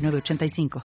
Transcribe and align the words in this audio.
985. 0.00 0.82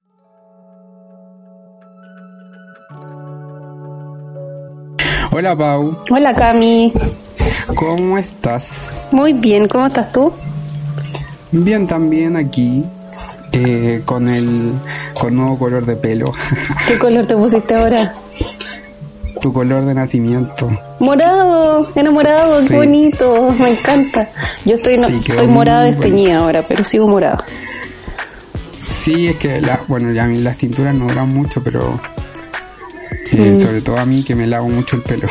Hola 5.31 5.55
Pau. 5.55 5.97
Hola 6.11 6.35
Cami. 6.35 6.93
¿Cómo 7.75 8.17
estás? 8.17 9.01
Muy 9.11 9.33
bien, 9.33 9.67
¿cómo 9.67 9.87
estás 9.87 10.11
tú? 10.11 10.31
Bien 11.51 11.87
también 11.87 12.37
aquí. 12.37 12.83
Eh, 13.51 14.01
con 14.05 14.27
el 14.29 14.73
con 15.19 15.35
nuevo 15.35 15.57
color 15.59 15.85
de 15.85 15.95
pelo. 15.95 16.31
¿Qué 16.87 16.97
color 16.97 17.27
te 17.27 17.35
pusiste 17.35 17.75
ahora? 17.75 18.13
Tu 19.41 19.53
color 19.53 19.85
de 19.85 19.93
nacimiento. 19.93 20.69
Morado, 20.99 21.85
enamorado, 21.95 22.67
qué 22.67 22.75
bonito, 22.75 23.51
me 23.51 23.71
encanta. 23.71 24.29
Yo 24.65 24.75
estoy, 24.75 24.97
no, 24.97 25.07
estoy 25.07 25.47
morada 25.47 25.83
desteñida 25.83 26.37
ahora, 26.37 26.63
pero 26.67 26.83
sigo 26.83 27.07
morada. 27.07 27.43
Sí, 28.83 29.29
es 29.29 29.37
que, 29.37 29.61
la, 29.61 29.79
bueno, 29.87 30.11
ya 30.11 30.25
a 30.25 30.27
mí 30.27 30.37
las 30.37 30.57
tinturas 30.57 30.93
no 30.93 31.07
duran 31.07 31.29
mucho, 31.29 31.63
pero 31.63 31.99
eh, 33.31 33.51
mm. 33.51 33.57
sobre 33.57 33.81
todo 33.81 33.97
a 33.97 34.05
mí 34.05 34.23
que 34.23 34.35
me 34.35 34.45
lavo 34.45 34.67
mucho 34.67 34.97
el 34.97 35.01
pelo. 35.01 35.27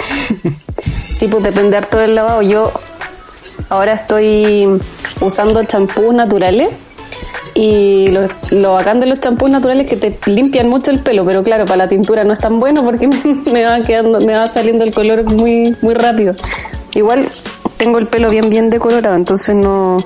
sí, 1.12 1.28
pues 1.28 1.44
depende 1.44 1.76
harto 1.76 1.98
del 1.98 2.14
lavado. 2.14 2.42
Yo 2.42 2.72
ahora 3.68 3.94
estoy 3.94 4.66
usando 5.20 5.62
champús 5.64 6.14
naturales 6.14 6.70
y 7.54 8.08
lo, 8.08 8.28
lo 8.50 8.72
bacán 8.72 9.00
de 9.00 9.06
los 9.06 9.20
champús 9.20 9.50
naturales 9.50 9.84
es 9.84 9.90
que 9.90 10.10
te 10.10 10.30
limpian 10.30 10.68
mucho 10.68 10.90
el 10.90 11.00
pelo, 11.00 11.24
pero 11.24 11.42
claro, 11.42 11.66
para 11.66 11.76
la 11.76 11.88
tintura 11.88 12.24
no 12.24 12.32
es 12.32 12.38
tan 12.38 12.58
bueno 12.58 12.82
porque 12.82 13.08
me, 13.52 13.64
va 13.64 13.80
quedando, 13.80 14.20
me 14.20 14.34
va 14.34 14.46
saliendo 14.48 14.84
el 14.84 14.94
color 14.94 15.24
muy, 15.24 15.76
muy 15.82 15.94
rápido. 15.94 16.34
Igual 16.94 17.28
tengo 17.76 17.98
el 17.98 18.06
pelo 18.06 18.30
bien, 18.30 18.48
bien 18.48 18.70
decolorado, 18.70 19.16
entonces 19.16 19.54
no, 19.54 20.04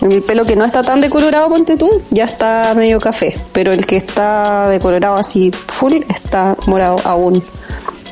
el 0.00 0.22
pelo 0.22 0.44
que 0.44 0.56
no 0.56 0.64
está 0.64 0.82
tan 0.82 1.00
decolorado, 1.00 1.48
ponte 1.48 1.76
tú, 1.76 2.02
ya 2.10 2.24
está 2.24 2.74
medio 2.74 2.98
café, 3.00 3.38
pero 3.52 3.72
el 3.72 3.86
que 3.86 3.96
está 3.96 4.68
decolorado 4.68 5.16
así 5.16 5.52
full 5.68 6.02
está 6.08 6.56
morado 6.66 7.00
aún, 7.04 7.42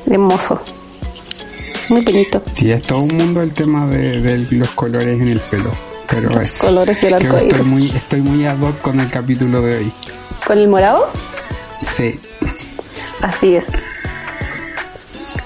hermoso. 0.09 0.61
Muy 1.89 2.05
bonito. 2.05 2.41
Sí, 2.51 2.71
es 2.71 2.83
todo 2.85 3.01
un 3.01 3.17
mundo 3.17 3.43
el 3.43 3.53
tema 3.53 3.87
de, 3.89 4.47
los 4.51 4.71
colores 4.71 5.21
en 5.21 5.29
el 5.29 5.41
pelo. 5.41 5.73
Pero 6.09 6.31
los 6.31 6.59
colores 6.59 7.01
del 7.01 7.15
arco 7.15 7.37
estoy 7.37 7.63
muy, 7.63 7.89
estoy 7.89 8.21
muy 8.21 8.47
ad 8.47 8.61
hoc 8.61 8.81
con 8.81 9.01
el 9.01 9.11
capítulo 9.11 9.61
de 9.63 9.79
hoy. 9.79 9.93
¿Con 10.47 10.59
el 10.59 10.69
morado? 10.69 11.11
Sí. 11.81 12.19
Así 13.21 13.57
es. 13.57 13.67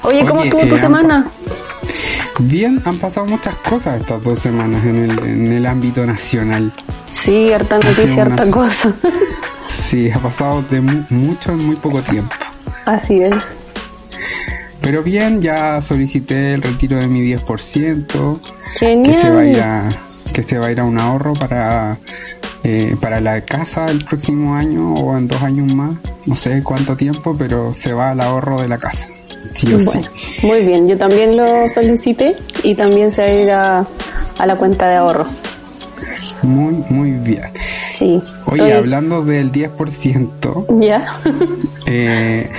Oye, 0.03 0.27
¿cómo 0.27 0.43
estuvo 0.43 0.67
tu 0.67 0.75
eh, 0.75 0.79
semana? 0.79 1.31
Bien, 2.41 2.81
han 2.85 2.99
pasado 2.99 3.27
muchas 3.27 3.55
cosas 3.57 4.01
estas 4.01 4.23
dos 4.23 4.41
semanas 4.41 4.85
en 4.85 5.11
el, 5.11 5.19
en 5.25 5.53
el 5.53 5.67
ámbito 5.67 6.05
nacional. 6.05 6.73
Sí, 7.13 7.53
harta 7.53 7.79
noticia, 7.79 8.23
harta 8.23 8.51
cosa. 8.51 8.93
sí, 9.65 10.11
ha 10.11 10.19
pasado 10.19 10.63
de 10.63 10.81
mucho 10.81 11.53
en 11.53 11.65
muy 11.65 11.77
poco 11.77 12.03
tiempo. 12.03 12.35
Así 12.87 13.21
es. 13.21 13.55
Pero 14.81 15.03
bien, 15.03 15.41
ya 15.41 15.81
solicité 15.81 16.55
el 16.55 16.63
retiro 16.63 16.99
de 16.99 17.07
mi 17.07 17.23
10%. 17.23 18.41
Genial. 18.79 19.03
Que 19.03 19.15
se 19.19 19.31
va 19.31 19.41
a 19.41 19.47
ir 19.47 19.63
a, 19.63 19.97
que 20.33 20.43
se 20.43 20.59
va 20.59 20.67
a 20.67 20.73
ir 20.73 20.81
a 20.81 20.85
un 20.85 20.99
ahorro 20.99 21.35
para, 21.35 21.99
eh, 22.65 22.97
para 23.01 23.21
la 23.21 23.41
casa 23.43 23.91
el 23.91 24.05
próximo 24.05 24.55
año 24.57 24.95
o 24.95 25.17
en 25.17 25.29
dos 25.29 25.41
años 25.41 25.73
más. 25.73 25.97
No 26.27 26.35
sé 26.35 26.63
cuánto 26.63 26.97
tiempo, 26.97 27.37
pero 27.39 27.73
se 27.73 27.93
va 27.93 28.11
al 28.11 28.21
ahorro 28.21 28.61
de 28.61 28.69
la 28.69 28.79
casa. 28.79 29.09
Muy 30.43 30.65
bien, 30.65 30.89
yo 30.89 30.99
también 30.99 31.37
lo 31.37 31.69
solicité 31.69 32.37
y 32.63 32.75
también 32.75 33.11
se 33.11 33.47
va 33.47 33.87
a 34.39 34.47
la 34.47 34.57
cuenta 34.57 34.89
de 34.89 34.97
ahorro. 34.97 35.25
Muy, 36.43 36.75
muy 36.91 37.13
bien. 37.13 37.53
Sí. 37.83 38.23
Oye, 38.47 38.73
hablando 38.75 39.25
del 39.25 39.51
10%, 39.51 40.81
ya. 40.81 41.07
eh, 41.87 42.51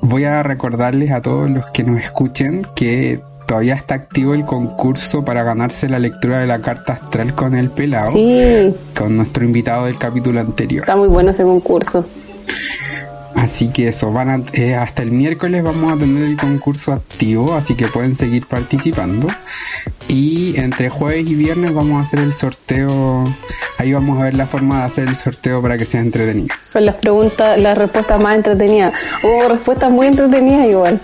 voy 0.00 0.24
a 0.24 0.42
recordarles 0.42 1.10
a 1.10 1.20
todos 1.20 1.50
los 1.50 1.70
que 1.70 1.84
nos 1.84 2.00
escuchen 2.00 2.66
que 2.74 3.20
todavía 3.46 3.74
está 3.74 3.96
activo 3.96 4.34
el 4.34 4.44
concurso 4.44 5.24
para 5.24 5.42
ganarse 5.42 5.88
la 5.88 5.98
lectura 5.98 6.38
de 6.38 6.46
la 6.46 6.60
carta 6.60 6.94
astral 6.94 7.34
con 7.34 7.54
el 7.54 7.70
pelado. 7.70 8.10
Sí. 8.12 8.74
Con 8.96 9.16
nuestro 9.16 9.44
invitado 9.44 9.86
del 9.86 9.98
capítulo 9.98 10.40
anterior. 10.40 10.84
Está 10.84 10.96
muy 10.96 11.08
bueno 11.08 11.30
ese 11.30 11.42
concurso. 11.42 12.04
Así 13.34 13.68
que 13.68 13.88
eso, 13.88 14.12
van 14.12 14.30
a, 14.30 14.42
eh, 14.52 14.74
hasta 14.74 15.02
el 15.02 15.12
miércoles 15.12 15.62
vamos 15.62 15.92
a 15.92 15.98
tener 15.98 16.24
el 16.24 16.36
concurso 16.36 16.92
activo, 16.92 17.54
así 17.54 17.74
que 17.74 17.86
pueden 17.88 18.16
seguir 18.16 18.46
participando. 18.46 19.28
Y 20.08 20.58
entre 20.58 20.90
jueves 20.90 21.28
y 21.28 21.34
viernes 21.36 21.72
vamos 21.72 22.00
a 22.00 22.02
hacer 22.02 22.20
el 22.20 22.34
sorteo, 22.34 23.24
ahí 23.78 23.92
vamos 23.92 24.20
a 24.20 24.24
ver 24.24 24.34
la 24.34 24.46
forma 24.46 24.80
de 24.80 24.84
hacer 24.84 25.08
el 25.08 25.16
sorteo 25.16 25.62
para 25.62 25.78
que 25.78 25.86
sea 25.86 26.00
entretenido. 26.00 26.54
Con 26.72 26.84
las 26.84 26.96
preguntas, 26.96 27.58
las 27.58 27.78
respuestas 27.78 28.20
más 28.20 28.36
entretenidas. 28.36 28.92
Hubo 29.22 29.48
respuestas 29.48 29.90
muy 29.90 30.08
entretenidas 30.08 30.66
igual. 30.66 31.00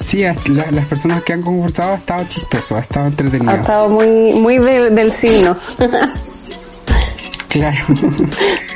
Sí, 0.00 0.22
las 0.22 0.84
personas 0.86 1.22
que 1.22 1.32
han 1.32 1.42
concursado 1.42 1.92
ha 1.92 1.96
estado 1.96 2.24
chistoso, 2.24 2.76
ha 2.76 2.80
estado 2.80 3.06
entretenido. 3.06 3.50
Ha 3.50 3.56
estado 3.56 3.88
muy, 3.88 4.34
muy 4.34 4.58
del 4.58 5.12
signo. 5.12 5.56
claro. 7.48 7.78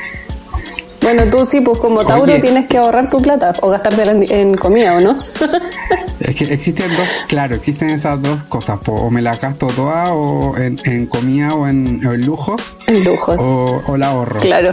Bueno, 1.01 1.23
tú 1.31 1.45
sí, 1.45 1.61
pues 1.61 1.79
como 1.79 2.05
Tauro 2.05 2.39
tienes 2.39 2.67
que 2.67 2.77
ahorrar 2.77 3.09
tu 3.09 3.21
plata 3.21 3.53
o 3.61 3.69
gastártela 3.69 4.11
en, 4.11 4.55
comida, 4.55 4.95
¿o 4.95 5.01
no? 5.01 5.19
es 6.19 6.35
que 6.35 6.53
existen 6.53 6.95
dos, 6.95 7.07
claro, 7.27 7.55
existen 7.55 7.89
esas 7.89 8.21
dos 8.21 8.43
cosas, 8.43 8.79
o 8.85 9.09
me 9.09 9.21
la 9.21 9.35
gasto 9.35 9.67
toda 9.67 10.13
o 10.13 10.55
en, 10.57 11.07
comida 11.07 11.55
o 11.55 11.67
en, 11.67 12.01
lujos. 12.23 12.77
En 12.85 13.03
lujos. 13.03 13.35
O, 13.39 13.97
la 13.97 14.09
ahorro. 14.09 14.41
Claro. 14.41 14.71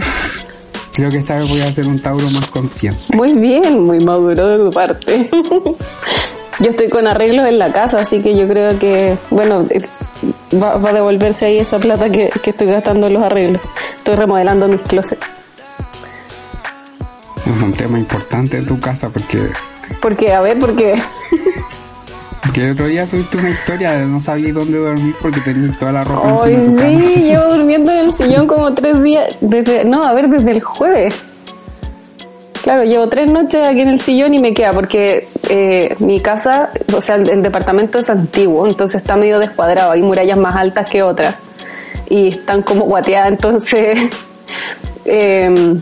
Creo 0.93 1.11
que 1.11 1.19
esta 1.19 1.39
vez 1.39 1.49
voy 1.49 1.61
a 1.61 1.65
hacer 1.65 1.87
un 1.87 2.03
Tauro 2.03 2.25
más 2.25 2.47
consciente. 2.49 3.01
Muy 3.17 3.33
bien, 3.33 3.81
muy 3.81 4.01
maduro 4.01 4.49
de 4.49 4.65
tu 4.65 4.71
parte. 4.71 5.31
yo 6.61 6.71
estoy 6.71 6.89
con 6.91 7.07
arreglos 7.07 7.49
en 7.49 7.59
la 7.59 7.73
casa, 7.73 8.01
así 8.01 8.21
que 8.21 8.37
yo 8.37 8.47
creo 8.47 8.79
que, 8.79 9.17
bueno, 9.31 9.67
eh, 9.71 9.81
va, 10.55 10.75
a 10.75 10.93
devolverse 10.93 11.47
ahí 11.47 11.59
esa 11.59 11.79
plata 11.79 12.11
que, 12.11 12.29
que 12.43 12.51
estoy 12.51 12.67
gastando 12.67 13.07
en 13.07 13.15
los 13.15 13.23
arreglos. 13.23 13.63
Estoy 13.97 14.17
remodelando 14.17 14.69
mis 14.69 14.83
closets 14.83 15.38
es 17.53 17.63
un 17.63 17.73
tema 17.73 17.99
importante 17.99 18.59
en 18.59 18.67
tu 18.67 18.79
casa 18.81 19.09
porque... 19.09 19.49
Porque, 20.01 20.33
a 20.33 20.41
ver, 20.41 20.59
porque... 20.59 20.95
Porque 22.43 22.65
el 22.65 22.73
otro 22.73 22.87
día 22.87 23.07
subiste 23.07 23.37
una 23.37 23.51
historia 23.51 23.93
de 23.93 24.07
no 24.07 24.21
sabía 24.21 24.53
dónde 24.53 24.79
dormir 24.79 25.15
porque 25.21 25.41
tenías 25.41 25.77
toda 25.79 25.93
la 25.93 26.05
ropa 26.05 26.45
Ay, 26.45 26.55
en 26.55 26.79
sí, 26.79 27.23
llevo 27.23 27.55
durmiendo 27.57 27.93
en 27.93 27.99
el 27.99 28.15
sillón 28.15 28.47
como 28.47 28.73
tres 28.75 29.03
días, 29.03 29.37
desde, 29.41 29.85
no, 29.85 30.05
a 30.05 30.15
ver, 30.15 30.29
desde 30.29 30.53
el 30.53 30.63
jueves. 30.63 31.15
Claro, 32.63 32.85
llevo 32.85 33.09
tres 33.09 33.31
noches 33.31 33.67
aquí 33.67 33.81
en 33.81 33.89
el 33.89 34.01
sillón 34.01 34.35
y 34.35 34.39
me 34.39 34.55
queda 34.55 34.73
porque 34.73 35.27
eh, 35.49 35.95
mi 35.99 36.21
casa, 36.21 36.71
o 36.95 37.01
sea, 37.01 37.17
el, 37.17 37.43
departamento 37.43 37.99
es 37.99 38.09
antiguo, 38.09 38.67
entonces 38.67 39.01
está 39.01 39.17
medio 39.17 39.39
descuadrado, 39.39 39.93
hay 39.93 40.03
murallas 40.03 40.39
más 40.39 40.57
altas 40.57 40.89
que 40.89 41.03
otras 41.03 41.37
y 42.09 42.29
están 42.29 42.63
como 42.63 42.85
guateadas, 42.85 43.31
entonces 43.31 43.99
eh, 45.05 45.75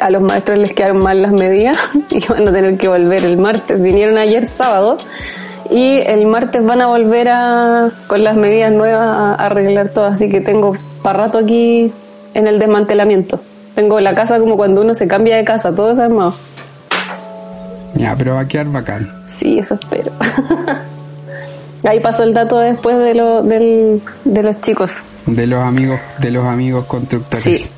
a 0.00 0.10
los 0.10 0.22
maestros 0.22 0.58
les 0.58 0.74
quedaron 0.74 0.98
mal 0.98 1.22
las 1.22 1.32
medidas 1.32 1.78
y 2.10 2.24
van 2.26 2.48
a 2.48 2.52
tener 2.52 2.76
que 2.76 2.88
volver 2.88 3.24
el 3.24 3.36
martes. 3.38 3.82
Vinieron 3.82 4.18
ayer 4.18 4.48
sábado 4.48 4.98
y 5.70 5.98
el 5.98 6.26
martes 6.26 6.64
van 6.64 6.80
a 6.80 6.86
volver 6.86 7.28
a, 7.28 7.90
con 8.06 8.22
las 8.22 8.36
medidas 8.36 8.72
nuevas 8.72 9.00
a, 9.00 9.34
arreglar 9.34 9.90
todo. 9.90 10.06
Así 10.06 10.28
que 10.28 10.40
tengo 10.40 10.76
para 11.02 11.24
rato 11.24 11.38
aquí 11.38 11.92
en 12.34 12.46
el 12.46 12.58
desmantelamiento. 12.58 13.40
Tengo 13.74 14.00
la 14.00 14.14
casa 14.14 14.38
como 14.38 14.56
cuando 14.56 14.80
uno 14.82 14.94
se 14.94 15.06
cambia 15.06 15.36
de 15.36 15.44
casa, 15.44 15.74
todo 15.74 15.88
desarmado. 15.88 16.34
Ya, 17.94 18.14
pero 18.16 18.34
va 18.34 18.40
a 18.40 18.48
quedar 18.48 18.66
bacán. 18.66 19.08
Sí, 19.26 19.58
eso 19.58 19.74
espero. 19.74 20.12
Ahí 21.84 22.00
pasó 22.00 22.24
el 22.24 22.34
dato 22.34 22.58
después 22.58 22.98
de, 22.98 23.14
lo, 23.14 23.42
del, 23.42 24.00
de 24.24 24.42
los 24.42 24.60
chicos. 24.60 25.02
De 25.26 25.46
los 25.46 25.62
amigos, 25.64 26.00
de 26.18 26.30
los 26.30 26.44
amigos 26.46 26.84
constructores. 26.86 27.44
Sí. 27.44 27.70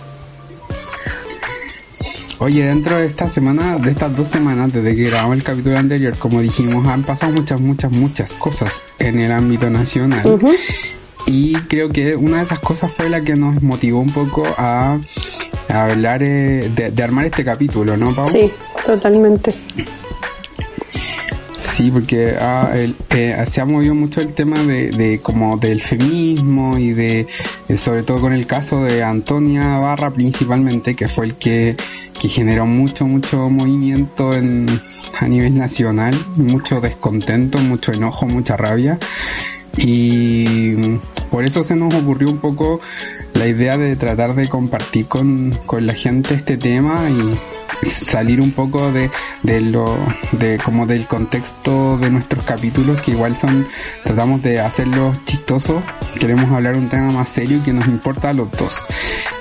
Oye, 2.40 2.64
dentro 2.64 2.98
de 2.98 3.06
esta 3.06 3.28
semana, 3.28 3.78
de 3.78 3.90
estas 3.90 4.16
dos 4.16 4.28
semanas, 4.28 4.72
desde 4.72 4.94
que 4.94 5.04
grabamos 5.04 5.36
el 5.36 5.42
capítulo 5.42 5.76
anterior, 5.76 6.16
como 6.18 6.40
dijimos, 6.40 6.86
han 6.86 7.02
pasado 7.02 7.32
muchas, 7.32 7.60
muchas, 7.60 7.90
muchas 7.90 8.32
cosas 8.34 8.82
en 9.00 9.18
el 9.18 9.32
ámbito 9.32 9.68
nacional. 9.70 10.38
y 11.26 11.54
creo 11.62 11.90
que 11.90 12.14
una 12.14 12.38
de 12.38 12.44
esas 12.44 12.60
cosas 12.60 12.92
fue 12.92 13.08
la 13.08 13.22
que 13.22 13.34
nos 13.34 13.60
motivó 13.60 13.98
un 13.98 14.12
poco 14.12 14.44
a, 14.56 14.98
hablar 15.68 16.22
eh, 16.22 16.70
de, 16.74 17.02
armar 17.02 17.24
este 17.24 17.44
capítulo, 17.44 17.96
¿no, 17.96 18.14
Pau? 18.14 18.28
Sí, 18.28 18.52
totalmente. 18.86 19.52
Sí, 21.78 21.92
porque 21.92 22.34
ah, 22.36 22.72
eh, 22.74 23.44
se 23.46 23.60
ha 23.60 23.64
movido 23.64 23.94
mucho 23.94 24.20
el 24.20 24.34
tema 24.34 24.64
de, 24.64 24.90
de 24.90 25.20
como 25.20 25.56
del 25.58 25.80
feminismo 25.80 26.76
y 26.76 26.92
de, 26.92 27.28
sobre 27.76 28.02
todo 28.02 28.20
con 28.20 28.32
el 28.32 28.48
caso 28.48 28.82
de 28.82 29.04
Antonia 29.04 29.78
Barra 29.78 30.10
principalmente, 30.10 30.96
que 30.96 31.08
fue 31.08 31.26
el 31.26 31.36
que, 31.36 31.76
que 32.20 32.28
generó 32.28 32.66
mucho, 32.66 33.06
mucho 33.06 33.48
movimiento 33.48 34.34
en, 34.34 34.80
a 35.20 35.28
nivel 35.28 35.56
nacional, 35.56 36.26
mucho 36.34 36.80
descontento, 36.80 37.60
mucho 37.60 37.92
enojo, 37.92 38.26
mucha 38.26 38.56
rabia. 38.56 38.98
Y 39.76 40.98
por 41.30 41.44
eso 41.44 41.62
se 41.62 41.76
nos 41.76 41.94
ocurrió 41.94 42.28
un 42.28 42.38
poco 42.38 42.80
la 43.34 43.46
idea 43.46 43.76
de 43.76 43.96
tratar 43.96 44.34
de 44.34 44.48
compartir 44.48 45.06
con, 45.06 45.58
con 45.66 45.86
la 45.86 45.94
gente 45.94 46.34
este 46.34 46.56
tema 46.56 47.08
y 47.10 47.88
salir 47.88 48.40
un 48.40 48.52
poco 48.52 48.90
de, 48.92 49.10
de 49.42 49.60
lo 49.60 49.96
de 50.32 50.58
como 50.58 50.86
del 50.86 51.06
contexto 51.06 51.96
de 51.98 52.10
nuestros 52.10 52.44
capítulos 52.44 53.00
que 53.00 53.12
igual 53.12 53.36
son 53.36 53.66
tratamos 54.04 54.42
de 54.42 54.60
hacerlos 54.60 55.24
chistosos 55.24 55.82
queremos 56.18 56.50
hablar 56.50 56.74
un 56.74 56.88
tema 56.88 57.10
más 57.12 57.28
serio 57.28 57.60
que 57.64 57.72
nos 57.72 57.86
importa 57.86 58.30
a 58.30 58.32
los 58.32 58.50
dos. 58.52 58.84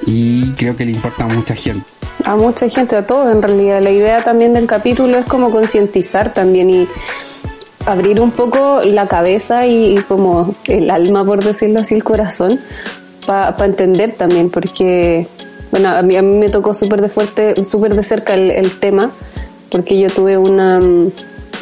Y 0.05 0.51
creo 0.53 0.75
que 0.75 0.85
le 0.85 0.91
importa 0.91 1.25
a 1.25 1.27
mucha 1.27 1.55
gente. 1.55 1.85
A 2.23 2.35
mucha 2.35 2.69
gente 2.69 2.95
a 2.95 3.05
todos 3.05 3.31
en 3.33 3.41
realidad. 3.41 3.81
La 3.81 3.91
idea 3.91 4.23
también 4.23 4.53
del 4.53 4.67
capítulo 4.67 5.17
es 5.17 5.25
como 5.25 5.51
concientizar 5.51 6.33
también 6.33 6.69
y 6.69 6.87
abrir 7.87 8.19
un 8.19 8.31
poco 8.31 8.81
la 8.83 9.07
cabeza 9.07 9.65
y, 9.65 9.95
como 10.07 10.53
el 10.67 10.89
alma 10.89 11.25
por 11.25 11.43
decirlo 11.43 11.79
así 11.79 11.95
el 11.95 12.03
corazón 12.03 12.59
para 13.25 13.65
entender 13.65 14.11
también 14.11 14.49
porque 14.49 15.27
bueno, 15.71 15.89
a 15.89 16.01
mí, 16.01 16.15
a 16.15 16.21
mí 16.21 16.37
me 16.37 16.49
tocó 16.49 16.73
súper 16.73 17.01
de 17.01 17.09
fuerte, 17.09 17.63
súper 17.63 17.95
de 17.95 18.03
cerca 18.03 18.33
el, 18.33 18.79
tema, 18.79 19.11
porque 19.69 19.99
yo 19.99 20.09
tuve 20.09 20.37
una, 20.37 20.79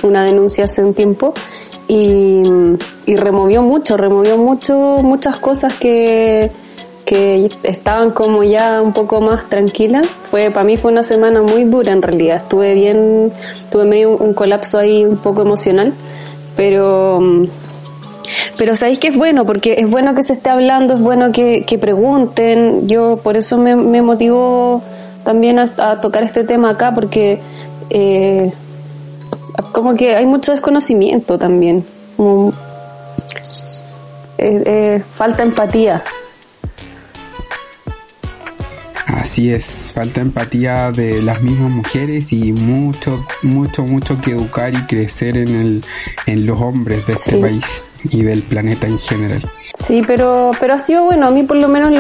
una 0.04 0.24
denuncia 0.24 0.66
hace 0.66 0.84
un 0.84 0.94
tiempo 0.94 1.34
y, 1.88 2.44
y 3.06 3.16
removió 3.16 3.64
mucho, 3.64 3.98
removió 3.98 4.38
mucho, 4.38 5.00
muchas 5.02 5.38
cosas 5.38 5.74
que, 5.74 6.52
que 7.06 7.50
estaban 7.64 8.12
como 8.12 8.44
ya 8.44 8.82
un 8.82 8.94
poco 8.94 9.22
más 9.22 9.50
tranquilas. 9.50 10.08
Fue, 10.30 10.52
para 10.52 10.66
mí 10.66 10.78
fue 10.78 10.92
una 10.92 11.04
semana 11.04 11.42
muy 11.42 11.64
dura 11.64 11.92
en 11.92 12.02
realidad. 12.02 12.38
Estuve 12.38 12.74
bien, 12.74 13.32
tuve 13.72 13.86
medio 13.86 14.12
un 14.18 14.34
colapso 14.34 14.78
ahí 14.78 15.04
un 15.04 15.18
poco 15.18 15.42
emocional, 15.42 15.94
pero 16.56 17.48
pero 18.58 18.76
sabéis 18.76 19.00
que 19.00 19.10
es 19.10 19.18
bueno, 19.18 19.46
porque 19.46 19.76
es 19.78 19.90
bueno 19.90 20.16
que 20.16 20.24
se 20.24 20.34
esté 20.34 20.50
hablando, 20.50 20.96
es 20.96 21.00
bueno 21.00 21.32
que, 21.32 21.78
pregunten. 21.80 22.88
Yo 22.88 23.18
por 23.18 23.38
eso 23.38 23.58
me, 23.58 23.76
me 23.76 24.02
motivó 24.02 24.82
también 25.24 25.60
a, 25.60 26.02
tocar 26.02 26.24
este 26.24 26.44
tema 26.44 26.72
acá, 26.72 26.94
porque 26.94 27.40
eh, 27.90 28.52
como 29.72 29.96
que 29.96 30.16
hay 30.16 30.26
mucho 30.26 30.52
desconocimiento 30.54 31.38
también. 31.38 31.86
Eh, 34.38 35.04
falta 35.14 35.44
empatía. 35.44 36.04
Así 39.06 39.54
es, 39.54 39.92
falta 39.94 40.22
empatía 40.22 40.92
de 40.92 41.22
las 41.22 41.40
mismas 41.42 41.70
mujeres 41.70 42.34
y 42.34 42.52
mucho, 42.54 43.24
mucho, 43.44 43.84
mucho 43.84 44.20
que 44.20 44.32
educar 44.32 44.74
y 44.74 44.82
crecer 44.88 45.38
en, 45.38 45.50
el, 45.50 45.86
en 46.26 46.46
los 46.48 46.60
hombres 46.60 47.06
de 47.06 47.14
este 47.14 47.38
país 47.38 47.86
y 48.04 48.24
del 48.24 48.42
planeta 48.42 48.88
en 48.88 48.98
general. 48.98 49.48
Sí, 49.76 50.02
pero, 50.08 50.52
pero 50.60 50.74
ha 50.74 50.80
sido 50.80 51.04
bueno. 51.04 51.28
A 51.28 51.32
mí 51.32 51.44
por 51.44 51.58
lo 51.58 51.68
menos 51.68 51.92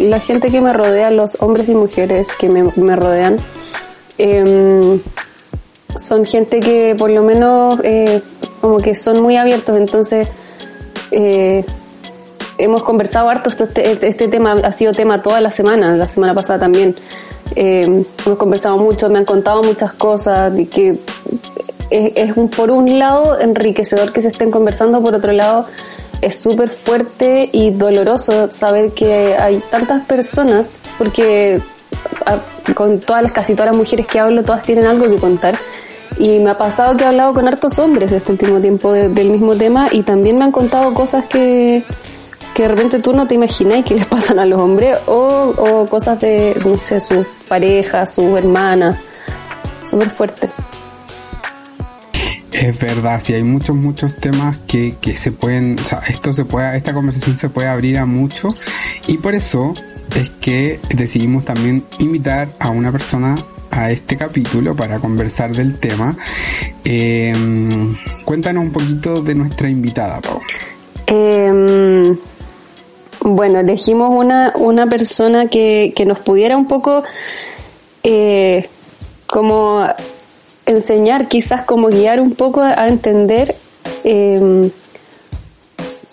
la 0.00 0.20
gente 0.20 0.50
que 0.50 0.62
me 0.62 0.72
rodea, 0.72 1.10
los 1.10 1.36
hombres 1.40 1.68
y 1.68 1.74
mujeres 1.74 2.28
que 2.38 2.48
me, 2.48 2.62
me 2.76 2.96
rodean, 2.96 3.36
em, 4.16 5.00
son 5.96 6.24
gente 6.24 6.60
que 6.60 6.94
por 6.96 7.10
lo 7.10 7.22
menos 7.22 7.78
eh, 7.84 8.22
como 8.62 8.78
que 8.78 8.94
son 8.94 9.20
muy 9.20 9.36
abiertos. 9.36 9.76
Entonces, 9.76 10.28
eh, 11.10 11.62
hemos 12.58 12.82
conversado 12.82 13.28
harto. 13.28 13.50
Este, 13.50 14.08
este, 14.08 14.28
tema 14.28 14.52
ha 14.62 14.72
sido 14.72 14.92
tema 14.92 15.22
toda 15.22 15.40
la 15.40 15.50
semana, 15.50 15.96
la 15.96 16.08
semana 16.08 16.34
pasada 16.34 16.58
también. 16.58 16.94
Em, 17.54 18.04
hemos 18.26 18.38
conversado 18.38 18.76
mucho, 18.76 19.08
me 19.08 19.18
han 19.18 19.24
contado 19.24 19.62
muchas 19.62 19.92
cosas 19.92 20.58
y 20.58 20.66
que 20.66 20.98
es, 21.90 22.36
un, 22.36 22.50
por 22.50 22.70
un 22.70 22.98
lado 22.98 23.40
enriquecedor 23.40 24.12
que 24.12 24.20
se 24.20 24.28
estén 24.28 24.50
conversando, 24.50 25.00
por 25.00 25.14
otro 25.14 25.32
lado 25.32 25.66
es 26.20 26.40
súper 26.40 26.68
fuerte 26.68 27.48
y 27.52 27.70
doloroso 27.70 28.50
saber 28.50 28.90
que 28.90 29.36
hay 29.36 29.62
tantas 29.70 30.04
personas, 30.04 30.80
porque 30.98 31.60
con 32.74 33.00
todas 33.00 33.22
las, 33.22 33.32
casi 33.32 33.54
todas 33.54 33.70
las 33.70 33.76
mujeres 33.76 34.06
que 34.06 34.18
hablo, 34.18 34.42
todas 34.42 34.62
tienen 34.64 34.86
algo 34.86 35.08
que 35.08 35.16
contar. 35.16 35.58
Y 36.18 36.40
me 36.40 36.50
ha 36.50 36.58
pasado 36.58 36.96
que 36.96 37.04
he 37.04 37.06
hablado 37.06 37.32
con 37.32 37.46
hartos 37.46 37.78
hombres 37.78 38.10
este 38.10 38.32
último 38.32 38.60
tiempo 38.60 38.92
del 38.92 39.30
mismo 39.30 39.56
tema 39.56 39.88
y 39.92 40.02
también 40.02 40.36
me 40.36 40.44
han 40.44 40.52
contado 40.52 40.92
cosas 40.92 41.26
que, 41.26 41.84
que 42.58 42.64
de 42.64 42.68
repente 42.70 42.98
tú 42.98 43.12
no 43.12 43.24
te 43.24 43.36
imaginas 43.36 43.84
que 43.84 43.94
les 43.94 44.06
pasan 44.08 44.40
a 44.40 44.44
los 44.44 44.60
hombres 44.60 44.98
o, 45.06 45.54
o 45.56 45.88
cosas 45.88 46.18
de, 46.18 46.60
no 46.64 46.76
sé, 46.76 46.98
sus 46.98 47.24
parejas, 47.46 48.16
sus 48.16 48.36
hermanas. 48.36 48.98
Súper 49.84 50.10
fuerte. 50.10 50.50
Es 52.50 52.76
verdad, 52.80 53.20
sí 53.22 53.34
hay 53.34 53.44
muchos, 53.44 53.76
muchos 53.76 54.16
temas 54.16 54.58
que, 54.66 54.96
que 55.00 55.14
se 55.14 55.30
pueden, 55.30 55.78
o 55.78 55.86
sea, 55.86 56.00
esto 56.08 56.32
se 56.32 56.44
puede, 56.44 56.76
esta 56.76 56.92
conversación 56.92 57.38
se 57.38 57.48
puede 57.48 57.68
abrir 57.68 57.96
a 57.96 58.06
mucho 58.06 58.48
y 59.06 59.18
por 59.18 59.36
eso 59.36 59.74
es 60.16 60.30
que 60.30 60.80
decidimos 60.92 61.44
también 61.44 61.84
invitar 62.00 62.48
a 62.58 62.70
una 62.70 62.90
persona 62.90 63.36
a 63.70 63.92
este 63.92 64.16
capítulo 64.16 64.74
para 64.74 64.98
conversar 64.98 65.52
del 65.52 65.78
tema. 65.78 66.16
Em, 66.82 67.94
cuéntanos 68.24 68.64
un 68.64 68.72
poquito 68.72 69.22
de 69.22 69.36
nuestra 69.36 69.70
invitada, 69.70 70.20
Pau. 70.20 70.40
Em, 71.06 72.16
bueno, 73.34 73.60
elegimos 73.60 74.10
una, 74.10 74.52
una 74.56 74.86
persona 74.86 75.48
que, 75.48 75.92
que 75.94 76.04
nos 76.04 76.18
pudiera 76.18 76.56
un 76.56 76.66
poco 76.66 77.02
eh, 78.02 78.68
como 79.26 79.84
enseñar, 80.66 81.28
quizás 81.28 81.64
como 81.64 81.88
guiar 81.88 82.20
un 82.20 82.34
poco 82.34 82.60
a 82.62 82.88
entender 82.88 83.54
em, 84.04 84.70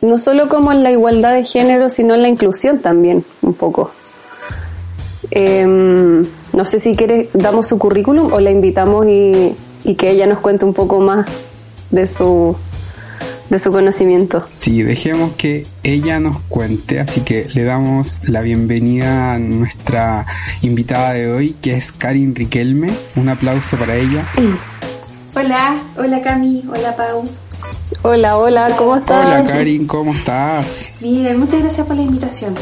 no 0.01 0.17
solo 0.17 0.47
como 0.49 0.71
en 0.71 0.83
la 0.83 0.91
igualdad 0.91 1.33
de 1.33 1.43
género, 1.43 1.89
sino 1.89 2.15
en 2.15 2.21
la 2.21 2.27
inclusión 2.27 2.79
también, 2.79 3.23
un 3.41 3.53
poco. 3.53 3.91
Em, 5.31 6.21
no 6.53 6.65
sé 6.65 6.79
si 6.79 6.95
quiere, 6.95 7.29
damos 7.33 7.67
su 7.67 7.77
currículum 7.77 8.31
o 8.31 8.39
la 8.39 8.51
invitamos 8.51 9.07
y, 9.07 9.55
y 9.83 9.95
que 9.95 10.11
ella 10.11 10.27
nos 10.27 10.39
cuente 10.39 10.65
un 10.65 10.73
poco 10.73 10.99
más 10.99 11.25
de 11.91 12.05
su 12.07 12.55
de 13.49 13.59
su 13.59 13.71
conocimiento. 13.71 14.47
Sí, 14.57 14.83
dejemos 14.83 15.33
que 15.33 15.65
ella 15.83 16.19
nos 16.19 16.39
cuente, 16.41 16.99
así 16.99 17.21
que 17.21 17.47
le 17.53 17.63
damos 17.63 18.27
la 18.27 18.41
bienvenida 18.41 19.33
a 19.33 19.39
nuestra 19.39 20.25
invitada 20.61 21.13
de 21.13 21.31
hoy, 21.31 21.55
que 21.61 21.75
es 21.75 21.91
Karin 21.91 22.35
Riquelme. 22.35 22.91
Un 23.15 23.29
aplauso 23.29 23.77
para 23.77 23.95
ella. 23.95 24.25
Hola, 25.35 25.81
hola 25.97 26.21
Cami, 26.21 26.63
hola 26.67 26.95
Pau. 26.95 27.23
Hola, 28.01 28.37
hola, 28.37 28.75
¿cómo 28.77 28.95
estás? 28.95 29.25
Hola 29.25 29.43
Karin, 29.43 29.87
¿cómo 29.87 30.13
estás? 30.13 30.91
Bien, 31.01 31.39
muchas 31.39 31.61
gracias 31.61 31.85
por 31.85 31.95
la 31.95 32.03
invitación. 32.03 32.53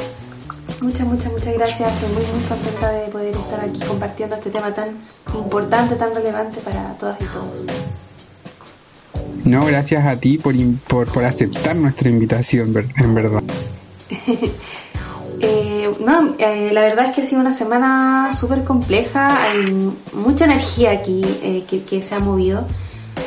Muchas, 0.81 1.07
muchas, 1.07 1.31
muchas 1.31 1.53
gracias. 1.53 1.93
Estoy 1.93 2.09
muy, 2.13 2.23
muy 2.25 2.43
contenta 2.47 2.91
de 2.91 3.07
poder 3.09 3.35
estar 3.35 3.59
aquí 3.61 3.79
compartiendo 3.87 4.35
este 4.35 4.49
tema 4.49 4.73
tan 4.73 4.89
importante, 5.33 5.95
tan 5.95 6.13
relevante 6.13 6.59
para 6.59 6.93
todas 6.97 7.21
y 7.21 7.25
todos. 7.25 7.63
No, 9.45 9.65
gracias 9.65 10.05
a 10.05 10.19
ti 10.19 10.37
por, 10.37 10.55
por, 10.87 11.25
aceptar 11.25 11.75
nuestra 11.75 12.09
invitación, 12.09 12.73
en 12.97 13.13
verdad. 13.13 13.43
eh, 15.41 15.91
no, 15.99 16.35
eh, 16.37 16.69
la 16.71 16.81
verdad 16.81 17.07
es 17.07 17.11
que 17.15 17.21
ha 17.23 17.25
sido 17.25 17.41
una 17.41 17.51
semana 17.51 18.31
súper 18.33 18.63
compleja, 18.63 19.43
hay 19.43 19.91
mucha 20.13 20.45
energía 20.45 20.91
aquí 20.91 21.21
eh, 21.43 21.65
que, 21.67 22.01
se 22.01 22.15
ha 22.15 22.19
movido, 22.19 22.65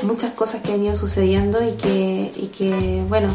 muchas 0.04 0.32
cosas 0.32 0.62
que 0.62 0.72
han 0.72 0.82
ido 0.82 0.96
sucediendo 0.96 1.62
y 1.62 1.72
que, 1.72 2.32
y 2.34 2.46
que 2.46 3.04
bueno, 3.08 3.28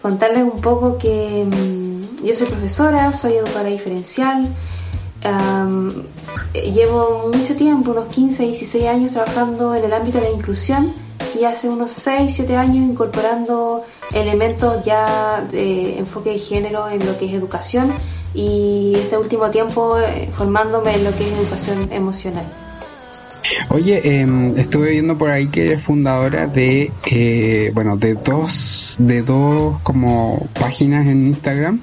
contarles 0.00 0.44
un 0.44 0.60
poco 0.60 0.98
que 0.98 1.46
um, 1.46 2.24
yo 2.24 2.36
soy 2.36 2.46
profesora, 2.46 3.12
soy 3.12 3.34
educadora 3.34 3.70
diferencial, 3.70 4.46
llevo 6.54 7.30
mucho 7.34 7.56
tiempo, 7.56 7.90
unos 7.90 8.06
15, 8.06 8.44
16 8.44 8.86
años 8.86 9.12
trabajando 9.12 9.74
en 9.74 9.84
el 9.84 9.92
ámbito 9.92 10.18
de 10.18 10.24
la 10.24 10.30
inclusión 10.30 10.92
y 11.38 11.44
hace 11.44 11.68
unos 11.68 11.92
6, 11.92 12.32
7 12.34 12.56
años 12.56 12.76
incorporando 12.76 13.84
elementos 14.12 14.84
ya 14.84 15.44
de 15.50 15.98
enfoque 15.98 16.30
de 16.30 16.38
género 16.38 16.88
en 16.88 17.04
lo 17.04 17.18
que 17.18 17.26
es 17.26 17.34
educación 17.34 17.92
y 18.34 18.92
este 18.96 19.16
último 19.16 19.50
tiempo 19.50 19.98
eh, 19.98 20.28
formándome 20.36 20.94
en 20.94 21.04
lo 21.04 21.16
que 21.16 21.26
es 21.26 21.32
educación 21.32 21.92
emocional. 21.92 22.44
Oye, 23.70 24.00
eh, 24.04 24.52
estuve 24.56 24.90
viendo 24.90 25.16
por 25.16 25.30
ahí 25.30 25.48
que 25.48 25.62
eres 25.62 25.82
fundadora 25.82 26.46
de, 26.46 26.92
eh, 27.10 27.70
bueno, 27.74 27.96
de 27.96 28.14
dos, 28.14 28.96
de 28.98 29.22
dos 29.22 29.80
como 29.80 30.48
páginas 30.58 31.06
en 31.06 31.28
Instagram, 31.28 31.80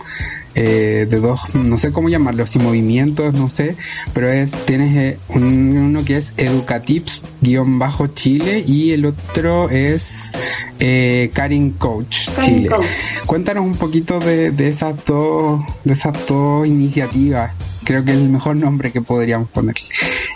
eh, 0.56 1.06
de 1.10 1.20
dos, 1.20 1.54
no 1.54 1.78
sé 1.78 1.92
cómo 1.92 2.08
llamarlos, 2.10 2.50
si 2.50 2.60
movimientos, 2.60 3.34
no 3.34 3.50
sé, 3.50 3.76
pero 4.14 4.32
es, 4.32 4.54
tienes 4.66 4.96
eh, 4.96 5.20
un, 5.30 5.78
uno 5.78 6.06
que 6.06 6.18
es 6.18 6.34
Educatips-Chile 6.38 8.64
y 8.66 8.92
el 8.92 9.06
otro 9.06 9.70
es 9.70 10.34
eh, 10.80 11.30
Karin 11.34 11.72
Coach 11.72 12.30
Karin 12.30 12.56
Chile. 12.56 12.70
Coach. 12.70 12.86
Cuéntanos 13.26 13.66
un 13.66 13.76
poquito 13.76 14.20
de, 14.20 14.52
de 14.52 14.70
esas 14.70 15.04
dos, 15.06 15.62
de 15.84 15.94
esas 15.94 16.26
dos 16.26 16.66
iniciativas. 16.66 17.54
Creo 17.84 18.06
que 18.06 18.12
es 18.12 18.18
el 18.18 18.30
mejor 18.30 18.56
nombre 18.56 18.92
que 18.92 19.02
podríamos 19.02 19.50
poner. 19.50 19.76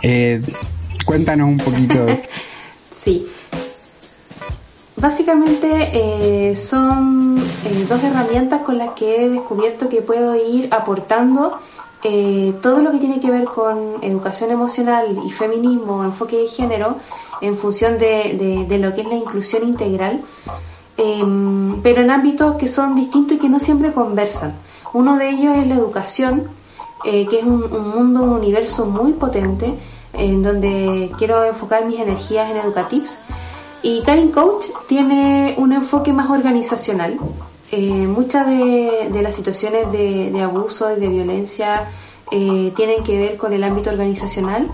Eh, 0.03 0.41
cuéntanos 1.05 1.47
un 1.47 1.57
poquito 1.57 2.05
de 2.05 2.13
eso. 2.13 2.29
Sí. 3.01 3.25
Básicamente 4.99 5.91
eh, 5.93 6.55
son 6.57 7.37
eh, 7.37 7.85
dos 7.87 8.03
herramientas 8.03 8.61
con 8.63 8.77
las 8.77 8.89
que 8.91 9.23
he 9.23 9.29
descubierto 9.29 9.87
que 9.87 10.01
puedo 10.01 10.35
ir 10.35 10.67
aportando 10.73 11.57
eh, 12.03 12.53
todo 12.61 12.81
lo 12.81 12.91
que 12.91 12.97
tiene 12.97 13.21
que 13.21 13.31
ver 13.31 13.45
con 13.45 14.03
educación 14.03 14.51
emocional 14.51 15.17
y 15.25 15.31
feminismo, 15.31 16.03
enfoque 16.03 16.37
de 16.37 16.47
género, 16.47 16.97
en 17.39 17.57
función 17.57 17.97
de, 17.97 18.67
lo 18.77 18.93
que 18.93 19.01
es 19.01 19.07
la 19.07 19.15
inclusión 19.15 19.63
integral, 19.63 20.21
em, 20.97 21.81
pero 21.81 22.01
en 22.01 22.11
ámbitos 22.11 22.57
que 22.57 22.67
son 22.67 22.95
distintos 22.95 23.37
y 23.37 23.39
que 23.39 23.47
no 23.47 23.59
siempre 23.59 23.93
conversan. 23.93 24.53
Uno 24.91 25.15
de 25.15 25.29
ellos 25.29 25.55
es 25.57 25.67
la 25.67 25.75
educación, 25.75 26.49
que 27.03 27.39
es 27.39 27.43
un, 27.45 27.63
un 27.63 27.89
mundo, 27.89 28.23
un 28.23 28.31
universo 28.31 28.85
muy 28.85 29.13
potente, 29.13 29.75
en 30.11 30.43
donde 30.43 31.11
quiero 31.17 31.45
enfocar 31.45 31.85
mis 31.85 31.99
energías 31.99 32.51
en 32.51 32.57
Educatips. 32.57 33.17
Y 33.81 34.01
Karin 34.03 34.31
Coach 34.31 34.65
tiene 34.87 35.55
un 35.57 35.71
enfoque 35.71 36.11
más 36.11 36.29
organizacional. 36.29 37.17
Eh, 37.71 38.07
muchas 38.07 38.47
de, 38.47 39.21
las 39.21 39.35
situaciones 39.35 39.91
de, 39.91 40.41
abuso 40.41 40.95
y 40.95 40.99
de 40.99 41.07
violencia 41.07 41.87
eh, 42.31 42.73
tienen 42.75 43.03
que 43.03 43.17
ver 43.17 43.37
con 43.37 43.53
el 43.53 43.63
ámbito 43.63 43.89
organizacional, 43.89 44.67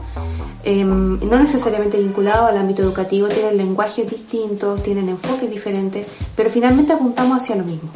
eh, 0.64 0.84
no 0.84 1.40
necesariamente 1.40 1.98
vinculado 1.98 2.48
al 2.48 2.58
ámbito 2.58 2.82
educativo, 2.82 3.28
tienen 3.28 3.58
lenguajes 3.58 4.10
distintos, 4.10 4.82
tienen 4.82 5.10
enfoques 5.10 5.50
diferentes, 5.50 6.08
pero 6.36 6.50
finalmente 6.50 6.94
apuntamos 6.94 7.42
hacia 7.42 7.56
lo 7.56 7.64
mismo. 7.64 7.90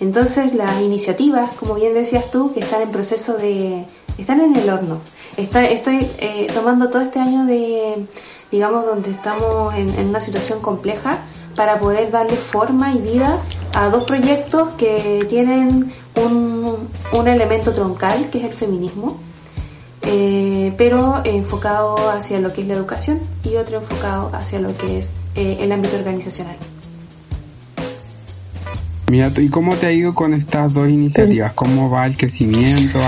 Entonces 0.00 0.54
las 0.54 0.80
iniciativas, 0.80 1.50
como 1.52 1.74
bien 1.74 1.94
decías 1.94 2.30
tú, 2.30 2.52
que 2.52 2.60
están 2.60 2.82
en 2.82 2.90
proceso 2.90 3.34
de... 3.34 3.84
están 4.18 4.40
en 4.40 4.54
el 4.56 4.68
horno. 4.68 4.98
Estoy 5.36 6.06
eh, 6.18 6.46
tomando 6.52 6.90
todo 6.90 7.02
este 7.02 7.18
año 7.18 7.46
de, 7.46 8.06
digamos, 8.52 8.86
donde 8.86 9.10
estamos 9.10 9.74
en, 9.74 9.88
en 9.98 10.10
una 10.10 10.20
situación 10.20 10.60
compleja 10.60 11.18
para 11.56 11.78
poder 11.80 12.10
darle 12.10 12.36
forma 12.36 12.92
y 12.92 12.98
vida 12.98 13.40
a 13.74 13.88
dos 13.88 14.04
proyectos 14.04 14.74
que 14.74 15.18
tienen 15.28 15.92
un, 16.16 16.88
un 17.12 17.28
elemento 17.28 17.72
troncal, 17.72 18.28
que 18.30 18.38
es 18.38 18.44
el 18.44 18.54
feminismo, 18.54 19.18
eh, 20.02 20.72
pero 20.76 21.22
enfocado 21.24 22.10
hacia 22.10 22.38
lo 22.40 22.52
que 22.52 22.62
es 22.62 22.68
la 22.68 22.74
educación 22.74 23.20
y 23.44 23.56
otro 23.56 23.78
enfocado 23.78 24.30
hacia 24.34 24.58
lo 24.58 24.76
que 24.76 24.98
es 24.98 25.12
eh, 25.34 25.58
el 25.60 25.72
ámbito 25.72 25.96
organizacional. 25.96 26.56
Mira, 29.08 29.30
¿y 29.36 29.48
cómo 29.48 29.74
te 29.74 29.86
ha 29.86 29.92
ido 29.92 30.14
con 30.14 30.32
estas 30.32 30.72
dos 30.72 30.88
iniciativas? 30.88 31.52
¿Cómo 31.52 31.90
va 31.90 32.06
el 32.06 32.16
crecimiento? 32.16 32.98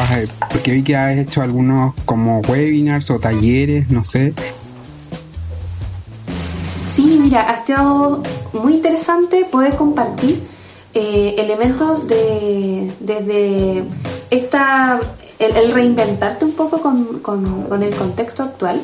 Porque 0.51 0.73
vi 0.73 0.83
que 0.83 0.97
has 0.97 1.17
hecho 1.17 1.41
algunos 1.41 1.95
como 2.05 2.41
webinars 2.41 3.11
o 3.11 3.19
talleres, 3.19 3.91
no 3.91 4.05
sé. 4.05 4.35
Mira, 7.25 7.49
ha 7.51 7.55
estado 7.55 8.23
muy 8.53 8.75
interesante 8.75 9.47
poder 9.47 9.77
compartir 9.77 10.47
eh, 10.93 11.35
elementos 11.39 12.07
de 12.07 12.93
desde 13.01 13.85
esta 14.29 15.01
el, 15.39 15.73
reinventarte 15.73 16.45
un 16.45 16.53
poco 16.53 16.83
con, 16.83 17.21
con- 17.21 17.83
el 17.83 17.95
contexto 17.95 18.43
actual. 18.43 18.83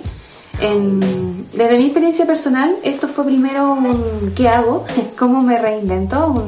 Desde 0.58 1.76
mi 1.76 1.84
experiencia 1.84 2.24
personal, 2.24 2.76
esto 2.82 3.08
fue 3.08 3.24
primero 3.26 3.74
un 3.74 4.32
¿qué 4.34 4.48
hago? 4.48 4.86
¿Cómo 5.18 5.42
me 5.42 5.58
reinvento? 5.58 6.42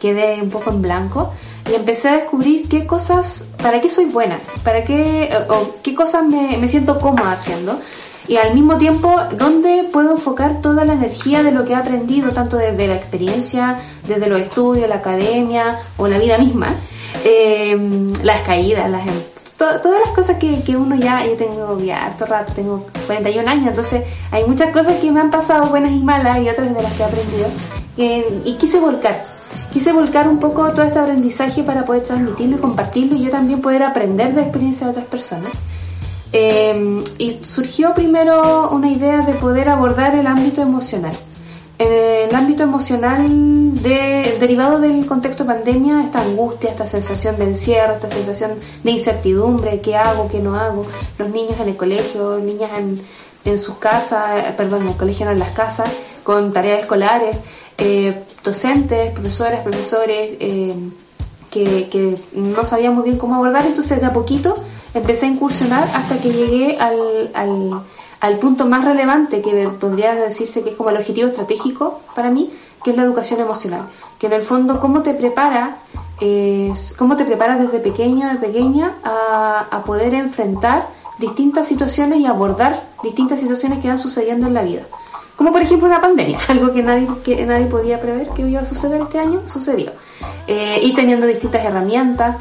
Quedé 0.00 0.42
un 0.42 0.50
poco 0.50 0.70
en 0.70 0.82
blanco 0.82 1.32
y 1.70 1.76
empecé 1.76 2.08
a 2.08 2.16
descubrir 2.16 2.68
qué 2.68 2.88
cosas, 2.88 3.44
para 3.62 3.80
qué 3.80 3.88
soy 3.88 4.06
buena, 4.06 4.36
para 4.64 4.82
qué, 4.82 5.30
qué 5.84 5.94
cosas 5.94 6.24
me, 6.26 6.56
me 6.56 6.66
siento 6.66 6.98
cómoda 6.98 7.30
haciendo 7.30 7.78
y 8.30 8.36
al 8.36 8.54
mismo 8.54 8.76
tiempo 8.78 9.12
dónde 9.36 9.88
puedo 9.92 10.12
enfocar 10.12 10.60
toda 10.62 10.84
la 10.84 10.92
energía 10.92 11.42
de 11.42 11.50
lo 11.50 11.64
que 11.64 11.72
he 11.72 11.76
aprendido, 11.76 12.30
tanto 12.30 12.56
desde 12.56 12.86
la 12.86 12.94
experiencia, 12.94 13.76
desde 14.06 14.28
los 14.28 14.40
estudios, 14.40 14.88
la 14.88 14.96
academia 15.02 15.80
o 15.96 16.06
la 16.06 16.16
vida 16.18 16.38
misma, 16.38 16.68
eh, 17.24 17.76
las 18.22 18.42
caídas, 18.42 18.88
las, 18.88 19.06
em- 19.06 19.22
to- 19.56 19.80
todas 19.82 20.00
las 20.00 20.10
cosas 20.12 20.36
que, 20.38 20.62
que 20.62 20.76
uno 20.76 20.94
ya, 20.94 21.26
yo 21.26 21.36
tengo 21.36 21.78
ya 21.80 22.06
harto 22.06 22.24
rato, 22.26 22.52
tengo 22.54 22.86
41 23.06 23.50
años, 23.50 23.66
entonces 23.70 24.04
hay 24.30 24.44
muchas 24.44 24.72
cosas 24.72 24.96
que 25.00 25.10
me 25.10 25.20
han 25.20 25.30
pasado 25.32 25.66
buenas 25.66 25.90
y 25.90 25.98
malas 25.98 26.38
y 26.40 26.48
otras 26.48 26.72
de 26.74 26.82
las 26.82 26.92
que 26.94 27.02
he 27.02 27.06
aprendido 27.06 27.48
eh, 27.98 28.42
y 28.44 28.54
quise 28.58 28.78
volcar. 28.78 29.22
Quise 29.72 29.92
volcar 29.92 30.28
un 30.28 30.38
poco 30.38 30.68
todo 30.70 30.82
este 30.84 30.98
aprendizaje 30.98 31.62
para 31.64 31.84
poder 31.84 32.02
transmitirlo 32.04 32.56
y 32.56 32.60
compartirlo 32.60 33.16
y 33.16 33.22
yo 33.24 33.30
también 33.30 33.60
poder 33.60 33.82
aprender 33.82 34.28
de 34.28 34.34
la 34.40 34.42
experiencia 34.42 34.86
de 34.86 34.92
otras 34.92 35.06
personas. 35.06 35.52
Eh, 36.32 37.02
y 37.18 37.40
surgió 37.44 37.92
primero 37.94 38.70
una 38.70 38.90
idea 38.90 39.22
de 39.22 39.32
poder 39.34 39.68
abordar 39.68 40.14
el 40.14 40.26
ámbito 40.26 40.62
emocional. 40.62 41.12
En 41.78 41.90
el 42.28 42.34
ámbito 42.34 42.62
emocional 42.62 43.26
de- 43.82 44.36
derivado 44.38 44.80
del 44.80 45.06
contexto 45.06 45.44
de 45.44 45.54
pandemia, 45.54 46.02
esta 46.04 46.20
angustia, 46.20 46.70
esta 46.70 46.86
sensación 46.86 47.36
de 47.38 47.44
encierro, 47.44 47.94
esta 47.94 48.08
sensación 48.10 48.52
de 48.84 48.90
incertidumbre, 48.90 49.80
qué 49.80 49.96
hago, 49.96 50.28
qué 50.28 50.40
no 50.40 50.54
hago, 50.56 50.84
los 51.18 51.30
niños 51.30 51.58
en 51.58 51.70
el 51.70 51.76
colegio, 51.76 52.38
niñas 52.38 52.70
en, 52.78 53.00
en 53.46 53.58
sus 53.58 53.76
casas, 53.78 54.44
eh, 54.46 54.54
perdón, 54.56 54.82
en 54.82 54.88
el 54.88 54.96
colegio 54.96 55.24
no 55.24 55.32
en 55.32 55.38
las 55.38 55.50
casas, 55.50 55.88
con 56.22 56.52
tareas 56.52 56.80
escolares, 56.80 57.36
eh, 57.78 58.22
docentes, 58.44 59.10
profesoras, 59.12 59.60
profesores, 59.62 60.36
eh, 60.38 60.74
que, 61.50 61.88
que 61.88 62.14
no 62.34 62.64
sabía 62.66 62.90
muy 62.90 63.04
bien 63.04 63.16
cómo 63.16 63.36
abordar, 63.36 63.64
entonces 63.64 63.98
de 64.00 64.06
a 64.06 64.12
poquito 64.12 64.54
empecé 64.94 65.26
a 65.26 65.28
incursionar 65.28 65.84
hasta 65.94 66.18
que 66.20 66.30
llegué 66.30 66.78
al, 66.78 67.30
al, 67.34 67.82
al 68.20 68.38
punto 68.38 68.66
más 68.66 68.84
relevante 68.84 69.42
que 69.42 69.68
podría 69.80 70.14
decirse 70.14 70.62
que 70.62 70.70
es 70.70 70.76
como 70.76 70.90
el 70.90 70.96
objetivo 70.96 71.28
estratégico 71.28 72.00
para 72.14 72.30
mí, 72.30 72.50
que 72.82 72.90
es 72.90 72.96
la 72.96 73.02
educación 73.02 73.40
emocional, 73.40 73.82
que 74.18 74.26
en 74.26 74.32
el 74.32 74.42
fondo 74.42 74.80
cómo 74.80 75.02
te 75.02 75.14
prepara, 75.14 75.76
es, 76.20 76.94
cómo 76.98 77.16
te 77.16 77.24
preparas 77.24 77.60
desde 77.60 77.78
pequeño, 77.78 78.28
de 78.28 78.36
pequeña, 78.36 78.94
a, 79.04 79.66
a 79.70 79.84
poder 79.84 80.14
enfrentar 80.14 80.88
distintas 81.18 81.68
situaciones 81.68 82.18
y 82.20 82.26
abordar 82.26 82.82
distintas 83.02 83.40
situaciones 83.40 83.80
que 83.80 83.88
van 83.88 83.98
sucediendo 83.98 84.46
en 84.46 84.54
la 84.54 84.62
vida. 84.62 84.82
Como 85.40 85.52
por 85.52 85.62
ejemplo 85.62 85.86
una 85.86 86.02
pandemia, 86.02 86.38
algo 86.48 86.72
que 86.72 86.82
nadie, 86.82 87.08
que 87.24 87.46
nadie 87.46 87.64
podía 87.64 87.98
prever 87.98 88.28
que 88.28 88.42
iba 88.42 88.60
a 88.60 88.64
suceder 88.66 89.00
este 89.00 89.18
año, 89.18 89.40
sucedió. 89.46 89.92
Eh, 90.46 90.80
y 90.82 90.92
teniendo 90.94 91.26
distintas 91.26 91.64
herramientas. 91.64 92.36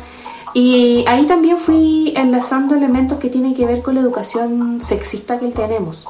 Y 0.53 1.05
ahí 1.07 1.25
también 1.27 1.57
fui 1.57 2.13
enlazando 2.15 2.75
elementos 2.75 3.19
que 3.19 3.29
tienen 3.29 3.53
que 3.53 3.65
ver 3.65 3.81
con 3.81 3.95
la 3.95 4.01
educación 4.01 4.81
sexista 4.81 5.39
que 5.39 5.47
tenemos. 5.47 6.05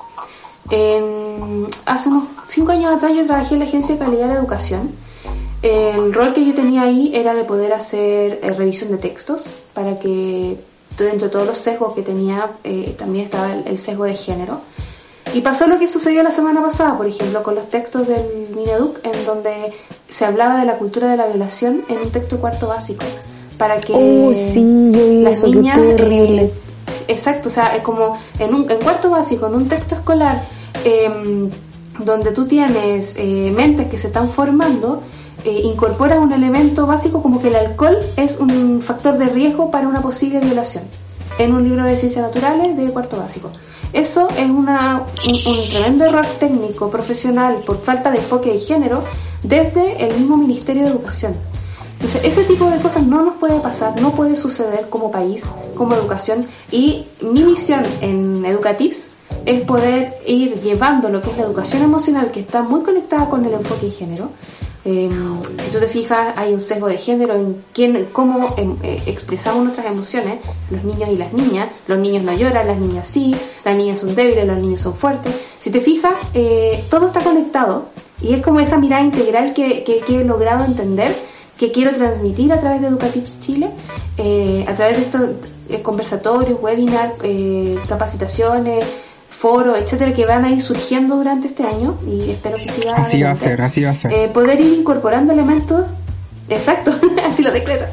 En- 0.69 1.67
hace 1.86 2.10
unos 2.10 2.27
cinco 2.48 2.72
años 2.72 2.96
atrás 2.96 3.13
yo 3.15 3.25
trabajé 3.25 3.55
en 3.55 3.60
la 3.60 3.65
Agencia 3.65 3.96
de 3.96 4.00
Calidad 4.00 4.27
de 4.27 4.34
Educación. 4.36 4.91
El 5.62 6.13
rol 6.13 6.34
que 6.34 6.46
yo 6.46 6.53
tenía 6.53 6.84
ahí 6.84 7.12
era 7.13 7.34
de 7.34 7.43
poder 7.43 7.74
hacer 7.74 8.39
eh, 8.41 8.53
revisión 8.58 8.91
de 8.91 8.98
textos 8.98 9.46
para 9.74 10.00
que 10.00 10.58
dentro 10.98 11.27
de 11.27 11.29
todos 11.29 11.48
los 11.48 11.58
sesgos 11.58 11.93
que 11.93 12.01
tenía 12.01 12.51
eh, 12.63 12.96
también 12.98 13.25
estaba 13.25 13.53
el, 13.53 13.67
el 13.67 13.79
sesgo 13.79 14.05
de 14.05 14.15
género. 14.15 14.62
Y 15.34 15.41
pasó 15.41 15.67
lo 15.67 15.77
que 15.77 15.88
sucedió 15.88 16.24
la 16.24 16.31
semana 16.31 16.62
pasada, 16.62 16.98
por 16.98 17.05
ejemplo, 17.05 17.43
con 17.43 17.53
los 17.55 17.69
textos 17.69 18.08
del 18.08 18.48
Mineduc, 18.55 19.00
en 19.05 19.25
donde 19.25 19.74
se 20.08 20.25
hablaba 20.25 20.60
de 20.60 20.65
la 20.65 20.77
cultura 20.77 21.08
de 21.08 21.17
la 21.17 21.27
violación 21.27 21.84
en 21.88 21.98
un 22.00 22.10
texto 22.10 22.39
cuarto 22.39 22.67
básico, 22.67 23.05
para 23.59 23.77
que 23.79 23.93
Oh, 23.93 24.33
sí, 24.33 24.63
las 25.21 25.43
niñas 25.43 25.77
terrible. 25.97 26.43
eh, 26.43 26.53
exacto, 27.09 27.49
o 27.49 27.51
sea, 27.51 27.75
es 27.75 27.83
como 27.83 28.17
en 28.39 28.55
un 28.55 28.71
en 28.71 28.79
cuarto 28.79 29.11
básico, 29.11 29.45
en 29.47 29.53
un 29.53 29.67
texto 29.67 29.93
escolar, 29.95 30.41
em, 30.85 31.49
donde 31.99 32.31
tú 32.31 32.47
tienes 32.47 33.13
eh, 33.17 33.51
mentes 33.55 33.87
que 33.89 33.97
se 33.97 34.07
están 34.07 34.29
formando, 34.29 35.03
eh, 35.43 35.61
incorporas 35.63 36.19
un 36.19 36.31
elemento 36.31 36.87
básico 36.87 37.21
como 37.21 37.41
que 37.41 37.49
el 37.49 37.55
alcohol 37.57 37.97
es 38.15 38.37
un 38.39 38.81
factor 38.81 39.17
de 39.17 39.25
riesgo 39.27 39.69
para 39.71 39.87
una 39.87 40.01
posible 40.01 40.39
violación 40.39 40.85
en 41.37 41.53
un 41.53 41.63
libro 41.63 41.83
de 41.83 41.95
ciencias 41.97 42.25
naturales 42.25 42.75
de 42.77 42.89
cuarto 42.91 43.17
básico. 43.17 43.49
Eso 43.91 44.27
es 44.37 44.49
una, 44.49 45.03
un, 45.27 45.53
un 45.53 45.69
tremendo 45.69 46.05
error 46.05 46.25
técnico, 46.39 46.89
profesional, 46.89 47.57
por 47.65 47.81
falta 47.81 48.11
de 48.11 48.17
enfoque 48.17 48.53
de 48.53 48.59
género 48.59 49.03
desde 49.43 50.05
el 50.07 50.15
mismo 50.17 50.37
Ministerio 50.37 50.83
de 50.83 50.89
Educación. 50.89 51.33
Entonces, 52.00 52.22
ese 52.24 52.46
tipo 52.46 52.70
de 52.70 52.77
cosas 52.79 53.06
no 53.06 53.22
nos 53.24 53.36
puede 53.36 53.60
pasar, 53.60 54.00
no 54.01 54.12
puede 54.12 54.38
suceder 54.38 54.88
como 54.89 55.12
país, 55.12 55.44
como 55.75 55.96
educación. 55.96 56.48
Y 56.72 57.08
mi 57.20 57.44
misión 57.44 57.84
en 58.00 58.46
Educatives 58.46 59.10
es 59.46 59.65
poder 59.65 60.18
ir 60.25 60.62
llevando 60.62 61.10
lo 61.10 61.22
que 61.22 61.29
es 61.32 61.38
la 61.38 61.44
educación 61.44 61.84
emocional, 61.84 62.32
que 62.32 62.39
está 62.39 62.62
muy 62.62 62.84
conectada 62.84 63.29
con 63.29 63.44
el 63.44 63.53
enfoque 63.53 63.88
de 63.88 63.91
género. 63.91 64.29
Eh, 64.86 65.10
si 65.62 65.72
tú 65.72 65.79
te 65.79 65.88
fijas, 65.88 66.38
hay 66.38 66.53
un 66.53 66.62
sesgo 66.62 66.88
de 66.88 66.98
género 66.98 67.36
en 67.36 67.62
quién, 67.74 68.08
cómo 68.13 68.48
em, 68.56 68.77
eh, 68.82 69.03
expresamos 69.06 69.65
nuestras 69.65 69.88
emociones, 69.88 70.39
los 70.72 70.86
niños 70.86 71.10
y 71.12 71.18
las 71.18 71.34
niñas. 71.34 71.68
Los 71.88 72.00
niños 72.00 72.24
no 72.24 72.32
lloran, 72.32 72.65
las 72.65 72.79
niñas 72.79 73.08
sí, 73.08 73.36
las 73.65 73.75
niñas 73.75 74.00
son 74.00 74.15
débiles, 74.15 74.48
los 74.48 74.58
niños 74.58 74.79
son 74.79 74.94
fuertes. 74.94 75.36
Si 75.60 75.70
te 75.70 75.82
fijas, 75.82 76.13
eh, 76.34 76.82
todo 76.89 77.08
está 77.08 77.20
conectado 77.20 77.89
y 78.22 78.36
es 78.36 78.41
como 78.41 78.62
esa 78.62 78.77
mirada 78.77 79.03
integral 79.03 79.53
que, 79.53 79.84
que, 79.84 79.98
que 80.00 80.22
he 80.22 80.24
logrado 80.24 80.63
entender 80.63 81.13
que 81.59 81.71
quiero 81.73 81.91
transmitir 81.91 82.53
a 82.53 82.59
través 82.59 82.79
de 82.79 82.87
Educatives 82.87 83.37
Chile, 83.41 83.69
eh, 84.17 84.65
a 84.67 84.73
través 84.75 84.95
de 84.95 85.03
estos 85.03 85.21
eh, 85.67 85.81
conversatorios, 85.81 86.57
webinars, 86.61 87.15
eh, 87.23 87.77
capacitaciones, 87.87 88.85
foros, 89.29 89.77
etcétera, 89.77 90.13
que 90.13 90.25
van 90.25 90.45
a 90.45 90.51
ir 90.51 90.61
surgiendo 90.61 91.17
durante 91.17 91.47
este 91.47 91.63
año 91.63 91.97
y 92.07 92.31
espero 92.31 92.55
que 92.55 92.69
siga. 92.69 92.95
Así 92.95 93.21
va 93.21 93.31
a 93.31 93.35
ser, 93.35 93.61
así 93.61 93.83
va 93.83 93.89
a 93.89 93.95
ser. 93.95 94.31
poder 94.31 94.61
ir 94.61 94.79
incorporando 94.79 95.33
elementos, 95.33 95.85
exacto, 96.47 96.95
así 97.25 97.43
lo 97.43 97.51
decreto, 97.51 97.85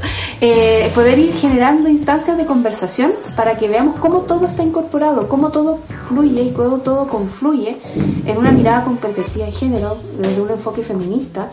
poder 0.95 1.19
ir 1.19 1.35
generando 1.35 1.89
instancias 1.89 2.37
de 2.37 2.47
conversación 2.47 3.13
para 3.35 3.59
que 3.59 3.67
veamos 3.67 3.97
cómo 3.97 4.21
todo 4.21 4.47
está 4.47 4.63
incorporado, 4.63 5.29
cómo 5.29 5.51
todo 5.51 5.81
fluye 6.09 6.43
y 6.43 6.53
cómo 6.53 6.79
todo 6.79 7.09
confluye 7.09 7.79
en 8.27 8.37
una 8.37 8.53
mirada 8.53 8.85
con 8.85 8.97
perspectiva 8.99 9.47
de 9.47 9.53
género, 9.53 9.99
desde 10.21 10.41
un 10.41 10.51
enfoque 10.51 10.85
feminista 10.85 11.49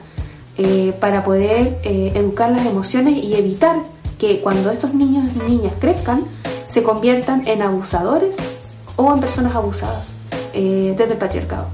eh, 0.55 0.93
para 0.99 1.23
poder 1.23 1.79
eh, 1.83 2.11
educar 2.13 2.51
las 2.51 2.63
emociones 2.67 3.23
y 3.23 3.33
evitar 3.33 3.77
que 4.19 4.39
cuando 4.39 4.69
estos 4.69 4.93
niños 4.93 5.33
y 5.35 5.49
niñas 5.49 5.73
crezcan 5.79 6.25
se 6.67 6.83
conviertan 6.83 7.47
en 7.47 7.63
abusadores 7.63 8.35
o 8.95 9.11
en 9.11 9.19
personas 9.19 9.55
abusadas 9.55 10.13
eh, 10.53 10.93
desde 10.95 11.13
el 11.13 11.17
patriarcado. 11.17 11.69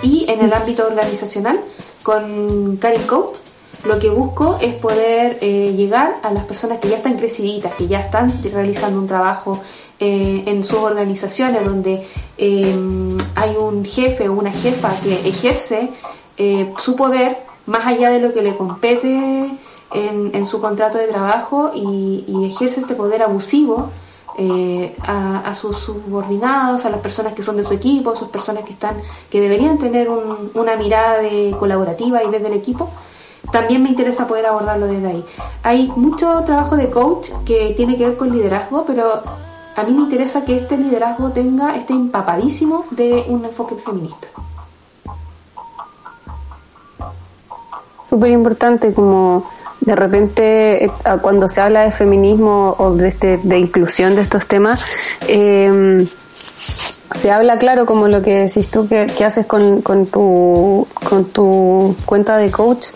Y 0.00 0.24
en 0.30 0.46
el 0.46 0.52
ámbito 0.54 0.86
organizacional, 0.86 1.60
con 2.02 2.78
Karin 2.78 3.02
Coat, 3.02 3.36
lo 3.84 3.98
que 3.98 4.08
busco 4.08 4.56
es 4.62 4.74
poder 4.74 5.38
llegar 5.40 6.16
a 6.22 6.32
las 6.32 6.44
personas 6.44 6.78
que 6.80 6.88
ya 6.88 6.96
están 6.96 7.18
creciditas, 7.18 7.72
que 7.74 7.86
ya 7.86 8.00
están 8.00 8.32
realizando 8.42 8.98
un 8.98 9.06
trabajo 9.06 9.60
en 9.98 10.64
sus 10.64 10.78
organizaciones 10.78 11.64
donde 11.64 12.06
hay 12.38 13.56
un 13.58 13.84
jefe 13.84 14.28
o 14.28 14.32
una 14.32 14.52
jefa 14.52 14.94
que 15.02 15.28
ejerce 15.28 15.90
eh, 16.36 16.72
su 16.78 16.96
poder 16.96 17.38
más 17.66 17.86
allá 17.86 18.10
de 18.10 18.20
lo 18.20 18.32
que 18.32 18.42
le 18.42 18.56
compete 18.56 19.50
en, 19.92 20.46
su 20.46 20.60
contrato 20.60 20.98
de 20.98 21.06
trabajo 21.06 21.72
y, 21.74 22.24
ejerce 22.46 22.80
este 22.80 22.94
poder 22.94 23.22
abusivo 23.22 23.90
eh, 24.38 24.94
a, 25.02 25.54
sus 25.54 25.78
subordinados, 25.78 26.84
a 26.84 26.90
las 26.90 27.00
personas 27.00 27.32
que 27.32 27.42
son 27.42 27.56
de 27.56 27.64
su 27.64 27.72
equipo, 27.72 28.10
a 28.10 28.16
sus 28.16 28.28
personas 28.28 28.64
que 28.64 28.72
están, 28.72 28.96
que 29.30 29.40
deberían 29.40 29.78
tener 29.78 30.08
una 30.54 30.76
mirada 30.76 31.18
de 31.18 31.54
colaborativa 31.58 32.22
y 32.22 32.30
desde 32.30 32.48
el 32.48 32.54
equipo. 32.54 32.90
También 33.50 33.82
me 33.82 33.88
interesa 33.88 34.26
poder 34.26 34.46
abordarlo 34.46 34.86
desde 34.86 35.06
ahí. 35.06 35.24
Hay 35.62 35.88
mucho 35.96 36.42
trabajo 36.44 36.76
de 36.76 36.90
coach 36.90 37.30
que 37.44 37.74
tiene 37.76 37.96
que 37.96 38.04
ver 38.04 38.16
con 38.16 38.32
liderazgo, 38.32 38.84
pero 38.84 39.22
a 39.76 39.82
mí 39.84 39.92
me 39.92 40.02
interesa 40.02 40.44
que 40.44 40.56
este 40.56 40.76
liderazgo 40.76 41.30
tenga, 41.30 41.76
esté 41.76 41.92
empapadísimo 41.92 42.86
de 42.90 43.24
un 43.28 43.44
enfoque 43.44 43.76
feminista. 43.76 44.26
Súper 48.08 48.30
importante 48.30 48.92
como 48.92 49.48
de 49.80 49.94
repente 49.94 50.84
eh, 50.84 50.90
cuando 51.20 51.48
se 51.48 51.60
habla 51.60 51.84
de 51.84 51.92
feminismo 51.92 52.74
o 52.78 52.94
de, 52.94 53.08
este, 53.08 53.38
de 53.42 53.58
inclusión 53.58 54.14
de 54.14 54.22
estos 54.22 54.46
temas, 54.46 54.80
eh, 55.28 56.06
se 57.12 57.30
habla 57.30 57.58
claro 57.58 57.86
como 57.86 58.08
lo 58.08 58.22
que 58.22 58.34
decís 58.34 58.70
tú 58.70 58.88
que, 58.88 59.06
haces 59.24 59.46
con, 59.46 59.82
con, 59.82 60.06
tu, 60.06 60.86
con 61.08 61.26
tu 61.26 61.94
cuenta 62.04 62.36
de 62.36 62.50
coach, 62.50 62.88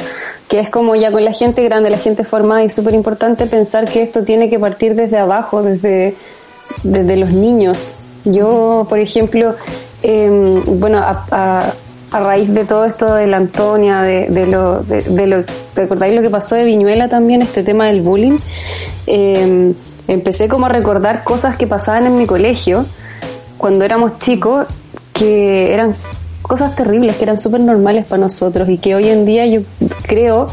que 0.49 0.61
es 0.61 0.71
como 0.71 0.97
ya 0.97 1.12
con 1.12 1.25
la 1.25 1.33
gente 1.33 1.62
grande, 1.62 1.90
la 1.90 1.99
gente 1.99 2.25
formada 2.25 2.64
y 2.64 2.71
súper 2.71 2.95
importante 2.95 3.47
pensar 3.47 3.88
que 3.88 4.02
esto 4.02 4.25
tiene 4.25 4.50
que 4.50 4.59
partir 4.59 4.95
desde 4.95 5.19
abajo, 5.19 5.62
desde, 5.62 6.17
desde 6.83 7.17
los 7.17 7.31
niños. 7.31 7.95
Yo, 8.25 8.87
por 8.88 8.99
ejemplo, 8.99 9.55
eh, 10.02 10.62
bueno, 10.67 10.99
a 10.99 11.25
a 11.30 11.73
raíz 12.19 12.53
de 12.53 12.65
todo 12.65 12.85
esto 12.85 13.15
de 13.15 13.29
la 13.29 13.37
Antonia, 13.37 14.03
de, 14.03 14.27
de 14.29 14.47
lo, 14.47 14.81
de, 14.81 15.27
lo, 15.27 15.45
¿te 15.75 15.83
acordáis 15.83 16.15
lo 16.17 16.23
que 16.23 16.31
pasó 16.31 16.57
de 16.57 16.65
Viñuela 16.65 17.09
también, 17.09 17.43
este 17.43 17.63
tema 17.63 17.87
del 17.87 18.01
bullying? 18.01 18.39
Eh, 19.07 19.73
empecé 20.09 20.49
como 20.49 20.67
a 20.67 20.69
recordar 20.71 21.23
cosas 21.23 21.57
que 21.57 21.69
pasaban 21.69 22.07
en 22.07 22.17
mi 22.17 22.27
colegio 22.27 22.85
cuando 23.57 23.85
éramos 23.85 24.19
chicos, 24.19 24.67
que 25.13 25.73
eran 25.73 25.95
cosas 26.43 26.75
terribles, 26.75 27.17
que 27.17 27.25
eran 27.25 27.39
súper 27.39 27.61
normales 27.61 28.07
para 28.07 28.23
nosotros 28.23 28.69
y 28.69 28.79
que 28.79 28.95
hoy 28.95 29.09
en 29.09 29.25
día 29.25 29.47
yo 29.47 29.61
creo, 30.03 30.49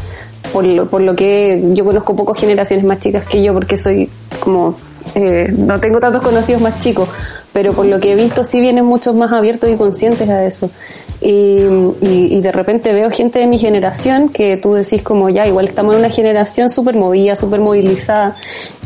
por 0.52 0.64
lo, 0.64 0.86
por 0.86 1.00
lo 1.00 1.16
que 1.16 1.60
yo 1.70 1.84
conozco 1.84 2.14
pocas 2.14 2.38
generaciones 2.38 2.84
más 2.84 3.00
chicas 3.00 3.26
que 3.26 3.42
yo, 3.42 3.52
porque 3.52 3.76
soy 3.76 4.08
como, 4.38 4.76
eh, 5.14 5.52
no 5.56 5.80
tengo 5.80 5.98
tantos 5.98 6.22
conocidos 6.22 6.62
más 6.62 6.78
chicos, 6.80 7.08
pero 7.52 7.72
por 7.72 7.86
lo 7.86 7.98
que 7.98 8.12
he 8.12 8.14
visto 8.14 8.44
sí 8.44 8.60
vienen 8.60 8.84
muchos 8.84 9.16
más 9.16 9.32
abiertos 9.32 9.70
y 9.70 9.76
conscientes 9.76 10.28
a 10.28 10.44
eso. 10.44 10.70
Y, 11.20 11.56
y, 12.00 12.40
de 12.40 12.52
repente 12.52 12.92
veo 12.92 13.10
gente 13.10 13.40
de 13.40 13.48
mi 13.48 13.58
generación 13.58 14.28
que 14.28 14.56
tú 14.56 14.74
decís 14.74 15.02
como 15.02 15.28
ya, 15.28 15.48
igual 15.48 15.66
estamos 15.66 15.94
en 15.94 16.00
una 16.00 16.10
generación 16.10 16.70
súper 16.70 16.94
movida, 16.94 17.34
súper 17.34 17.58
movilizada 17.58 18.36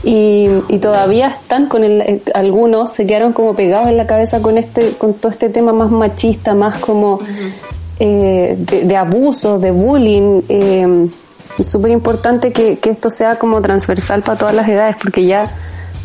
y, 0.02 0.46
y, 0.68 0.78
todavía 0.78 1.28
están 1.42 1.68
con 1.68 1.84
el, 1.84 2.00
eh, 2.00 2.22
algunos 2.32 2.94
se 2.94 3.06
quedaron 3.06 3.34
como 3.34 3.54
pegados 3.54 3.90
en 3.90 3.98
la 3.98 4.06
cabeza 4.06 4.40
con 4.40 4.56
este, 4.56 4.92
con 4.92 5.12
todo 5.12 5.30
este 5.30 5.50
tema 5.50 5.74
más 5.74 5.90
machista, 5.90 6.54
más 6.54 6.78
como 6.78 7.20
eh, 8.00 8.56
de, 8.58 8.84
de, 8.84 8.96
abuso, 8.96 9.58
de 9.58 9.70
bullying. 9.70 10.40
Eh, 10.48 11.08
es 11.58 11.70
súper 11.70 11.90
importante 11.90 12.50
que, 12.50 12.78
que 12.78 12.90
esto 12.90 13.10
sea 13.10 13.36
como 13.36 13.60
transversal 13.60 14.22
para 14.22 14.38
todas 14.38 14.54
las 14.54 14.68
edades 14.68 14.96
porque 15.00 15.26
ya, 15.26 15.48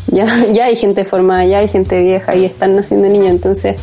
ya, 0.08 0.44
ya 0.52 0.66
hay 0.66 0.76
gente 0.76 1.04
formada, 1.04 1.46
ya 1.46 1.58
hay 1.58 1.68
gente 1.68 2.02
vieja 2.02 2.36
y 2.36 2.44
están 2.44 2.76
naciendo 2.76 3.08
niños, 3.08 3.30
entonces 3.30 3.76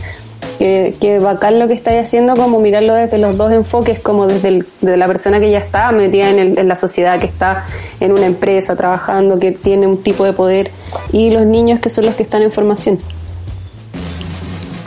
que, 0.58 0.96
que 1.00 1.20
bacán 1.20 1.60
lo 1.60 1.68
que 1.68 1.74
estáis 1.74 2.04
haciendo, 2.04 2.36
como 2.36 2.60
mirarlo 2.60 2.94
desde 2.94 3.18
los 3.18 3.38
dos 3.38 3.52
enfoques, 3.52 4.00
como 4.00 4.28
desde 4.28 4.64
la 4.82 5.08
persona 5.08 5.40
que 5.40 5.52
ya 5.52 5.60
está 5.60 5.92
metida 5.92 6.30
en, 6.30 6.40
el, 6.40 6.60
en 6.60 6.68
la 6.68 6.76
sociedad, 6.76 7.20
que 7.20 7.26
está 7.26 7.66
en 8.00 8.12
una 8.12 8.26
empresa 8.26 8.76
trabajando, 8.76 9.40
que 9.40 9.52
tiene 9.52 9.88
un 9.88 10.02
tipo 10.02 10.24
de 10.24 10.34
poder, 10.34 10.72
y 11.12 11.30
los 11.30 11.46
niños 11.46 11.80
que 11.80 11.90
son 11.90 12.06
los 12.06 12.16
que 12.16 12.24
están 12.24 12.42
en 12.42 12.52
formación. 12.52 13.00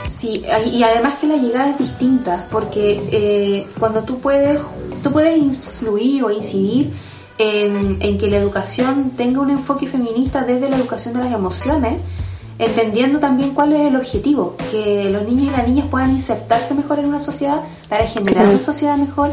Sí, 0.09 0.43
y 0.65 0.83
además 0.83 1.17
que 1.19 1.27
la 1.27 1.35
llegada 1.35 1.69
es 1.69 1.77
distinta, 1.77 2.45
porque 2.51 3.01
eh, 3.11 3.67
cuando 3.79 4.03
tú 4.03 4.19
puedes, 4.19 4.67
tú 5.01 5.11
puedes 5.11 5.37
influir 5.37 6.23
o 6.25 6.31
incidir 6.31 6.91
en, 7.37 7.97
en 8.01 8.17
que 8.17 8.27
la 8.27 8.35
educación 8.37 9.11
tenga 9.15 9.39
un 9.39 9.49
enfoque 9.49 9.87
feminista 9.87 10.43
desde 10.43 10.69
la 10.69 10.75
educación 10.75 11.13
de 11.13 11.21
las 11.21 11.33
emociones, 11.33 12.01
entendiendo 12.59 13.19
también 13.19 13.53
cuál 13.55 13.73
es 13.73 13.87
el 13.87 13.95
objetivo, 13.95 14.55
que 14.69 15.09
los 15.09 15.23
niños 15.23 15.47
y 15.47 15.49
las 15.57 15.65
niñas 15.65 15.87
puedan 15.89 16.11
insertarse 16.11 16.75
mejor 16.75 16.99
en 16.99 17.05
una 17.05 17.19
sociedad 17.19 17.61
para 17.87 18.05
generar 18.05 18.49
una 18.49 18.59
sociedad 18.59 18.97
mejor, 18.97 19.31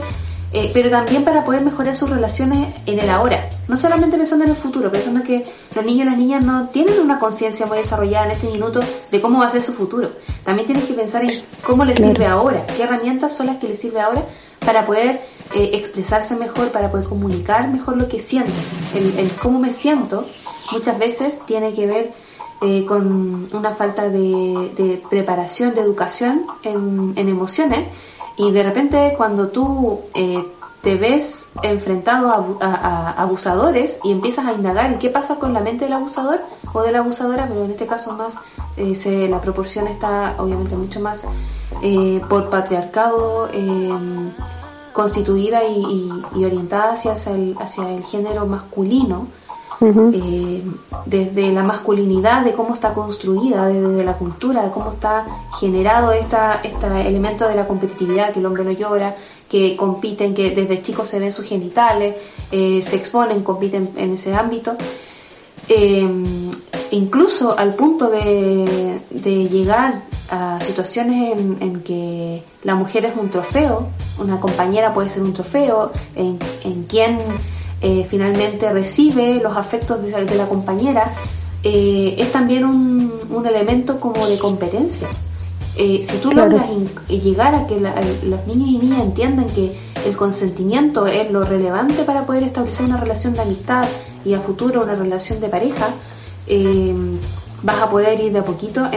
eh, 0.53 0.71
pero 0.73 0.89
también 0.89 1.25
para 1.25 1.45
poder 1.45 1.63
mejorar 1.63 1.97
sus 1.97 2.09
relaciones 2.09 2.73
en 2.87 3.01
el 3.01 3.11
ahora, 3.11 3.49
no 3.67 3.77
solamente 3.77 4.17
pensando 4.17 4.45
en 4.45 4.53
el 4.53 4.57
futuro, 4.57 4.93
pensando 4.93 5.25
que 5.25 5.45
los 5.75 5.85
niños 5.85 6.07
y 6.07 6.11
las 6.11 6.17
niñas 6.17 6.45
no 6.45 6.69
tienen 6.69 7.01
una 7.01 7.19
conciencia 7.19 7.67
muy 7.67 7.79
desarrollada 7.79 8.27
en 8.27 8.31
este 8.31 8.47
minuto 8.47 8.79
de 9.11 9.21
cómo 9.21 9.41
va 9.41 9.47
a 9.47 9.51
ser 9.51 9.63
su 9.63 9.73
futuro, 9.73 10.09
también 10.45 10.67
tienes 10.67 10.85
que 10.85 10.95
pensar 10.95 11.25
en 11.25 11.43
cómo 11.67 11.85
les 11.85 11.99
sirve 11.99 12.27
ahora, 12.27 12.65
qué 12.77 12.85
herramientas 12.85 13.37
son 13.37 13.47
las 13.47 13.57
que 13.57 13.67
les 13.67 13.81
sirve 13.81 14.01
ahora 14.01 14.23
para 14.65 14.87
poder 14.87 15.21
eh, 15.53 15.71
expresarse 15.75 16.37
mejor, 16.37 16.71
para 16.71 16.93
poder 16.93 17.07
comunicar 17.07 17.69
mejor 17.69 17.97
lo 17.97 18.09
que 18.09 18.21
sienten, 18.21 18.55
el, 18.95 19.19
el 19.19 19.31
cómo 19.33 19.59
me 19.59 19.73
siento 19.73 20.25
muchas 20.71 20.99
veces 20.99 21.41
tiene 21.47 21.75
que 21.75 21.87
ver 21.87 22.26
eh, 22.63 22.87
con 22.87 23.49
una 23.53 23.75
falta 23.75 24.09
de, 24.09 25.03
preparación, 25.11 25.75
de 25.75 25.83
educación 25.83 26.47
en, 26.63 27.13
emociones 27.17 27.89
y 28.39 28.51
de 28.51 28.63
repente 28.63 29.13
cuando 29.17 29.49
tú 29.49 30.01
eh, 30.15 30.43
te 30.81 30.95
ves 30.97 31.49
enfrentado 31.63 32.59
a, 32.61 33.11
abusadores 33.21 34.01
y 34.05 34.13
empiezas 34.13 34.47
a 34.47 34.55
indagar 34.55 34.91
en 34.91 34.99
qué 34.99 35.11
pasa 35.11 35.37
con 35.37 35.53
la 35.53 35.61
mente 35.61 35.85
del 35.85 35.93
abusador 35.93 36.41
o 36.73 36.81
de 36.81 36.93
la 36.93 37.01
abusadora, 37.01 37.47
pero 37.47 37.65
en 37.65 37.73
este 37.73 37.87
caso 37.87 38.13
más 38.13 38.37
eh, 38.79 39.29
la 39.29 39.43
proporción 39.43 39.87
está 39.87 40.37
obviamente 40.39 40.77
mucho 40.77 41.01
más 41.01 41.27
por 42.29 42.49
patriarcado 42.49 43.51
constituida 44.95 45.63
y, 45.65 46.11
orientada 46.43 46.93
hacia 46.93 47.13
el, 47.35 47.55
hacia 47.61 47.91
el 47.91 48.03
género 48.03 48.47
masculino 48.47 49.27
eh, 49.81 50.63
desde 51.05 51.53
la 51.53 51.63
masculinidad, 51.63 52.45
de 52.45 52.53
cómo 52.53 52.75
está 52.75 52.95
construida, 52.95 53.67
desde 53.67 54.05
la 54.05 54.15
cultura, 54.15 54.63
de 54.63 54.71
cómo 54.71 54.91
está 54.91 55.27
generado 55.59 56.13
esta, 56.13 56.61
este 56.63 56.87
elemento 57.07 57.47
de 57.47 57.57
la 57.57 57.67
competitividad, 57.67 58.33
que 58.33 58.41
el 58.41 58.47
hombre 58.47 58.65
no 58.65 58.71
llora, 58.73 59.15
que 59.49 59.77
compiten, 59.77 60.35
que 60.35 60.55
desde 60.55 60.83
chicos 60.83 61.09
se 61.09 61.19
ven 61.19 61.33
sus 61.33 61.47
genitales, 61.47 62.17
eh, 62.51 62.81
se 62.83 62.97
exponen, 62.97 63.43
compiten 63.43 63.91
en 63.97 64.15
ese 64.15 64.35
ámbito. 64.35 64.77
Eh, 65.69 66.09
incluso 66.93 67.59
al 67.59 67.75
punto 67.75 68.09
de, 68.09 69.01
llegar 69.51 70.03
a 70.31 70.59
situaciones 70.61 71.39
en, 71.61 71.83
que 71.83 72.43
la 72.63 72.75
mujer 72.75 73.05
es 73.05 73.17
un 73.17 73.31
trofeo, 73.31 73.89
una 74.19 74.41
compañera 74.41 74.95
puede 74.95 75.11
ser 75.11 75.23
un 75.23 75.35
trofeo, 75.35 75.93
en, 76.15 76.39
en 76.65 76.85
quien 76.85 77.19
eh, 77.83 78.07
finalmente 78.09 78.73
recibe 78.73 79.35
los 79.43 79.57
afectos 79.57 80.03
de, 80.03 80.35
la 80.35 80.47
compañera, 80.47 81.13
eh, 81.63 82.15
es 82.17 82.33
también 82.33 82.65
un, 82.65 83.13
un, 83.29 83.47
elemento 83.47 84.01
como 84.01 84.27
de 84.27 84.39
competencia. 84.39 85.09
Eh, 85.77 86.01
si 86.03 86.17
tú 86.19 86.31
logras 86.31 86.71
llegar 87.09 87.55
a 87.55 87.67
que 87.67 87.79
los 87.79 88.47
niños 88.47 88.69
y 88.71 88.79
niñas 88.79 89.05
entiendan 89.05 89.45
que 89.47 89.77
el 90.07 90.17
consentimiento 90.17 91.07
es 91.07 91.31
lo 91.31 91.43
relevante 91.43 92.05
para 92.05 92.25
poder 92.25 92.45
establecer 92.45 92.87
una 92.87 92.97
relación 92.97 93.35
de 93.35 93.43
amistad 93.43 93.85
y 94.25 94.33
a 94.33 94.41
futuro 94.41 94.83
una 94.83 94.95
relación 94.95 95.39
de 95.41 95.49
pareja, 95.51 95.89
vas 97.63 97.83
a 97.83 97.91
poder 97.91 98.19
ir 98.21 98.33
de 98.33 98.39
a 98.39 98.45
poquito 98.45 98.89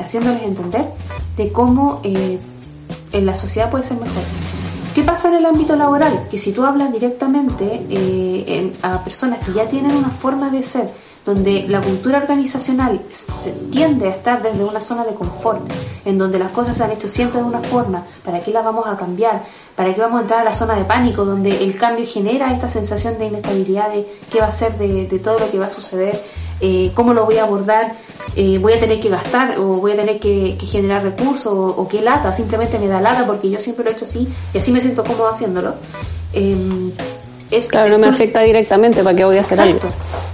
haciéndoles 0.00 0.42
entender 0.42 0.86
de 1.36 1.52
cómo 1.52 2.00
en 2.02 3.26
la 3.26 3.36
sociedad 3.36 3.70
puede 3.70 3.84
ser 3.84 4.00
mejor. 4.00 4.22
¿Qué 4.94 5.02
pasa 5.02 5.26
en 5.26 5.34
el 5.34 5.46
ámbito 5.46 5.74
laboral? 5.74 6.28
Que 6.30 6.38
si 6.38 6.52
tú 6.52 6.64
hablas 6.64 6.92
directamente 6.92 7.84
eh, 7.90 8.72
a 8.82 9.02
personas 9.02 9.44
que 9.44 9.52
ya 9.52 9.68
tienen 9.68 9.90
una 9.90 10.10
forma 10.10 10.50
de 10.50 10.62
ser, 10.62 10.88
donde 11.24 11.66
la 11.68 11.80
cultura 11.80 12.18
organizacional 12.18 13.00
se 13.10 13.50
tiende 13.70 14.08
a 14.08 14.10
estar 14.10 14.42
desde 14.42 14.62
una 14.62 14.80
zona 14.80 15.04
de 15.04 15.14
confort, 15.14 15.60
en 16.04 16.18
donde 16.18 16.38
las 16.38 16.50
cosas 16.52 16.76
se 16.76 16.84
han 16.84 16.90
hecho 16.90 17.08
siempre 17.08 17.40
de 17.40 17.46
una 17.46 17.60
forma, 17.60 18.04
¿para 18.24 18.40
qué 18.40 18.50
las 18.50 18.64
vamos 18.64 18.86
a 18.86 18.96
cambiar? 18.96 19.42
¿Para 19.74 19.94
qué 19.94 20.00
vamos 20.00 20.18
a 20.18 20.22
entrar 20.22 20.40
a 20.40 20.44
la 20.44 20.52
zona 20.52 20.74
de 20.76 20.84
pánico, 20.84 21.24
donde 21.24 21.64
el 21.64 21.76
cambio 21.76 22.06
genera 22.06 22.52
esta 22.52 22.68
sensación 22.68 23.18
de 23.18 23.26
inestabilidad 23.26 23.90
de 23.90 24.06
qué 24.30 24.40
va 24.40 24.46
a 24.46 24.52
ser 24.52 24.76
de, 24.76 25.06
todo 25.18 25.38
lo 25.38 25.50
que 25.50 25.58
va 25.58 25.66
a 25.66 25.70
suceder? 25.70 26.22
Eh, 26.60 26.92
cómo 26.94 27.14
lo 27.14 27.24
voy 27.24 27.38
a 27.38 27.44
abordar, 27.44 27.94
eh, 28.36 28.58
voy 28.58 28.74
a 28.74 28.80
tener 28.80 29.00
que 29.00 29.08
gastar 29.08 29.58
o 29.58 29.80
voy 29.80 29.92
a 29.92 29.96
tener 29.96 30.20
que, 30.20 30.56
generar 30.60 31.02
recursos 31.02 31.52
o, 31.52 31.88
qué 31.88 32.00
lata, 32.00 32.32
simplemente 32.32 32.78
me 32.78 32.86
da 32.86 33.00
lata 33.00 33.26
porque 33.26 33.50
yo 33.50 33.58
siempre 33.58 33.84
lo 33.84 33.90
he 33.90 33.94
hecho 33.94 34.04
así 34.04 34.28
y 34.52 34.58
así 34.58 34.70
me 34.70 34.80
siento 34.80 35.02
cómodo 35.02 35.28
haciéndolo. 35.28 35.74
Em, 36.32 36.92
es, 37.54 37.68
claro, 37.68 37.90
no 37.90 37.98
me 37.98 38.08
afecta 38.08 38.40
directamente 38.40 39.02
para 39.02 39.16
qué 39.16 39.24
voy 39.24 39.38
a 39.38 39.40
hacer 39.40 39.60
algo. 39.60 39.80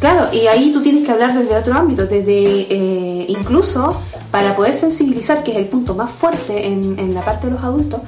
Claro, 0.01 0.29
y 0.33 0.47
ahí 0.47 0.73
tú 0.73 0.83
tienes 0.83 1.05
que 1.05 1.13
hablar 1.13 1.35
desde 1.35 1.57
otro 1.57 1.75
ámbito, 1.75 2.07
desde 2.07 2.67
eh, 2.71 3.27
incluso 3.29 3.95
para 4.31 4.55
poder 4.55 4.75
sensibilizar, 4.75 5.43
que 5.43 5.53
es 5.53 5.59
el 5.59 5.67
punto 5.67 5.95
más 5.95 6.11
fuerte 6.11 6.67
en, 6.67 6.99
en 6.99 7.15
la 7.15 7.23
parte 7.23 7.49
de 7.49 7.55
los 7.55 7.63
adultos, 7.63 8.01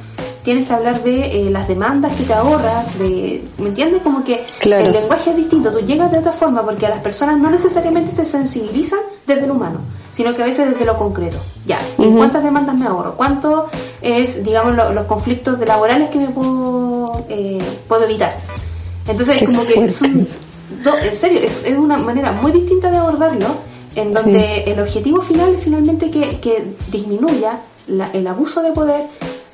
tienes 0.42 0.66
que 0.66 0.72
hablar 0.72 1.02
de 1.02 1.46
eh, 1.46 1.50
las 1.50 1.68
demandas 1.68 2.12
que 2.14 2.24
te 2.24 2.32
ahorras, 2.32 2.98
de, 2.98 3.44
¿me 3.58 3.68
entiendes? 3.68 4.02
Como 4.02 4.24
que 4.24 4.44
el 4.60 4.92
lenguaje 4.92 5.30
es 5.30 5.36
distinto, 5.36 5.72
tú 5.72 5.80
llegas 5.80 6.10
de 6.10 6.18
otra 6.18 6.32
forma 6.32 6.62
porque 6.62 6.86
a 6.86 6.90
las 6.90 7.00
personas 7.00 7.38
no 7.38 7.50
necesariamente 7.50 8.14
se 8.14 8.24
sensibilizan 8.24 9.00
desde 9.26 9.46
lo 9.46 9.54
humano, 9.54 9.80
sino 10.10 10.34
que 10.34 10.42
a 10.42 10.46
veces 10.46 10.70
desde 10.70 10.84
lo 10.84 10.98
concreto. 10.98 11.38
Ya, 11.66 11.78
¿cuántas 11.96 12.42
demandas 12.42 12.76
me 12.76 12.86
ahorro? 12.86 13.14
¿Cuánto 13.16 13.68
es, 14.00 14.42
digamos, 14.42 14.74
los 14.74 15.06
conflictos 15.06 15.58
laborales 15.60 16.10
que 16.10 16.18
me 16.18 16.28
puedo, 16.28 17.16
eh, 17.28 17.62
puedo 17.86 18.04
evitar? 18.04 18.36
Entonces, 19.08 19.42
como 19.44 19.64
que 19.64 19.90
son, 19.90 20.18
en 20.20 21.16
serio, 21.16 21.40
es, 21.40 21.64
es, 21.64 21.76
una 21.76 21.96
manera 21.96 22.32
muy 22.32 22.52
distinta 22.52 22.90
de 22.90 22.96
abordarlo, 22.96 23.56
en 23.94 24.12
donde 24.12 24.64
el 24.64 24.80
objetivo 24.80 25.20
final 25.20 25.54
es 25.54 25.64
finalmente 25.64 26.10
que, 26.10 26.40
que 26.40 26.64
disminuya 26.90 27.60
el 27.88 28.26
abuso 28.26 28.62
de 28.62 28.72
poder, 28.72 29.06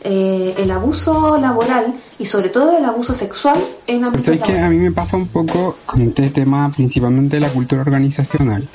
eh, 0.05 0.55
el 0.59 0.71
abuso 0.71 1.39
laboral 1.39 1.95
y 2.19 2.27
sobre 2.27 2.51
todo 2.51 2.77
el 2.77 2.85
abuso 2.85 3.15
sexual 3.15 3.59
en 3.87 4.03
la 4.03 4.13
Pero 4.13 4.33
es 4.33 4.41
que 4.41 4.59
a 4.59 4.69
mí 4.69 4.77
me 4.77 4.93
pasa 4.93 5.17
un 5.17 5.27
poco 5.27 5.77
con 5.87 6.03
este 6.03 6.31
tema 6.31 6.71
principalmente 6.71 7.37
de 7.37 7.41
la 7.41 7.49
cultura 7.49 7.83
organizacional, 7.83 8.69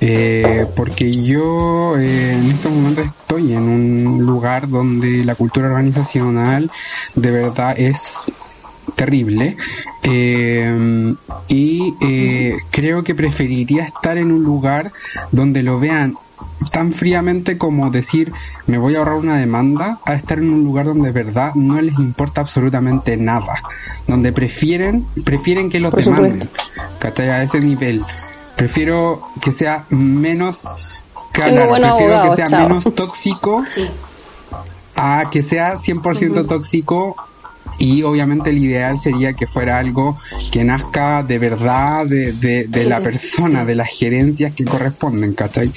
eh, 0.00 0.66
porque 0.76 1.10
yo 1.10 1.98
eh, 1.98 2.32
en 2.32 2.50
estos 2.50 2.70
momentos 2.70 3.06
estoy 3.06 3.54
en 3.54 3.62
un 3.62 4.24
lugar 4.24 4.68
donde 4.68 5.24
la 5.24 5.34
cultura 5.34 5.68
organizacional 5.68 6.70
de 7.14 7.30
verdad 7.30 7.74
es 7.78 8.26
terrible. 8.94 9.56
Y 11.48 11.92
creo 12.70 13.04
que 13.04 13.14
preferiría 13.14 13.84
estar 13.84 14.18
en 14.18 14.32
un 14.32 14.42
lugar 14.44 14.92
donde 15.32 15.62
lo 15.62 15.78
vean 15.80 16.16
tan 16.70 16.92
fríamente 16.92 17.58
como 17.58 17.90
decir 17.90 18.32
me 18.66 18.78
voy 18.78 18.94
a 18.94 18.98
ahorrar 18.98 19.16
una 19.16 19.36
demanda 19.36 20.00
a 20.04 20.14
estar 20.14 20.38
en 20.38 20.50
un 20.50 20.62
lugar 20.62 20.86
donde 20.86 21.12
de 21.12 21.24
verdad 21.24 21.54
no 21.54 21.80
les 21.80 21.98
importa 21.98 22.40
absolutamente 22.40 23.16
nada, 23.16 23.62
donde 24.06 24.32
prefieren 24.32 25.04
prefieren 25.24 25.68
que 25.68 25.80
los 25.80 25.92
demanden, 25.92 26.48
¿cachai? 27.00 27.28
A 27.30 27.42
ese 27.42 27.60
nivel. 27.60 28.04
Prefiero 28.56 29.22
que 29.40 29.52
sea 29.52 29.84
menos 29.90 30.62
claro, 31.32 31.70
prefiero 31.70 32.22
que 32.22 32.46
sea 32.46 32.60
menos 32.60 32.84
tóxico 32.94 33.64
a 34.96 35.30
que 35.30 35.42
sea 35.42 35.76
100% 35.76 36.46
tóxico 36.46 37.16
y 37.78 38.02
obviamente 38.02 38.50
el 38.50 38.58
ideal 38.58 38.98
sería 38.98 39.34
que 39.34 39.46
fuera 39.46 39.78
algo 39.78 40.18
que 40.50 40.64
nazca 40.64 41.22
de 41.22 41.38
verdad 41.38 42.06
de, 42.06 42.32
de, 42.32 42.84
la 42.84 43.00
persona, 43.00 43.64
de 43.64 43.76
las 43.76 43.88
gerencias 43.88 44.52
que 44.52 44.64
corresponden, 44.64 45.34
¿cachai? 45.34 45.72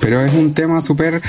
Pero 0.00 0.24
es 0.24 0.32
un 0.32 0.54
tema 0.54 0.80
súper, 0.80 1.20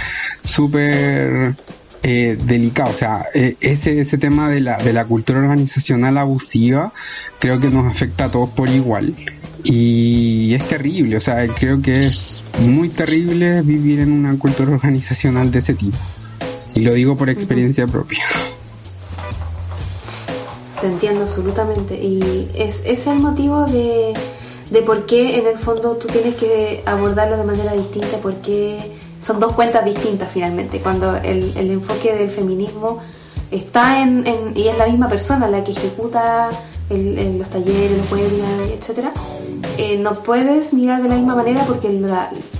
súper 0.43 1.55
eh, 2.01 2.37
delicado. 2.45 2.91
O 2.91 2.93
sea, 2.93 3.25
eh, 3.33 3.55
ese, 3.59 3.99
ese 3.99 4.17
tema 4.17 4.49
de 4.49 4.61
la, 4.61 4.77
de 4.77 4.93
la 4.93 5.05
cultura 5.05 5.39
organizacional 5.39 6.17
abusiva 6.17 6.93
creo 7.39 7.59
que 7.59 7.69
nos 7.69 7.91
afecta 7.91 8.25
a 8.25 8.31
todos 8.31 8.49
por 8.49 8.69
igual. 8.69 9.13
Y 9.65 10.53
es 10.53 10.67
terrible, 10.67 11.17
o 11.17 11.21
sea, 11.21 11.47
creo 11.47 11.81
que 11.81 11.93
es 11.93 12.43
muy 12.59 12.89
terrible 12.89 13.61
vivir 13.61 13.99
en 13.99 14.11
una 14.11 14.37
cultura 14.37 14.71
organizacional 14.71 15.51
de 15.51 15.59
ese 15.59 15.73
tipo. 15.73 15.97
Y 16.75 16.81
lo 16.81 16.93
digo 16.93 17.15
por 17.15 17.29
experiencia 17.29 17.87
propia. 17.87 18.23
Te 20.81 20.87
entiendo 20.87 21.21
absolutamente. 21.21 21.95
Y 21.95 22.49
es, 22.55 22.81
es 22.85 23.07
el 23.07 23.19
motivo 23.19 23.65
de, 23.65 24.13
de 24.69 24.81
por 24.81 25.05
qué 25.05 25.37
en 25.37 25.47
el 25.47 25.57
fondo 25.57 25.95
tú 25.97 26.07
tienes 26.07 26.35
que 26.35 26.83
abordarlo 26.85 27.37
de 27.37 27.43
manera 27.43 27.73
distinta, 27.73 28.17
porque 28.17 28.91
son 29.21 29.39
dos 29.39 29.53
cuentas 29.53 29.85
distintas 29.85 30.31
finalmente, 30.31 30.79
cuando 30.79 31.15
el, 31.15 31.55
el 31.55 31.71
enfoque 31.71 32.13
del 32.13 32.29
feminismo 32.29 33.01
está 33.51 34.01
en, 34.01 34.53
y 34.55 34.67
es 34.67 34.77
la 34.77 34.87
misma 34.87 35.07
persona 35.07 35.47
la 35.47 35.63
que 35.63 35.71
ejecuta 35.71 36.49
el, 36.89 37.37
los 37.37 37.49
talleres, 37.49 37.97
los 37.97 38.11
webinars, 38.11 38.71
etcétera, 38.71 39.13
eh, 39.77 39.97
no 39.97 40.11
puedes 40.13 40.73
mirar 40.73 41.01
de 41.01 41.09
la 41.09 41.15
misma 41.15 41.35
manera 41.35 41.63
porque 41.65 41.89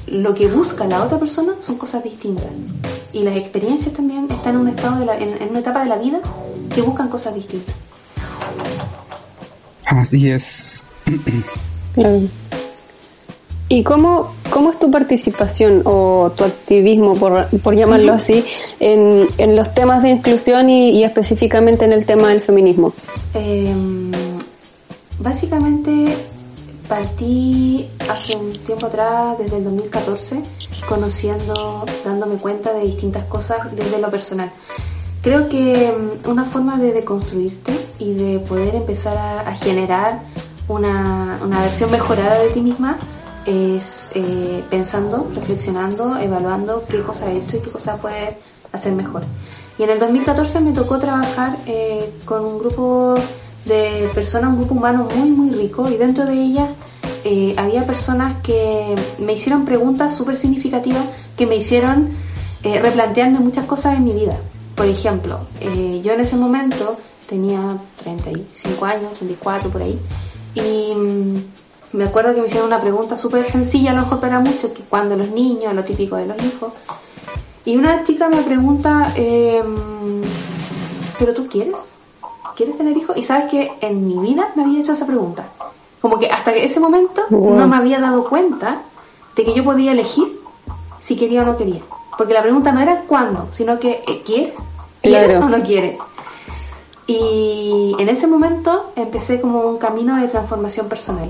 lo 0.08 0.34
que 0.34 0.48
busca 0.48 0.86
la 0.86 1.04
otra 1.04 1.20
persona 1.20 1.54
son 1.60 1.78
cosas 1.78 2.04
distintas 2.04 2.46
y 3.14 3.24
las 3.24 3.38
experiencias 3.38 3.94
también 3.94 4.28
están 4.30 4.56
en 4.56 4.62
un 4.62 4.68
estado 4.70 5.00
de 5.00 5.06
la, 5.06 5.18
en, 5.18 5.42
en 5.42 5.50
una 5.50 5.60
etapa 5.60 5.84
de 5.84 5.90
la 5.90 5.98
vida 5.98 6.20
que 6.74 6.82
buscan 6.82 7.10
cosas 7.10 7.36
distintas. 7.36 7.76
Así 9.86 10.30
es. 10.30 10.88
¿Y 13.70 13.84
cómo, 13.84 14.34
cómo 14.50 14.72
es 14.72 14.80
tu 14.80 14.92
participación 14.92 15.82
o 15.86 16.32
tu 16.36 16.44
activismo, 16.44 17.16
por, 17.16 17.48
por 17.62 17.76
llamarlo 17.76 18.14
así, 18.14 18.44
en, 18.80 19.28
en, 19.38 19.56
los 19.56 19.74
temas 19.74 20.04
de 20.04 20.10
inclusión 20.10 20.70
y, 20.70 21.04
específicamente 21.04 21.86
en 21.86 21.94
el 21.94 22.06
tema 22.06 22.30
del 22.30 22.42
feminismo? 22.42 22.94
Em, 23.34 24.12
básicamente 25.20 26.16
partí 26.94 27.90
hace 28.08 28.36
un 28.36 28.54
tiempo 28.54 28.86
atrás, 28.86 29.36
desde 29.40 29.58
el 29.58 29.64
2014, 29.64 30.44
conociendo, 30.88 31.86
dándome 32.06 32.36
cuenta 32.36 32.72
de 32.72 32.82
distintas 32.82 33.26
cosas 33.26 33.76
desde 33.76 34.00
lo 34.00 34.12
personal. 34.12 34.52
Creo 35.24 35.50
que 35.50 35.88
em, 35.88 36.12
una 36.30 36.46
forma 36.46 36.78
de 36.78 36.94
deconstruirte 36.94 37.74
y 37.98 38.14
de 38.14 38.40
poder 38.42 38.76
empezar 38.76 39.18
a 39.18 39.56
generar 39.56 40.22
una, 40.68 41.40
una 41.44 41.62
versión 41.64 41.90
mejorada 41.90 42.38
de 42.44 42.50
ti 42.50 42.62
misma 42.62 43.00
es 43.48 44.10
eh, 44.14 44.64
pensando, 44.70 45.32
reflexionando, 45.34 46.20
evaluando 46.20 46.84
qué 46.88 47.02
cosa 47.02 47.32
he 47.32 47.38
hecho 47.40 47.58
y 47.58 47.62
qué 47.62 47.72
cosa 47.72 47.98
puede 47.98 48.38
hacer 48.72 48.94
mejor. 48.94 49.24
Y 49.80 49.84
en 49.84 49.90
el 49.90 50.00
2014 50.00 50.60
me 50.60 50.74
tocó 50.74 51.00
trabajar 51.00 51.58
eh, 51.66 52.14
con 52.26 52.46
un 52.46 52.60
grupo 52.60 53.16
de 53.66 54.10
personas, 54.14 54.52
un 54.52 54.60
grupo 54.60 54.76
humano 54.76 55.08
muy, 55.16 55.30
muy 55.30 55.50
rico 55.52 55.90
y 55.90 55.98
dentro 55.98 56.26
de 56.26 56.34
ellas 56.34 56.70
eh, 57.24 57.54
había 57.58 57.86
personas 57.86 58.42
que 58.42 58.96
me 59.20 59.34
hicieron 59.34 59.66
preguntas 59.66 60.16
súper 60.16 60.38
significativas 60.38 61.06
que 61.38 61.48
me 61.48 61.56
hicieron 61.56 62.10
replantearme 62.64 63.40
muchas 63.40 63.66
cosas 63.66 63.98
en 63.98 64.06
mi 64.06 64.14
vida. 64.14 64.38
Por 64.76 64.86
ejemplo, 64.86 65.42
yo 65.62 66.14
en 66.14 66.20
ese 66.22 66.38
momento 66.38 66.98
tenía 67.28 67.60
35 68.04 68.86
años, 68.86 69.14
34 69.14 69.70
por 69.70 69.82
ahí, 69.82 70.00
y 70.56 70.94
mm, 70.96 71.36
me 71.94 72.06
acuerdo 72.06 72.34
que 72.34 72.42
me 72.42 72.48
hicieron 72.48 72.68
una 72.68 72.82
pregunta 72.82 73.16
súper 73.16 73.46
sencilla, 73.46 73.92
a 73.92 73.94
lo 73.94 74.02
mejor 74.02 74.20
para 74.20 74.40
muchos, 74.40 74.72
que 74.72 74.84
cuando 74.84 75.16
los 75.16 75.30
niños, 75.30 75.74
lo 75.74 75.84
típico 75.84 76.16
de 76.16 76.28
los 76.28 76.44
hijos. 76.44 76.74
Y 77.66 77.78
una 77.78 78.04
chica 78.04 78.30
me 78.30 78.42
pregunta, 78.42 79.14
em, 79.16 80.22
¿pero 81.18 81.34
tú 81.34 81.48
quieres? 81.48 81.93
¿Quieres 82.56 82.78
tener 82.78 82.96
hijos? 82.98 83.18
Y 83.18 83.24
sabes 83.24 83.50
que 83.50 83.72
en 83.82 84.08
mi 84.08 84.18
vida 84.18 84.50
me 84.56 84.64
había 84.64 84.80
hecho 84.80 84.94
esa 84.94 85.06
pregunta. 85.06 85.46
Como 86.02 86.20
que 86.20 86.30
hasta 86.30 86.52
ese 86.52 86.80
momento 86.80 87.24
no 87.30 87.68
me 87.68 87.76
había 87.76 88.00
dado 88.00 88.26
cuenta 88.26 88.82
de 89.36 89.44
que 89.44 89.54
yo 89.54 89.64
podía 89.64 89.92
elegir 89.92 90.40
si 91.00 91.16
quería 91.16 91.42
o 91.42 91.46
no 91.46 91.58
quería. 91.58 91.82
Porque 92.18 92.34
la 92.34 92.42
pregunta 92.42 92.72
no 92.72 92.82
era 92.82 93.02
cuándo, 93.02 93.48
sino 93.52 93.80
que 93.80 94.04
eh, 94.08 94.22
¿quieres? 94.26 94.54
¿Quieres 95.02 95.38
o 95.38 95.50
no 95.50 95.62
quieres? 95.64 95.98
Y 97.08 97.96
en 98.00 98.08
ese 98.08 98.28
momento 98.28 98.92
empecé 98.96 99.42
como 99.42 99.62
un 99.62 99.78
camino 99.78 100.16
de 100.18 100.28
transformación 100.28 100.88
personal 100.88 101.30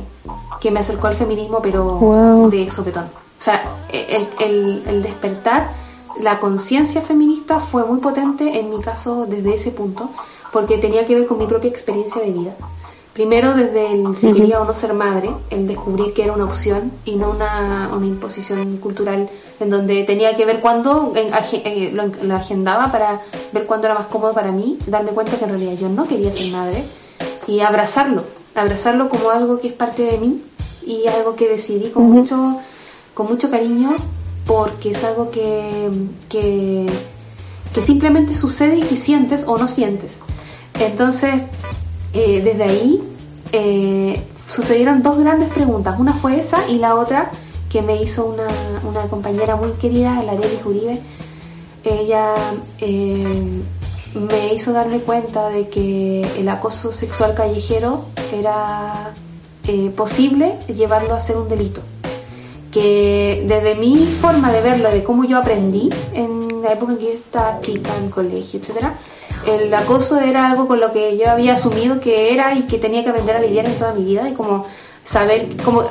que 0.59 0.69
me 0.69 0.79
acercó 0.79 1.07
al 1.07 1.15
feminismo, 1.15 1.59
pero 1.62 2.49
de 2.51 2.69
sopetón. 2.69 3.05
O 3.05 3.41
sea, 3.43 3.75
el, 3.89 4.27
el, 4.39 4.83
el 4.86 5.03
despertar, 5.03 5.71
la 6.19 6.39
conciencia 6.39 7.01
feminista 7.01 7.59
fue 7.59 7.83
muy 7.86 7.99
potente 7.99 8.59
en 8.59 8.69
mi 8.69 8.79
caso 8.81 9.25
desde 9.25 9.55
ese 9.55 9.71
punto, 9.71 10.09
porque 10.53 10.77
tenía 10.77 11.05
que 11.05 11.15
ver 11.15 11.25
con 11.25 11.39
mi 11.39 11.47
propia 11.47 11.69
experiencia 11.69 12.21
de 12.21 12.31
vida. 12.31 12.53
Primero 13.13 13.53
desde 13.53 13.93
el 13.93 14.15
si 14.15 14.31
quería 14.33 14.59
o 14.61 14.65
no 14.65 14.73
ser 14.73 14.93
madre, 14.93 15.29
el 15.51 15.67
descubrir 15.67 16.13
que 16.13 16.23
era 16.23 16.33
una 16.33 16.45
opción 16.45 16.91
y 17.05 17.15
no 17.15 17.29
una, 17.29 17.91
una 17.93 18.07
imposición 18.07 18.77
cultural 18.77 19.29
en 19.59 19.69
donde 19.69 20.03
tenía 20.03 20.35
que 20.35 20.45
ver 20.45 20.61
cuándo 20.61 21.13
eh, 21.15 21.91
lo, 21.93 22.35
agendaba 22.35 22.91
para 22.91 23.21
ver 23.51 23.67
cuándo 23.67 23.85
era 23.85 23.95
más 23.95 24.07
cómodo 24.07 24.33
para 24.33 24.51
mí, 24.51 24.79
darme 24.87 25.11
cuenta 25.11 25.37
que 25.37 25.43
en 25.43 25.51
realidad 25.51 25.73
yo 25.73 25.89
no 25.89 26.05
quería 26.07 26.31
ser 26.31 26.51
madre 26.51 26.83
y 27.45 27.59
abrazarlo, 27.59 28.23
abrazarlo 28.55 29.09
como 29.09 29.29
algo 29.29 29.59
que 29.59 29.67
es 29.67 29.73
parte 29.73 30.03
de 30.03 30.17
mí 30.17 30.43
y 30.83 31.05
algo 31.07 31.35
que 31.35 31.49
decidí 31.49 31.89
con 31.89 32.09
mucho 32.09 32.59
con 33.13 33.27
mucho 33.27 33.51
cariño 33.51 33.95
porque 34.47 34.91
es 34.91 35.03
algo 35.03 35.29
que, 35.29 35.87
que, 36.29 36.87
que 37.75 37.81
simplemente 37.81 38.33
sucede 38.33 38.77
y 38.77 38.81
que 38.81 38.97
sientes 38.97 39.45
o 39.47 39.57
no 39.59 39.67
sientes. 39.67 40.19
Entonces, 40.85 41.41
eh, 42.13 42.41
desde 42.43 42.63
ahí 42.63 43.03
eh, 43.51 44.21
sucedieron 44.49 45.01
dos 45.01 45.17
grandes 45.17 45.49
preguntas. 45.49 45.95
Una 45.99 46.13
fue 46.13 46.39
esa 46.39 46.67
y 46.69 46.77
la 46.77 46.95
otra 46.95 47.31
que 47.69 47.81
me 47.81 48.01
hizo 48.01 48.25
una, 48.25 49.07
compañera 49.09 49.55
muy 49.55 49.71
querida, 49.73 50.21
la 50.23 50.33
Arely 50.33 50.59
Uribe. 50.63 51.01
Ella 51.83 52.35
eh, 52.79 53.61
me 54.13 54.53
hizo 54.53 54.73
darme 54.73 54.99
cuenta 54.99 55.49
de 55.49 55.69
que 55.69 56.21
el 56.37 56.47
acoso 56.49 56.91
sexual 56.91 57.33
callejero 57.33 58.05
era 58.31 59.13
posible 59.95 60.59
llevarlo 60.67 61.15
a 61.15 61.21
ser 61.21 61.37
un 61.37 61.47
delito. 61.47 61.81
Que 62.71 63.43
desde 63.47 63.75
mi 63.75 63.97
forma 64.05 64.51
de 64.51 64.61
verlo, 64.61 64.89
de 64.91 65.03
cómo 65.03 65.23
yo 65.23 65.37
aprendí 65.37 65.89
en 66.13 66.61
la 66.61 66.73
época 66.73 66.93
en 66.93 66.97
que 66.97 67.05
yo 67.05 67.11
estaba 67.11 67.61
chica, 67.61 67.91
en 67.97 68.09
colegio, 68.09 68.59
etcétera, 68.59 68.97
el 69.47 69.73
acoso 69.73 70.19
era 70.19 70.49
algo 70.49 70.67
con 70.67 70.79
lo 70.79 70.91
que 70.91 71.17
yo 71.17 71.29
había 71.29 71.53
asumido 71.53 71.99
que 71.99 72.34
era 72.34 72.53
y 72.53 72.63
que 72.63 72.77
tenía 72.77 73.03
que 73.03 73.10
aprender 73.10 73.36
a 73.36 73.39
lidiar 73.41 73.65
en 73.65 73.75
toda 73.75 73.93
mi 73.93 74.03
vida 74.03 74.29
y 74.29 74.34
como 74.34 74.65
saber, 75.03 75.58
como 75.63 75.84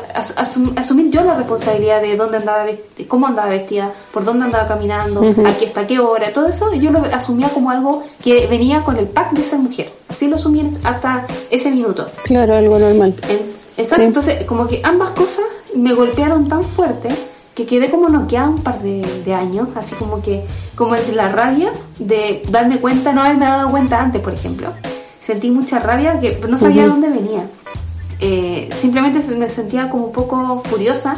asumir 0.76 1.10
yo 1.10 1.22
la 1.22 1.34
responsabilidad 1.34 2.00
de 2.00 2.16
dónde 2.16 2.38
andaba, 2.38 2.66
cómo 3.08 3.26
andaba 3.26 3.50
vestida, 3.50 3.92
por 4.12 4.24
dónde 4.24 4.46
andaba 4.46 4.66
caminando, 4.68 5.20
aquí 5.46 5.66
hasta 5.66 5.86
qué 5.86 5.98
hora, 5.98 6.32
todo 6.32 6.48
eso 6.48 6.72
yo 6.74 6.90
lo 6.90 7.00
asumía 7.00 7.48
como 7.48 7.70
algo 7.70 8.04
que 8.22 8.46
venía 8.46 8.82
con 8.82 8.96
el 8.96 9.06
pack 9.06 9.32
de 9.32 9.44
ser 9.44 9.58
mujer. 9.58 9.92
Así 10.08 10.28
lo 10.28 10.36
asumí 10.36 10.72
hasta 10.82 11.26
ese 11.50 11.70
minuto. 11.70 12.06
Claro, 12.24 12.56
algo 12.56 12.78
normal. 12.78 13.14
exacto, 13.76 14.02
entonces 14.02 14.44
como 14.44 14.66
que 14.66 14.80
ambas 14.82 15.10
cosas 15.10 15.44
me 15.74 15.94
golpearon 15.94 16.48
tan 16.48 16.62
fuerte 16.62 17.08
que 17.54 17.66
quedé 17.66 17.90
como 17.90 18.08
noqueada 18.08 18.48
un 18.48 18.62
par 18.62 18.80
de, 18.80 19.34
años, 19.34 19.68
así 19.74 19.94
como 19.94 20.22
que, 20.22 20.44
como 20.74 20.96
entre 20.96 21.14
la 21.14 21.28
rabia 21.28 21.72
de 21.98 22.42
darme 22.48 22.78
cuenta, 22.78 23.12
no 23.12 23.22
haberme 23.22 23.44
dado 23.44 23.70
cuenta 23.70 24.00
antes, 24.00 24.22
por 24.22 24.32
ejemplo. 24.32 24.68
Sentí 25.20 25.50
mucha 25.50 25.78
rabia 25.78 26.18
que 26.18 26.40
no 26.48 26.56
sabía 26.56 26.86
dónde 26.86 27.08
venía. 27.10 27.44
Eh, 28.20 28.68
simplemente 28.76 29.20
me 29.34 29.50
sentía 29.50 29.88
como 29.90 30.06
un 30.06 30.12
poco 30.12 30.62
furiosa 30.64 31.16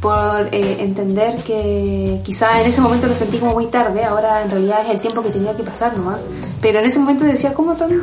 por 0.00 0.48
eh, 0.52 0.76
entender 0.80 1.36
que 1.36 2.20
quizá 2.24 2.60
en 2.60 2.68
ese 2.68 2.80
momento 2.80 3.06
lo 3.06 3.14
sentí 3.14 3.38
como 3.38 3.54
muy 3.54 3.66
tarde, 3.66 4.04
ahora 4.04 4.42
en 4.42 4.50
realidad 4.50 4.80
es 4.84 4.90
el 4.90 5.00
tiempo 5.00 5.22
que 5.22 5.30
tenía 5.30 5.56
que 5.56 5.62
pasar 5.62 5.96
nomás. 5.96 6.20
Pero 6.60 6.80
en 6.80 6.86
ese 6.86 6.98
momento 6.98 7.24
decía, 7.24 7.54
¿cómo 7.54 7.74
tan, 7.74 8.02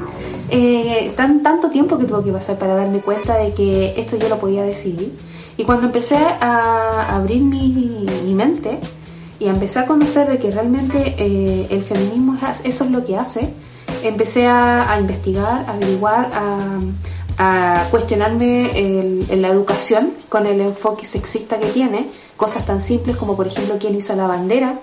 eh, 0.49 1.11
tan 1.15 1.43
tanto 1.43 1.69
tiempo 1.69 1.97
que 1.97 2.05
tuvo 2.05 2.23
que 2.23 2.31
pasar 2.31 2.57
para 2.57 2.75
darme 2.75 2.99
cuenta 2.99 3.37
de 3.37 3.51
que 3.51 3.93
esto 3.97 4.17
yo 4.17 4.27
lo 4.27 4.37
podía 4.39 4.63
decidir? 4.63 5.13
Y 5.57 5.63
cuando 5.65 5.87
empecé 5.87 6.17
a 6.17 7.15
abrir 7.15 7.43
mi, 7.43 8.33
mente 8.33 8.79
y 9.39 9.47
a 9.47 9.51
empezar 9.51 9.83
a 9.83 9.87
conocer 9.87 10.27
de 10.27 10.39
que 10.39 10.49
realmente 10.49 11.15
eh, 11.17 11.67
el 11.69 11.83
feminismo 11.83 12.35
es, 12.49 12.61
eso 12.63 12.85
es 12.85 12.91
lo 12.91 13.05
que 13.05 13.15
hace, 13.15 13.53
empecé 14.03 14.47
a, 14.47 14.97
investigar, 14.99 15.65
a 15.67 15.73
averiguar, 15.73 16.31
a, 17.37 17.85
cuestionarme 17.91 18.77
en 18.77 19.41
la 19.41 19.49
educación 19.49 20.13
con 20.29 20.45
el 20.47 20.61
enfoque 20.61 21.05
sexista 21.05 21.59
que 21.59 21.67
tiene, 21.67 22.07
cosas 22.37 22.65
tan 22.65 22.81
simples 22.81 23.15
como 23.15 23.35
por 23.35 23.47
ejemplo 23.47 23.75
quién 23.79 23.95
hizo 23.95 24.15
la 24.15 24.27
bandera, 24.27 24.79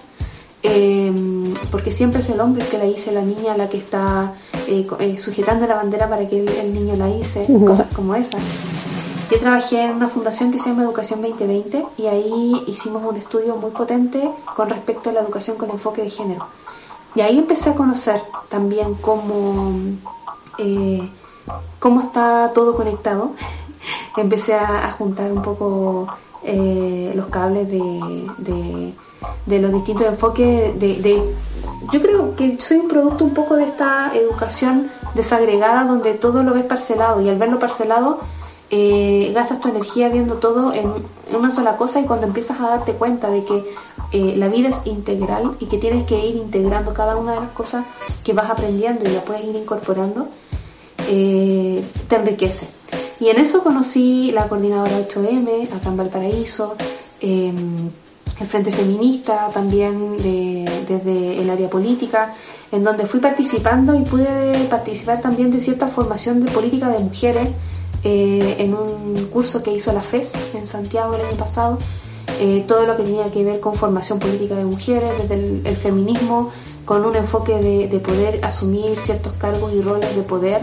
em, 0.63 1.53
porque 1.71 1.91
siempre 1.91 2.21
es 2.21 2.29
el 2.31 2.41
hombre 2.41 2.65
el 2.65 2.71
que 2.71 2.79
la 2.79 2.87
hice, 2.87 3.13
la 3.13 3.23
niña 3.23 3.57
la 3.57 3.69
que 3.69 3.79
está 3.79 4.33
eh, 4.67 4.87
eh, 4.99 5.19
sujetando 5.19 5.67
la 5.67 5.75
bandera 5.75 6.09
para 6.09 6.29
que 6.29 6.39
el, 6.41 6.75
niño 6.75 6.97
la 6.97 7.09
hice, 7.09 7.47
cosas 7.67 7.87
como 7.95 8.15
esas. 8.15 8.43
Yo 9.31 9.39
trabajé 9.39 9.85
en 9.85 9.95
una 9.95 10.09
fundación 10.09 10.51
que 10.51 10.59
se 10.59 10.71
llama 10.71 10.83
Educación 10.83 11.23
2020 11.23 11.87
y 11.99 12.07
ahí 12.07 12.65
hicimos 12.67 13.05
un 13.05 13.17
estudio 13.17 13.55
muy 13.55 13.71
potente 13.71 14.29
con 14.57 14.69
respecto 14.69 15.11
a 15.11 15.13
la 15.13 15.21
educación 15.21 15.57
con 15.57 15.71
enfoque 15.71 16.03
de 16.03 16.11
género. 16.11 16.49
Y 17.15 17.21
ahí 17.21 17.39
empecé 17.39 17.71
a 17.71 17.75
conocer 17.75 18.21
también 18.49 18.95
cómo, 18.95 19.73
eh, 20.59 21.09
cómo 21.79 22.01
está 22.01 22.51
todo 22.53 22.75
conectado. 22.75 23.31
empecé 24.17 24.55
a, 24.55 24.91
juntar 24.99 25.31
un 25.31 25.43
poco 25.43 26.09
eh, 26.43 27.13
los 27.15 27.27
cables 27.27 27.69
de, 27.69 28.95
de, 29.47 29.61
los 29.61 29.73
distintos 29.73 30.09
enfoques. 30.09 30.79
De, 30.81 31.23
yo 31.93 32.03
creo 32.03 32.35
que 32.35 32.61
soy 32.61 32.79
un 32.79 32.89
producto 32.89 33.25
un 33.25 33.35
poco 33.35 33.55
de 33.55 33.65
esta 33.65 34.11
educación 34.13 34.91
desagregada 35.15 35.85
donde 35.85 36.15
todo 36.15 36.43
lo 36.43 36.53
ves 36.53 36.65
parcelado 36.65 37.21
y 37.21 37.29
al 37.29 37.39
verlo 37.39 37.61
parcelado 37.61 38.19
eh, 38.73 39.33
gastas 39.35 39.61
tu 39.61 39.69
energía 39.69 40.09
viendo 40.11 40.37
todo 40.37 40.73
en, 40.73 40.93
una 41.37 41.51
sola 41.51 41.77
cosa 41.77 42.01
y 42.01 42.05
cuando 42.05 42.27
empiezas 42.27 42.61
a 42.61 42.69
darte 42.69 42.93
cuenta 42.93 43.29
de 43.29 43.45
que 43.45 43.65
eh, 44.13 44.35
la 44.37 44.49
vida 44.49 44.69
es 44.69 44.81
integral 44.85 45.57
y 45.59 45.67
que 45.67 45.79
tienes 45.79 46.05
que 46.05 46.25
ir 46.25 46.37
integrando 46.37 46.95
cada 46.95 47.17
una 47.17 47.35
de 47.35 47.41
las 47.41 47.51
cosas 47.51 47.85
que 48.23 48.33
vas 48.33 48.49
aprendiendo 48.49 49.09
y 49.09 49.13
la 49.13 49.23
puedes 49.23 49.45
ir 49.45 49.57
incorporando, 49.57 50.29
eh, 51.09 51.85
te 52.09 52.17
enriquece. 52.17 52.69
Y 53.19 53.29
en 53.29 53.39
eso 53.39 53.63
conocí 53.65 54.31
la 54.31 54.49
coordinadora 54.49 54.99
8M 55.01 55.69
acá 55.75 55.89
en 55.89 55.97
Valparaíso, 55.97 56.77
em, 57.21 57.91
el 58.41 58.47
Frente 58.47 58.73
Feminista 58.73 59.51
también 59.53 60.17
desde 60.17 61.43
el 61.43 61.51
área 61.51 61.69
política, 61.69 62.35
en 62.73 62.85
donde 62.85 63.05
fui 63.05 63.21
participando 63.21 63.95
y 63.95 64.03
pude 64.03 64.67
participar 64.71 65.21
también 65.21 65.51
de 65.51 65.61
cierta 65.61 65.89
formación 65.89 66.43
de 66.43 66.51
política 66.51 66.89
de 66.89 67.01
mujeres 67.01 67.51
eh, 68.03 68.57
en 68.59 68.75
un 68.75 69.29
curso 69.33 69.63
que 69.63 69.73
hizo 69.73 69.93
la 69.93 70.03
FES 70.03 70.35
en 70.55 70.67
Santiago 70.67 71.15
el 71.15 71.21
año 71.23 71.37
pasado, 71.37 71.79
eh, 72.41 72.65
todo 72.67 72.87
lo 72.87 72.97
que 72.97 73.03
tenía 73.03 73.31
que 73.31 73.45
ver 73.45 73.61
con 73.61 73.75
formación 73.75 74.19
política 74.19 74.57
de 74.57 74.65
mujeres, 74.65 75.11
desde 75.19 75.35
el, 75.69 75.77
feminismo, 75.77 76.51
con 76.85 77.05
un 77.05 77.15
enfoque 77.15 77.59
de, 77.59 77.99
poder 78.01 78.45
asumir 78.45 78.99
ciertos 78.99 79.35
cargos 79.35 79.73
y 79.75 79.83
roles 79.83 80.17
de 80.17 80.23
poder, 80.23 80.63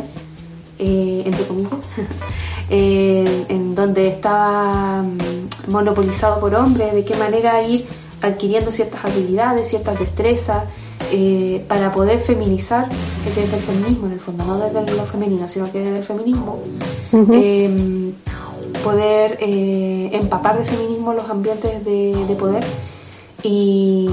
eh, 0.80 1.24
entre 1.26 1.46
comillas, 1.46 1.72
en 2.70 3.76
donde 3.76 4.08
estaba 4.08 5.04
mm, 5.04 5.72
monopolizado 5.72 6.40
por 6.40 6.56
hombres, 6.56 6.94
de 6.94 7.06
qué 7.06 7.16
manera 7.16 7.62
ir 7.62 7.86
adquiriendo 8.22 8.72
ciertas 8.72 9.06
habilidades, 9.06 9.70
ciertas 9.70 10.00
destrezas, 10.00 10.64
eh, 11.12 11.64
para 11.68 11.92
poder 11.92 12.20
feminizar 12.20 12.90
desde 13.24 13.44
el 13.44 13.62
feminismo, 13.62 14.08
en 14.08 14.14
el 14.14 14.20
fondo, 14.20 14.44
no 14.46 14.58
desde 14.58 14.96
lo 14.96 15.06
femenino, 15.06 15.48
sino 15.48 15.72
que 15.72 15.80
desde 15.80 15.98
el 16.00 16.04
feminismo, 16.04 16.60
em, 17.12 18.14
poder 18.84 19.38
eh, 19.40 20.10
empapar 20.14 20.58
de 20.58 20.66
feminismo 20.66 21.14
los 21.14 21.30
ambientes 21.30 21.84
de, 21.86 22.36
poder. 22.38 22.64
Y 23.44 24.10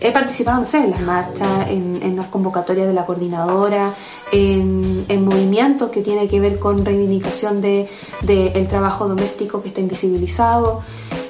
he 0.00 0.10
participado, 0.10 0.60
no 0.60 0.66
sé, 0.66 0.78
en 0.78 0.90
las 0.90 1.02
marchas, 1.02 1.68
en, 1.68 2.16
las 2.16 2.26
convocatorias 2.26 2.86
de 2.86 2.94
la 2.94 3.06
coordinadora, 3.06 3.94
en, 4.32 5.24
movimientos 5.24 5.90
que 5.90 6.00
tienen 6.00 6.26
que 6.26 6.40
ver 6.40 6.58
con 6.58 6.84
reivindicación 6.84 7.60
del 7.60 7.88
de, 8.22 8.48
el 8.48 8.66
trabajo 8.68 9.06
doméstico 9.06 9.62
que 9.62 9.68
está 9.68 9.80
invisibilizado 9.80 10.82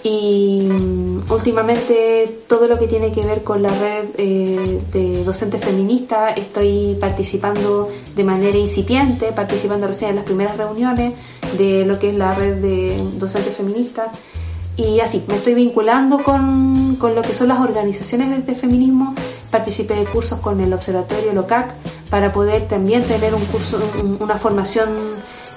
y 0.02 0.66
mm, 0.68 1.30
últimamente 1.30 2.42
todo 2.48 2.66
lo 2.66 2.78
que 2.78 2.88
tiene 2.88 3.12
que 3.12 3.22
ver 3.22 3.44
con 3.44 3.62
la 3.62 3.68
red 3.68 4.06
eh, 4.18 4.80
de 4.92 5.24
docentes 5.24 5.64
feministas 5.64 6.36
estoy 6.36 6.96
participando 7.00 7.88
de 8.16 8.24
manera 8.24 8.58
incipiente, 8.58 9.32
participando 9.32 9.86
recién 9.86 10.10
en 10.10 10.16
las 10.16 10.24
primeras 10.24 10.56
reuniones 10.56 11.14
de 11.56 11.84
lo 11.84 11.98
que 11.98 12.10
es 12.10 12.16
la 12.16 12.34
red 12.34 12.56
de 12.56 12.96
docentes 13.18 13.56
feministas. 13.56 14.08
Y 14.76 15.00
así, 15.00 15.22
me 15.28 15.36
estoy 15.36 15.52
vinculando 15.54 16.22
con, 16.22 16.96
con 16.96 17.14
lo 17.14 17.20
que 17.20 17.34
son 17.34 17.48
las 17.48 17.60
organizaciones 17.60 18.46
de 18.46 18.54
feminismo, 18.54 19.14
participé 19.50 19.94
de 19.94 20.06
cursos 20.06 20.40
con 20.40 20.60
el 20.60 20.72
Observatorio 20.72 21.34
LOCAC 21.34 21.74
para 22.08 22.32
poder 22.32 22.68
también 22.68 23.02
tener 23.02 23.34
un 23.34 23.44
curso, 23.44 23.78
una 24.18 24.36
formación 24.36 24.96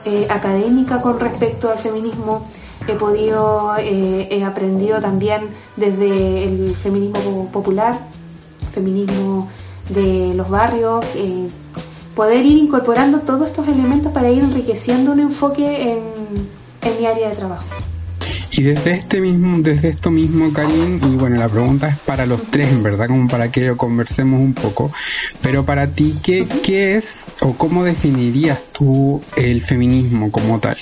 eh, 0.04 0.28
académica 0.30 1.02
con 1.02 1.20
respecto 1.20 1.72
al 1.72 1.80
feminismo 1.80 2.46
he 2.88 2.96
podido, 2.96 3.76
eh, 3.78 4.28
he 4.32 4.44
aprendido 4.44 5.02
también 5.02 5.50
desde 5.76 6.44
el 6.44 6.76
feminismo 6.76 7.50
popular, 7.52 7.98
feminismo 8.74 9.50
de 9.90 10.34
los 10.36 10.50
barrios, 10.50 11.06
eh, 11.16 11.48
poder 12.16 12.46
ir 12.46 12.58
incorporando 12.58 13.20
todos 13.20 13.50
estos 13.50 13.68
elementos 13.68 14.12
para 14.12 14.30
ir 14.30 14.44
enriqueciendo 14.44 15.12
un 15.12 15.20
enfoque 15.20 15.92
en, 15.92 16.00
en 16.82 17.00
mi 17.00 17.06
área 17.06 17.30
de 17.30 17.36
trabajo. 17.36 17.66
Y 18.58 18.64
desde 18.64 18.94
este 18.94 19.20
mismo, 19.20 19.58
desde 19.60 19.90
esto 19.90 20.12
mismo, 20.12 20.54
Karim, 20.54 21.02
y 21.04 21.18
bueno, 21.18 21.36
la 21.36 21.50
pregunta 21.50 21.90
es 21.90 22.00
para 22.00 22.26
los 22.26 22.42
tres, 22.52 22.72
en 22.72 22.84
verdad, 22.84 23.08
como 23.08 23.28
para 23.28 23.52
que 23.52 23.68
lo 23.68 23.76
conversemos 23.76 24.40
un 24.40 24.54
poco. 24.54 24.94
Pero 25.42 25.66
para 25.66 25.92
ti, 25.92 26.16
¿qué, 26.24 26.48
qué 26.64 26.96
es 26.96 27.34
o 27.42 27.58
cómo 27.58 27.84
definirías 27.84 28.62
tú 28.72 29.22
el 29.36 29.62
feminismo 29.62 30.32
como 30.32 30.60
tal? 30.62 30.78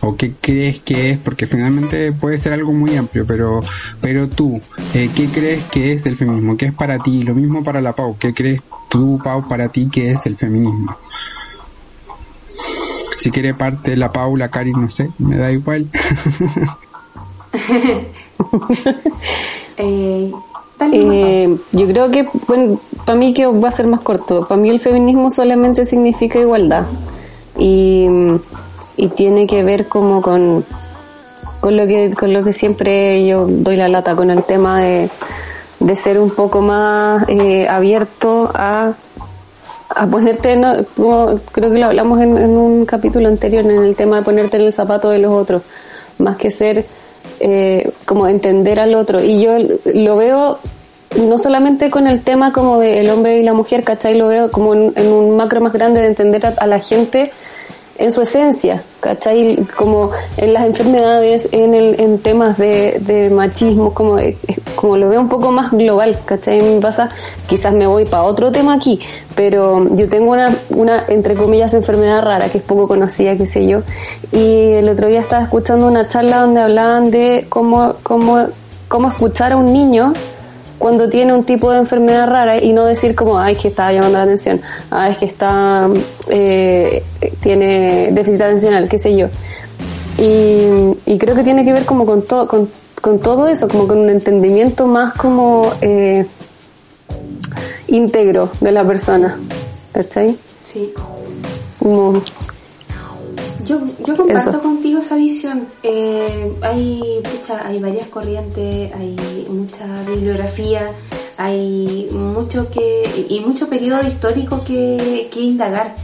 ¿O 0.00 0.16
qué 0.16 0.34
crees 0.40 0.78
que 0.78 1.10
es? 1.10 1.18
Porque 1.18 1.46
finalmente 1.46 2.12
puede 2.12 2.38
ser 2.38 2.52
algo 2.52 2.72
muy 2.72 2.96
amplio, 2.96 3.26
pero, 3.26 3.62
pero 4.00 4.28
tú, 4.28 4.60
eh, 4.94 5.10
¿qué 5.12 5.26
crees 5.26 5.64
que 5.64 5.92
es 5.92 6.06
el 6.06 6.14
feminismo? 6.14 6.56
¿Qué 6.56 6.66
es 6.66 6.72
para 6.72 7.00
ti? 7.00 7.24
Lo 7.24 7.34
mismo 7.34 7.64
para 7.64 7.80
la 7.80 7.94
Pau, 7.94 8.16
¿qué 8.16 8.32
crees 8.32 8.62
tú, 8.88 9.20
Pau, 9.24 9.48
para 9.48 9.70
ti 9.70 9.88
que 9.90 10.12
es 10.12 10.24
el 10.26 10.36
feminismo? 10.36 10.96
Si 13.18 13.32
quiere 13.32 13.54
parte 13.54 13.96
la 13.96 14.12
Paula, 14.12 14.50
Karim, 14.50 14.80
no 14.82 14.88
sé, 14.88 15.08
me 15.18 15.36
da 15.36 15.50
igual. 15.50 15.90
Eh, 19.80 20.32
eh, 20.92 21.56
yo 21.70 21.86
creo 21.86 22.10
que, 22.10 22.28
bueno, 22.48 22.80
para 23.04 23.16
mí 23.16 23.32
que 23.32 23.46
va 23.46 23.68
a 23.68 23.72
ser 23.72 23.86
más 23.86 24.00
corto. 24.00 24.46
Para 24.46 24.60
mí 24.60 24.68
el 24.68 24.80
feminismo 24.80 25.30
solamente 25.30 25.84
significa 25.84 26.40
igualdad. 26.40 26.86
Y, 27.56 28.08
tiene 29.14 29.46
que 29.46 29.62
ver 29.62 29.86
como 29.86 30.20
con, 30.20 30.64
con 31.60 31.76
lo 31.76 31.86
que 31.86 32.10
con 32.10 32.32
lo 32.32 32.42
que 32.42 32.52
siempre 32.52 33.24
yo 33.24 33.46
doy 33.48 33.76
la 33.76 33.88
lata 33.88 34.16
con 34.16 34.28
el 34.30 34.42
tema 34.42 34.80
de, 34.80 35.08
de 35.78 35.94
ser 35.94 36.18
un 36.18 36.30
poco 36.30 36.62
más 36.62 37.24
eh, 37.28 37.68
abierto 37.68 38.50
a 38.52 38.94
a 39.88 40.06
ponerte, 40.06 40.56
no, 40.56 40.74
como 40.96 41.40
creo 41.52 41.70
que 41.70 41.78
lo 41.78 41.86
hablamos 41.86 42.20
en, 42.20 42.36
en, 42.36 42.50
un 42.50 42.84
capítulo 42.84 43.28
anterior, 43.28 43.64
en 43.64 43.84
el 43.84 43.96
tema 43.96 44.16
de 44.16 44.22
ponerte 44.22 44.56
en 44.56 44.64
el 44.64 44.72
zapato 44.72 45.10
de 45.10 45.18
los 45.18 45.32
otros, 45.32 45.62
más 46.18 46.36
que 46.36 46.50
ser 46.50 46.84
eh, 47.40 47.90
como 48.04 48.26
entender 48.26 48.80
al 48.80 48.94
otro. 48.94 49.22
Y 49.22 49.40
yo 49.40 49.56
lo 49.84 50.16
veo 50.16 50.58
no 51.16 51.38
solamente 51.38 51.90
con 51.90 52.06
el 52.06 52.22
tema 52.22 52.52
como 52.52 52.78
del 52.78 53.08
hombre 53.10 53.38
y 53.38 53.42
la 53.42 53.54
mujer, 53.54 53.82
¿cachai? 53.82 54.16
Lo 54.16 54.28
veo 54.28 54.50
como 54.50 54.74
en, 54.74 55.12
un 55.12 55.36
macro 55.36 55.60
más 55.60 55.72
grande 55.72 56.00
de 56.00 56.08
entender 56.08 56.44
a 56.46 56.66
la 56.66 56.80
gente 56.80 57.32
en 57.98 58.12
su 58.12 58.22
esencia, 58.22 58.82
¿cachai? 59.00 59.66
Como 59.76 60.12
en 60.36 60.52
las 60.52 60.64
enfermedades, 60.64 61.48
en, 61.50 61.74
el, 61.74 62.00
en 62.00 62.18
temas 62.20 62.56
de, 62.56 62.98
de 63.00 63.28
machismo, 63.28 63.92
como, 63.92 64.16
como 64.76 64.96
lo 64.96 65.08
veo 65.08 65.20
un 65.20 65.28
poco 65.28 65.50
más 65.50 65.72
global, 65.72 66.16
¿cachai? 66.24 66.62
Me 66.62 66.80
pasa, 66.80 67.08
quizás 67.48 67.74
me 67.74 67.86
voy 67.86 68.04
para 68.04 68.22
otro 68.22 68.52
tema 68.52 68.74
aquí, 68.74 69.00
pero 69.34 69.94
yo 69.96 70.08
tengo 70.08 70.32
una, 70.32 70.54
una, 70.70 71.04
entre 71.08 71.34
comillas, 71.34 71.74
enfermedad 71.74 72.22
rara 72.22 72.48
que 72.48 72.58
es 72.58 72.64
poco 72.64 72.86
conocida, 72.86 73.36
qué 73.36 73.46
sé 73.46 73.66
yo, 73.66 73.82
y 74.30 74.72
el 74.72 74.88
otro 74.88 75.08
día 75.08 75.20
estaba 75.20 75.44
escuchando 75.44 75.88
una 75.88 76.06
charla 76.06 76.42
donde 76.42 76.60
hablaban 76.60 77.10
de 77.10 77.46
cómo, 77.48 77.96
cómo, 78.04 78.46
cómo 78.86 79.08
escuchar 79.08 79.52
a 79.52 79.56
un 79.56 79.72
niño 79.72 80.12
cuando 80.78 81.08
tiene 81.08 81.32
un 81.32 81.44
tipo 81.44 81.70
de 81.72 81.78
enfermedad 81.78 82.28
rara 82.28 82.62
y 82.62 82.72
no 82.72 82.84
decir 82.84 83.14
como, 83.14 83.38
ay, 83.38 83.56
que 83.56 83.68
está 83.68 83.92
llamando 83.92 84.18
la 84.18 84.24
atención, 84.24 84.60
ay, 84.90 85.12
es 85.12 85.18
que 85.18 85.24
está, 85.26 85.88
eh, 86.30 87.02
tiene 87.40 88.10
déficit 88.12 88.40
atencional, 88.40 88.88
qué 88.88 88.98
sé 88.98 89.16
yo. 89.16 89.28
Y, 90.18 91.18
creo 91.18 91.34
que 91.34 91.44
tiene 91.44 91.64
que 91.64 91.72
ver 91.72 91.84
como 91.84 92.06
con 92.06 92.22
todo, 92.22 92.48
con, 92.48 92.68
todo 93.20 93.48
eso, 93.48 93.68
como 93.68 93.86
con 93.86 93.98
un 93.98 94.10
entendimiento 94.10 94.86
más 94.86 95.14
como 95.14 95.70
eh, 95.80 96.26
íntegro 97.88 98.50
de 98.60 98.72
la 98.72 98.84
persona. 98.84 99.38
¿Cachai? 99.92 100.36
Sí. 100.62 100.92
Como, 101.78 102.20
yo, 103.68 103.80
yo 104.06 104.16
comparto 104.16 104.60
contigo 104.60 105.00
esa 105.00 105.16
visión. 105.16 105.66
Eh, 105.82 106.54
hay, 106.62 107.22
hay 107.64 107.78
varias 107.80 108.08
corrientes, 108.08 108.92
hay 108.94 109.46
mucha 109.50 109.86
bibliografía, 110.06 110.90
hay 111.36 112.08
mucho 112.10 112.70
que 112.70 113.26
y 113.28 113.40
mucho 113.40 113.68
periodo 113.68 114.06
histórico 114.06 114.64
que, 114.64 115.28
que 115.30 115.40
indagar. 115.40 115.94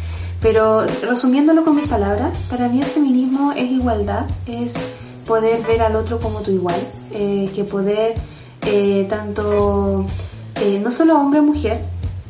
Pero 0.41 0.85
resumiéndolo 1.03 1.65
con 1.65 1.77
mis 1.77 1.89
palabras, 1.89 2.37
para 2.51 2.69
mí 2.69 2.81
el 2.81 2.85
feminismo 2.85 3.53
es 3.53 3.65
igualdad, 3.65 4.27
es 4.47 4.75
poder 5.27 5.63
ver 5.63 5.81
al 5.81 5.97
otro 5.97 6.19
como 6.21 6.41
tu 6.41 6.51
igual, 6.51 6.81
eh, 7.13 7.51
que 7.55 7.65
poder 7.65 8.15
eh, 8.67 9.07
tanto, 9.09 10.05
no 10.83 10.91
solo 10.91 11.19
hombre 11.19 11.41
o 11.41 11.45
mujer, 11.45 11.81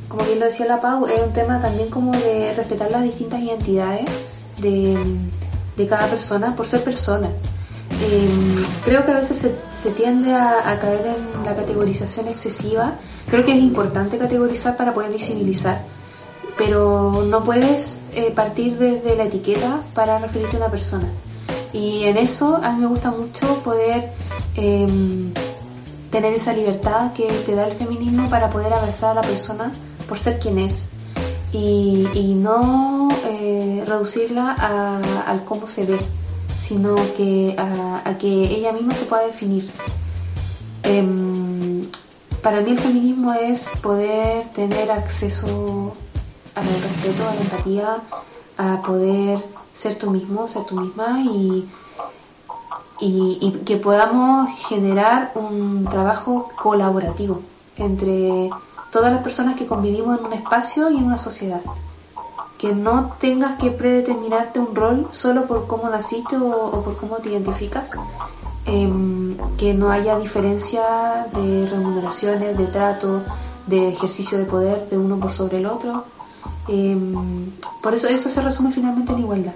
como 0.06 0.24
bien 0.26 0.38
lo 0.38 0.46
decía 0.46 0.66
la 0.66 0.80
Pau, 0.80 1.06
es 1.06 1.20
un 1.20 1.32
tema 1.32 1.60
también 1.60 1.90
como 1.90 2.12
de 2.12 2.52
respetar 2.54 2.88
las 2.92 3.02
distintas 3.02 3.42
identidades 3.42 4.08
de, 4.58 5.86
cada 5.88 6.06
persona 6.08 6.54
por 6.56 6.66
ser 6.66 6.82
persona. 6.82 7.28
Em, 8.02 8.64
creo 8.84 9.04
que 9.04 9.12
a 9.12 9.16
veces 9.16 9.38
se, 9.82 9.90
tiende 9.90 10.32
a, 10.32 10.78
caer 10.80 11.06
en 11.06 11.44
la 11.44 11.54
categorización 11.54 12.28
excesiva. 12.28 12.94
Creo 13.28 13.44
que 13.44 13.52
es 13.52 13.62
importante 13.62 14.18
categorizar 14.18 14.76
para 14.76 14.92
poder 14.92 15.12
visibilizar, 15.12 15.82
pero 16.56 17.24
no 17.26 17.44
puedes 17.44 17.98
eh, 18.12 18.32
partir 18.34 18.78
desde 18.78 19.16
la 19.16 19.24
etiqueta 19.24 19.82
para 19.94 20.18
referirte 20.18 20.56
a 20.56 20.60
una 20.60 20.70
persona. 20.70 21.08
Y 21.72 22.04
en 22.04 22.16
eso 22.16 22.60
a 22.62 22.72
mí 22.72 22.80
me 22.80 22.86
gusta 22.86 23.10
mucho 23.10 23.62
poder 23.64 24.12
em, 24.54 25.32
tener 26.10 26.32
esa 26.34 26.52
libertad 26.52 27.12
que 27.12 27.26
te 27.26 27.56
da 27.56 27.66
el 27.66 27.74
feminismo 27.74 28.30
para 28.30 28.48
poder 28.48 28.72
abrazar 28.72 29.10
a 29.10 29.14
la 29.14 29.22
persona 29.22 29.72
por 30.08 30.18
ser 30.18 30.38
quien 30.38 30.60
es 30.60 30.86
y, 31.54 32.34
no 32.34 33.08
eh, 33.26 33.84
reducirla 33.86 34.56
a, 34.58 35.30
al 35.30 35.44
cómo 35.44 35.66
se 35.66 35.86
ve, 35.86 35.98
sino 36.60 36.94
que 37.16 37.54
a, 37.58 38.16
que 38.18 38.28
ella 38.28 38.72
misma 38.72 38.94
se 38.94 39.04
pueda 39.04 39.26
definir. 39.26 39.70
Em, 40.82 41.88
para 42.42 42.60
mí 42.60 42.72
el 42.72 42.78
feminismo 42.78 43.32
es 43.32 43.68
poder 43.82 44.48
tener 44.48 44.90
acceso 44.90 45.92
al 46.54 46.64
respeto, 46.64 47.28
a 47.28 47.34
la 47.34 47.40
empatía, 47.40 47.98
a 48.58 48.82
poder 48.82 49.44
ser 49.74 49.96
tú 49.96 50.10
mismo, 50.10 50.48
ser 50.48 50.64
tú 50.64 50.80
misma 50.80 51.20
y, 51.22 51.68
y, 53.00 53.38
y 53.40 53.50
que 53.64 53.76
podamos 53.76 54.50
generar 54.68 55.32
un 55.36 55.86
trabajo 55.88 56.48
colaborativo 56.60 57.40
entre 57.76 58.50
todas 58.94 59.12
las 59.12 59.24
personas 59.24 59.57
que 59.57 59.66
convivimos 59.66 60.20
en 60.20 60.26
un 60.26 60.33
espacio 60.35 60.88
y 60.88 60.98
en 60.98 61.07
una 61.07 61.18
sociedad. 61.18 61.61
Que 62.59 62.72
no 62.72 63.16
tengas 63.18 63.59
que 63.59 63.72
predeterminarte 63.72 64.61
un 64.61 64.72
rol 64.72 65.09
solo 65.11 65.46
por 65.46 65.66
cómo 65.66 65.90
naciste 65.90 66.37
o, 66.37 66.80
por 66.85 66.96
cómo 66.98 67.16
te 67.16 67.30
identificas. 67.30 67.90
Em, 68.66 69.37
que 69.59 69.74
no 69.74 69.90
haya 69.90 70.16
diferencia 70.16 71.26
de 71.35 71.66
remuneraciones, 71.68 72.57
de 72.57 72.66
trato, 72.66 73.22
de 73.66 73.88
ejercicio 73.88 74.38
de 74.38 74.44
poder 74.44 74.88
de 74.88 74.96
uno 74.96 75.18
por 75.18 75.33
sobre 75.33 75.59
el 75.59 75.66
otro. 75.66 76.04
Em, 76.68 77.50
por 77.83 77.94
eso 77.94 78.07
eso 78.07 78.30
se 78.30 78.40
resume 78.42 78.70
finalmente 78.70 79.12
en 79.12 79.18
igualdad. 79.18 79.54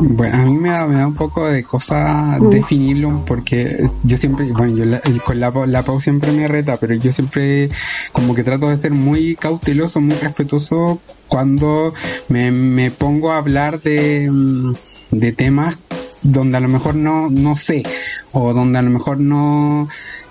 Bueno, 0.00 0.38
a 0.38 0.44
mí 0.44 0.56
me 0.56 0.70
da, 0.70 0.86
me 0.86 0.94
da 0.94 1.06
un 1.08 1.14
poco 1.14 1.48
de 1.48 1.64
cosa 1.64 2.38
mm. 2.40 2.50
definirlo 2.50 3.24
porque 3.26 3.84
yo 4.04 4.16
siempre, 4.16 4.46
bueno, 4.52 4.76
yo 4.76 5.24
con 5.24 5.40
la, 5.40 5.50
la 5.66 5.82
Pau 5.82 6.00
siempre 6.00 6.30
me 6.30 6.46
reta, 6.46 6.76
pero 6.76 6.94
yo 6.94 7.12
siempre 7.12 7.68
como 8.12 8.32
que 8.34 8.44
trato 8.44 8.68
de 8.68 8.76
ser 8.76 8.92
muy 8.92 9.34
cauteloso, 9.34 10.00
muy 10.00 10.14
respetuoso 10.14 11.00
cuando 11.26 11.94
me, 12.28 12.52
me 12.52 12.92
pongo 12.92 13.32
a 13.32 13.38
hablar 13.38 13.82
de, 13.82 14.30
mm, 14.30 14.74
de 15.10 15.32
temas 15.32 15.76
donde 16.22 16.56
a 16.56 16.60
lo 16.60 16.68
mejor 16.68 16.94
no, 16.94 17.28
no 17.28 17.56
sé 17.56 17.82
o 18.30 18.52
donde 18.54 18.78
a 18.78 18.82
lo 18.82 18.90
mejor 18.90 19.18
no, 19.18 19.88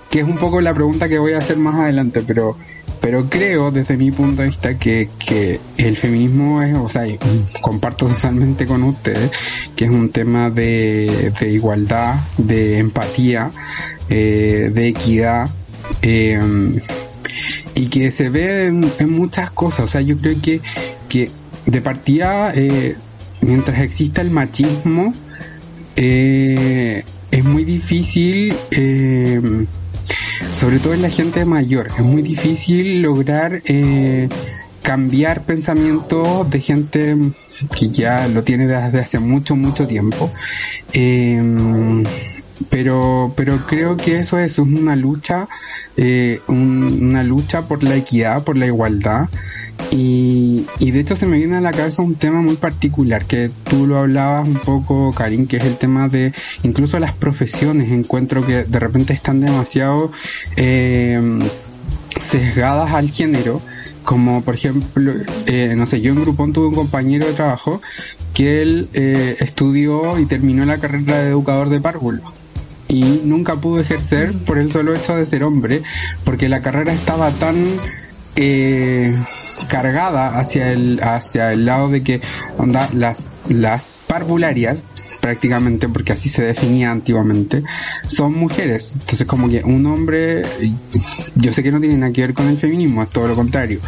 que 0.10 0.20
es 0.20 0.26
un 0.26 0.38
poco 0.38 0.62
la 0.62 0.74
pregunta 0.74 1.10
que 1.10 1.20
voy 1.20 1.34
a 1.34 1.40
hacer 1.40 1.58
más 1.58 1.76
adelante, 1.76 2.24
pero 2.26 2.56
pero 3.02 3.30
creo 3.30 3.72
desde 3.72 3.98
mi 3.98 4.12
punto 4.12 4.42
de 4.42 4.50
vista 4.50 4.78
que, 4.78 5.10
que 5.20 5.60
el 5.78 5.96
feminismo 5.96 6.62
es, 6.62 6.76
o 6.76 6.90
sea, 6.90 7.06
comparto 7.62 8.08
totalmente 8.08 8.66
con 8.66 8.84
ustedes, 8.84 9.32
que 9.76 9.86
es 9.86 9.92
un 9.92 10.10
tema 10.10 10.50
de, 10.50 11.32
de 11.40 11.52
igualdad, 11.52 12.16
de 12.38 12.80
empatía, 12.80 13.52
eh, 14.10 14.72
de 14.74 14.88
equidad, 14.88 15.50
eh, 16.02 16.40
y 17.76 17.88
que 17.88 18.12
se 18.12 18.30
ve 18.30 18.66
en, 18.66 19.12
muchas 19.12 19.52
cosas, 19.52 19.86
o 19.86 19.88
sea, 19.88 20.02
yo 20.02 20.18
creo 20.18 20.36
que, 20.42 20.62
que 21.08 21.32
de 21.66 21.82
partida, 21.82 22.52
eh, 22.56 22.96
mientras 23.42 23.82
exista 23.82 24.22
el 24.22 24.32
machismo, 24.32 25.14
es 25.96 27.44
muy 27.44 27.64
difícil 27.64 28.54
sobre 30.54 30.80
todo 30.80 30.94
en 30.94 31.02
la 31.02 31.10
gente 31.10 31.46
mayor. 31.46 31.88
Es 31.88 32.04
muy 32.04 32.22
difícil 32.22 33.02
lograr 33.02 33.62
eh, 33.66 34.30
cambiar 34.82 35.44
pensamientos 35.44 36.50
de 36.50 36.62
gente 36.62 37.18
que 37.76 37.90
ya 37.90 38.28
lo 38.28 38.44
tiene 38.44 38.68
desde 38.68 39.00
hace 39.00 39.20
mucho, 39.20 39.56
mucho 39.56 39.88
tiempo. 39.88 40.32
Eh, 40.94 42.04
pero 42.70 43.34
pero 43.36 43.58
creo 43.68 43.98
que 43.98 44.20
eso 44.20 44.40
es 44.40 44.58
una 44.60 44.96
lucha 44.96 45.48
eh, 45.96 46.42
una 46.48 47.24
lucha 47.24 47.68
por 47.68 47.84
la 47.84 47.96
equidad 47.96 48.44
por 48.44 48.58
la 48.58 48.68
igualdad. 48.68 49.30
Y, 49.92 50.66
y 50.80 50.90
de 50.90 51.00
hecho 51.00 51.16
se 51.16 51.28
me 51.28 51.38
viene 51.38 51.56
a 51.58 51.62
la 51.62 51.72
cabeza 51.72 52.02
un 52.02 52.16
tema 52.16 52.42
muy 52.42 52.56
particular 52.56 53.26
que 53.26 53.52
tú 53.70 53.86
lo 53.86 54.00
hablabas 54.00 54.48
un 54.48 54.56
poco 54.56 55.14
Karim 55.14 55.46
que 55.46 55.58
es 55.58 55.66
el 55.66 55.78
tema 55.78 56.08
de 56.10 56.34
incluso 56.64 57.00
las 57.00 57.14
profesiones. 57.14 57.92
Encuentro 57.92 58.46
que 58.46 58.64
de 58.64 58.80
repente 58.80 59.14
están 59.14 59.40
demasiado 59.40 60.12
eh, 60.56 61.40
sesgadas 62.20 62.92
al 62.92 63.10
género 63.10 63.62
como 64.08 64.42
por 64.42 64.56
ejemplo, 64.56 65.12
eh, 65.48 65.74
no 65.76 65.86
sé, 65.86 66.00
yo 66.00 66.14
en 66.14 66.22
Grupón 66.22 66.54
tuve 66.54 66.68
un 66.68 66.76
compañero 66.76 67.28
de 67.28 67.34
trabajo 67.34 67.82
que 68.34 68.62
él 68.62 68.88
eh, 68.94 69.36
estudió 69.42 70.18
y 70.18 70.26
terminó 70.26 70.64
la 70.64 70.78
carrera 70.78 71.18
de 71.18 71.30
educador 71.32 71.68
de 71.68 71.82
párvulos 71.82 72.24
y 72.88 73.22
nunca 73.24 73.56
pudo 73.56 73.80
ejercer 73.80 74.34
por 74.34 74.58
el 74.58 74.72
solo 74.72 74.96
hecho 74.96 75.16
de 75.16 75.26
ser 75.26 75.44
hombre, 75.44 75.84
porque 76.24 76.50
la 76.50 76.62
carrera 76.62 76.94
estaba 76.94 77.32
tan 77.32 77.80
eh, 78.36 79.16
cargada 79.68 80.40
hacia 80.40 80.72
el 80.72 81.00
hacia 81.02 81.52
el 81.54 81.66
lado 81.66 81.90
de 81.90 82.04
que 82.04 82.22
onda 82.58 82.90
las 82.94 83.26
las 83.50 83.84
parvularias 84.08 84.86
prácticamente, 85.22 85.90
porque 85.90 86.14
así 86.14 86.30
se 86.30 86.44
definía 86.44 86.92
antiguamente, 86.92 87.64
son 88.08 88.34
mujeres. 88.34 88.94
Entonces 88.94 89.28
como 89.28 89.50
que 89.50 89.64
un 89.64 89.86
hombre, 89.86 90.44
yo 91.36 91.52
sé 91.52 91.64
que 91.64 91.72
no 91.72 91.80
tiene 91.80 91.98
nada 91.98 92.14
que 92.14 92.22
ver 92.22 92.34
con 92.34 92.48
el 92.48 92.58
feminismo, 92.58 93.04
es 93.04 93.10
todo 93.10 93.28
lo 93.28 93.36
contrario, 93.36 93.80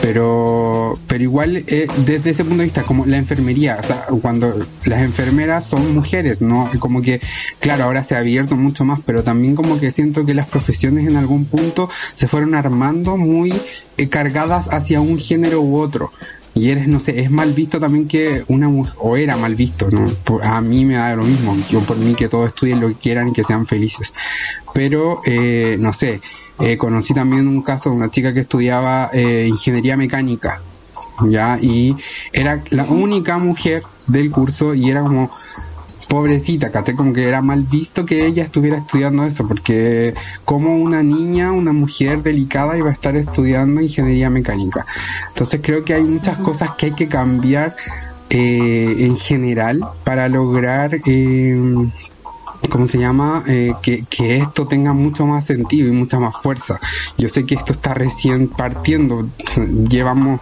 pero, 0.00 0.98
pero 1.06 1.22
igual 1.22 1.64
eh, 1.66 1.86
desde 2.04 2.30
ese 2.30 2.44
punto 2.44 2.58
de 2.58 2.64
vista, 2.64 2.82
como 2.82 3.06
la 3.06 3.16
enfermería, 3.16 3.78
o 3.82 3.86
sea, 3.86 4.06
cuando 4.20 4.66
las 4.84 5.02
enfermeras 5.02 5.64
son 5.66 5.94
mujeres, 5.94 6.42
¿no? 6.42 6.70
Como 6.78 7.00
que, 7.00 7.20
claro, 7.58 7.84
ahora 7.84 8.02
se 8.02 8.14
ha 8.14 8.18
abierto 8.18 8.56
mucho 8.56 8.84
más, 8.84 9.00
pero 9.06 9.22
también 9.22 9.54
como 9.54 9.80
que 9.80 9.90
siento 9.90 10.26
que 10.26 10.34
las 10.34 10.46
profesiones 10.46 11.06
en 11.06 11.16
algún 11.16 11.46
punto 11.46 11.88
se 12.14 12.28
fueron 12.28 12.54
armando 12.54 13.16
muy 13.16 13.52
eh, 13.96 14.08
cargadas 14.08 14.68
hacia 14.72 15.00
un 15.00 15.18
género 15.18 15.62
u 15.62 15.78
otro 15.78 16.12
y 16.54 16.70
eres, 16.70 16.86
no 16.86 17.00
sé, 17.00 17.20
es 17.20 17.30
mal 17.30 17.52
visto 17.54 17.80
también 17.80 18.06
que 18.06 18.44
una 18.48 18.68
mujer, 18.68 18.94
o 18.98 19.16
era 19.16 19.36
mal 19.36 19.54
visto, 19.54 19.88
¿no? 19.90 20.06
A 20.42 20.60
mí 20.60 20.84
me 20.84 20.94
da 20.94 21.16
lo 21.16 21.24
mismo, 21.24 21.56
yo 21.70 21.80
por 21.80 21.96
mí 21.96 22.14
que 22.14 22.28
todos 22.28 22.48
estudien 22.48 22.80
lo 22.80 22.88
que 22.88 22.94
quieran 22.94 23.28
y 23.28 23.32
que 23.32 23.42
sean 23.42 23.66
felices. 23.66 24.12
Pero, 24.74 25.22
eh, 25.24 25.76
no 25.80 25.92
sé, 25.94 26.20
eh, 26.60 26.76
conocí 26.76 27.14
también 27.14 27.48
un 27.48 27.62
caso 27.62 27.90
de 27.90 27.96
una 27.96 28.10
chica 28.10 28.34
que 28.34 28.40
estudiaba 28.40 29.10
eh, 29.14 29.46
ingeniería 29.48 29.96
mecánica, 29.96 30.60
¿ya? 31.26 31.58
Y 31.60 31.96
era 32.32 32.62
la 32.68 32.84
única 32.84 33.38
mujer 33.38 33.84
del 34.06 34.30
curso 34.30 34.74
y 34.74 34.90
era 34.90 35.00
como, 35.02 35.30
pobrecita, 36.08 36.70
¿cachai? 36.70 36.94
Como 36.94 37.12
que 37.12 37.28
era 37.28 37.42
mal 37.42 37.62
visto 37.64 38.04
que 38.04 38.26
ella 38.26 38.42
estuviera 38.42 38.78
estudiando 38.78 39.24
eso, 39.24 39.46
porque 39.46 40.14
como 40.44 40.76
una 40.76 41.02
niña, 41.02 41.52
una 41.52 41.72
mujer 41.72 42.22
delicada 42.22 42.76
iba 42.76 42.90
a 42.90 42.92
estar 42.92 43.16
estudiando 43.16 43.80
ingeniería 43.80 44.30
mecánica. 44.30 44.86
Entonces 45.28 45.60
creo 45.62 45.84
que 45.84 45.94
hay 45.94 46.04
muchas 46.04 46.38
cosas 46.38 46.70
que 46.76 46.86
hay 46.86 46.92
que 46.92 47.08
cambiar 47.08 47.76
eh, 48.30 48.96
en 49.00 49.16
general 49.16 49.80
para 50.04 50.28
lograr 50.28 50.98
eh, 51.06 51.90
¿cómo 52.68 52.86
se 52.86 52.98
llama? 52.98 53.44
Eh, 53.46 53.74
que, 53.82 54.04
que 54.08 54.36
esto 54.38 54.66
tenga 54.66 54.92
mucho 54.92 55.26
más 55.26 55.44
sentido 55.44 55.88
y 55.88 55.92
mucha 55.92 56.18
más 56.18 56.36
fuerza. 56.40 56.78
Yo 57.18 57.28
sé 57.28 57.44
que 57.44 57.54
esto 57.54 57.72
está 57.72 57.94
recién 57.94 58.48
partiendo. 58.48 59.28
Llevamos 59.88 60.40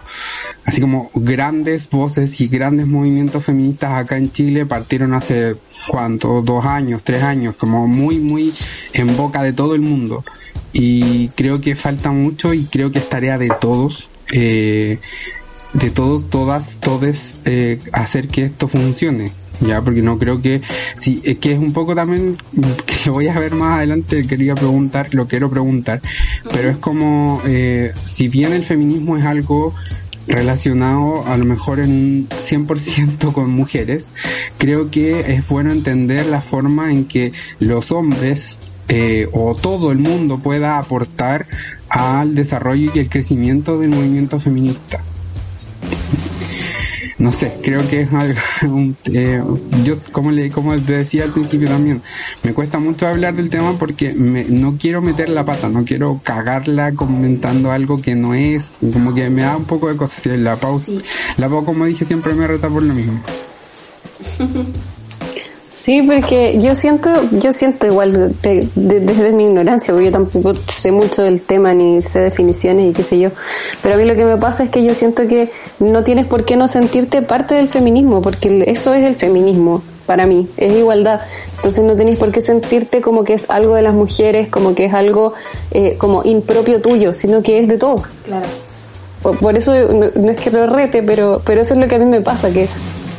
así 0.65 0.81
como 0.81 1.09
grandes 1.15 1.89
voces 1.89 2.39
y 2.41 2.47
grandes 2.47 2.87
movimientos 2.87 3.43
feministas 3.43 3.91
acá 3.93 4.17
en 4.17 4.31
Chile 4.31 4.65
partieron 4.65 5.13
hace 5.13 5.55
cuánto, 5.87 6.41
dos 6.41 6.65
años, 6.65 7.03
tres 7.03 7.23
años, 7.23 7.55
como 7.55 7.87
muy, 7.87 8.19
muy 8.19 8.53
en 8.93 9.15
boca 9.17 9.43
de 9.43 9.53
todo 9.53 9.75
el 9.75 9.81
mundo. 9.81 10.23
Y 10.73 11.29
creo 11.29 11.59
que 11.59 11.75
falta 11.75 12.11
mucho 12.11 12.53
y 12.53 12.65
creo 12.65 12.91
que 12.91 12.99
es 12.99 13.09
tarea 13.09 13.37
de 13.37 13.51
todos. 13.59 14.09
Eh, 14.33 14.99
de 15.73 15.89
todos, 15.89 16.29
todas, 16.29 16.79
todes, 16.79 17.39
eh, 17.45 17.79
hacer 17.93 18.27
que 18.27 18.43
esto 18.43 18.67
funcione 18.67 19.31
ya 19.61 19.81
porque 19.81 20.01
no 20.01 20.17
creo 20.17 20.41
que 20.41 20.61
sí 20.95 21.21
es 21.23 21.37
que 21.37 21.53
es 21.53 21.59
un 21.59 21.73
poco 21.73 21.95
también 21.95 22.37
que 22.85 23.09
voy 23.09 23.27
a 23.27 23.39
ver 23.39 23.55
más 23.55 23.77
adelante 23.77 24.25
quería 24.27 24.55
preguntar 24.55 25.13
lo 25.13 25.27
quiero 25.27 25.49
preguntar 25.49 26.01
pero 26.51 26.69
es 26.69 26.77
como 26.77 27.41
eh, 27.45 27.93
si 28.03 28.27
bien 28.27 28.53
el 28.53 28.63
feminismo 28.63 29.17
es 29.17 29.25
algo 29.25 29.73
relacionado 30.27 31.25
a 31.27 31.37
lo 31.37 31.45
mejor 31.45 31.79
en 31.79 31.91
un 31.91 32.29
100% 32.29 33.33
con 33.33 33.51
mujeres 33.51 34.11
creo 34.57 34.91
que 34.91 35.19
es 35.33 35.47
bueno 35.47 35.71
entender 35.71 36.25
la 36.27 36.41
forma 36.41 36.91
en 36.91 37.05
que 37.05 37.33
los 37.59 37.91
hombres 37.91 38.61
eh, 38.87 39.27
o 39.31 39.55
todo 39.55 39.91
el 39.91 39.99
mundo 39.99 40.39
pueda 40.39 40.77
aportar 40.77 41.47
al 41.89 42.35
desarrollo 42.35 42.91
y 42.93 42.99
el 42.99 43.09
crecimiento 43.09 43.79
del 43.79 43.89
movimiento 43.89 44.39
feminista 44.39 45.01
no 47.21 47.31
sé, 47.31 47.55
creo 47.61 47.87
que 47.87 48.01
es 48.01 48.13
algo, 48.13 48.39
eh, 49.13 49.43
yo 49.83 49.93
como 50.11 50.31
le 50.31 50.49
como 50.49 50.75
decía 50.75 51.23
al 51.23 51.29
principio 51.29 51.67
también, 51.67 52.01
me 52.41 52.53
cuesta 52.53 52.79
mucho 52.79 53.05
hablar 53.05 53.35
del 53.35 53.51
tema 53.51 53.77
porque 53.77 54.13
me, 54.13 54.43
no 54.45 54.77
quiero 54.79 55.03
meter 55.03 55.29
la 55.29 55.45
pata, 55.45 55.69
no 55.69 55.85
quiero 55.85 56.19
cagarla 56.23 56.93
comentando 56.93 57.71
algo 57.71 58.01
que 58.01 58.15
no 58.15 58.33
es, 58.33 58.79
como 58.91 59.13
que 59.13 59.29
me 59.29 59.43
da 59.43 59.55
un 59.55 59.65
poco 59.65 59.89
de 59.89 59.97
cosas, 59.97 60.25
la 60.37 60.55
pausa, 60.55 60.93
la 61.37 61.47
pausa 61.47 61.65
como 61.67 61.85
dije 61.85 62.05
siempre 62.05 62.33
me 62.33 62.47
reta 62.47 62.67
por 62.69 62.81
lo 62.81 62.93
mismo. 62.93 63.21
Sí, 65.71 66.01
porque 66.01 66.59
yo 66.59 66.75
siento, 66.75 67.09
yo 67.31 67.53
siento 67.53 67.87
igual 67.87 68.35
desde 68.41 69.31
mi 69.31 69.45
ignorancia, 69.45 69.93
porque 69.93 70.07
yo 70.07 70.11
tampoco 70.11 70.53
sé 70.53 70.91
mucho 70.91 71.23
del 71.23 71.41
tema 71.41 71.73
ni 71.73 72.01
sé 72.01 72.19
definiciones 72.19 72.91
y 72.91 72.93
qué 72.93 73.03
sé 73.03 73.17
yo, 73.19 73.29
pero 73.81 73.95
a 73.95 73.97
mí 73.97 74.03
lo 74.03 74.15
que 74.15 74.25
me 74.25 74.35
pasa 74.35 74.65
es 74.65 74.69
que 74.69 74.83
yo 74.83 74.93
siento 74.93 75.27
que 75.27 75.49
no 75.79 76.03
tienes 76.03 76.27
por 76.27 76.43
qué 76.43 76.57
no 76.57 76.67
sentirte 76.67 77.21
parte 77.21 77.55
del 77.55 77.69
feminismo, 77.69 78.21
porque 78.21 78.65
eso 78.67 78.93
es 78.93 79.05
el 79.05 79.15
feminismo 79.15 79.81
para 80.05 80.25
mí, 80.25 80.49
es 80.57 80.73
igualdad. 80.73 81.21
Entonces 81.55 81.85
no 81.85 81.95
tenéis 81.95 82.19
por 82.19 82.33
qué 82.33 82.41
sentirte 82.41 82.99
como 82.99 83.23
que 83.23 83.33
es 83.33 83.49
algo 83.49 83.75
de 83.75 83.81
las 83.81 83.93
mujeres, 83.93 84.49
como 84.49 84.75
que 84.75 84.85
es 84.85 84.93
algo 84.93 85.33
eh, 85.71 85.95
como 85.97 86.23
impropio 86.25 86.81
tuyo, 86.81 87.13
sino 87.13 87.41
que 87.41 87.59
es 87.59 87.69
de 87.69 87.77
todo. 87.77 88.03
Claro. 88.25 88.45
Por, 89.21 89.55
eso 89.55 89.73
no, 89.73 90.31
es 90.31 90.37
que 90.37 90.49
lo 90.49 90.67
rete, 90.67 91.01
pero, 91.01 91.41
pero 91.45 91.61
eso 91.61 91.75
es 91.75 91.79
lo 91.79 91.87
que 91.87 91.95
a 91.95 91.99
mí 91.99 92.05
me 92.05 92.19
pasa, 92.21 92.51
que 92.51 92.67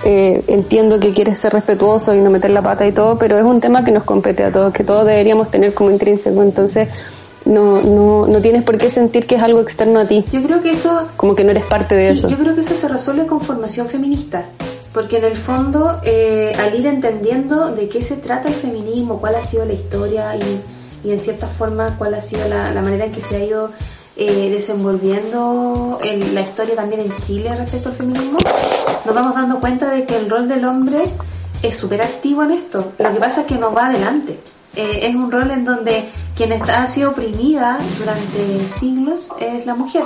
eh, 0.05 0.43
entiendo 0.49 0.99
que 0.99 1.13
quieres 1.13 1.39
ser 1.39 1.53
respetuoso 1.53 2.15
y 2.15 2.21
no 2.21 2.31
meter 2.31 2.51
la 2.51 2.63
pata 2.63 2.87
y 2.87 2.93
todo, 2.93 3.19
pero 3.19 3.39
es 3.39 3.45
un 3.45 3.61
tema 3.61 3.85
que 3.85 3.93
nos 3.93 4.05
compete 4.05 4.45
a 4.45 4.53
todos, 4.53 4.73
que 4.73 4.85
todos 4.85 5.07
deberíamos 5.07 5.51
tener 5.51 5.73
como 5.75 5.91
intrínseco. 5.91 6.43
Entonces, 6.43 6.89
no, 7.45 7.81
no, 7.83 8.27
no 8.27 8.41
tienes 8.41 8.63
por 8.63 8.79
qué 8.79 8.91
sentir 8.91 9.27
que 9.27 9.37
es 9.37 9.43
algo 9.43 9.61
externo 9.61 10.01
a 10.01 10.07
ti. 10.07 10.25
Yo 10.33 10.43
creo 10.43 10.63
que 10.63 10.71
eso... 10.71 11.09
Como 11.17 11.35
que 11.35 11.45
no 11.45 11.51
eres 11.51 11.65
parte 11.65 11.95
de 11.95 12.11
eso. 12.11 12.29
Yo 12.29 12.37
creo 12.37 12.55
que 12.55 12.61
eso 12.63 12.75
se 12.75 12.89
resuelve 12.89 13.27
con 13.27 13.41
formación 13.41 13.89
feminista. 13.89 14.45
Porque 14.93 15.19
en 15.19 15.25
el 15.25 15.37
fondo, 15.37 16.01
eh, 16.03 16.53
al 16.59 16.79
ir 16.79 16.87
entendiendo 16.87 17.71
de 17.75 17.89
qué 17.89 18.03
se 18.03 18.17
trata 18.17 18.49
el 18.49 18.55
feminismo, 18.55 19.21
cuál 19.21 19.37
ha 19.37 19.43
sido 19.43 19.65
la 19.65 19.73
historia 19.73 20.37
y, 20.37 21.09
y 21.09 21.13
en 21.13 21.19
cierta 21.19 21.47
forma 21.47 21.97
cuál 21.97 22.15
ha 22.15 22.21
sido 22.21 22.47
la, 22.47 22.73
la 22.73 22.83
manera 22.83 23.07
en 23.07 23.13
que 23.13 23.23
se 23.23 23.37
ha 23.37 23.45
ido 23.45 23.71
eh, 24.17 24.51
desenvolviendo 24.51 25.99
en 26.03 26.35
la 26.35 26.43
historia 26.43 26.77
también 26.77 27.03
en 27.03 27.17
Chile 27.19 27.55
respecto 27.55 27.89
al 27.89 27.95
feminismo, 27.95 28.39
nos 29.05 29.15
vamos 29.15 29.35
dando 29.35 29.61
cuenta 29.61 29.91
de 29.91 30.05
que 30.05 30.17
el 30.17 30.29
rol 30.29 30.49
del 30.49 30.65
hombre 30.65 31.05
es 31.63 31.77
súper 31.77 32.03
activo 32.03 32.43
en 32.43 32.53
esto. 32.53 32.93
Lo 32.99 33.13
que 33.13 33.21
pasa 33.21 33.43
es 33.43 33.47
que 33.47 33.57
no 33.57 33.73
va 33.73 33.87
adelante. 33.87 34.39
Eh, 34.75 35.01
es 35.03 35.15
un 35.15 35.31
rol 35.31 35.51
en 35.51 35.65
donde 35.65 36.09
quien 36.37 36.53
está, 36.53 36.83
ha 36.83 36.87
sido 36.87 37.11
oprimida 37.11 37.79
durante 37.99 38.65
siglos 38.79 39.31
es 39.39 39.67
la 39.67 39.75
mujer. 39.75 40.05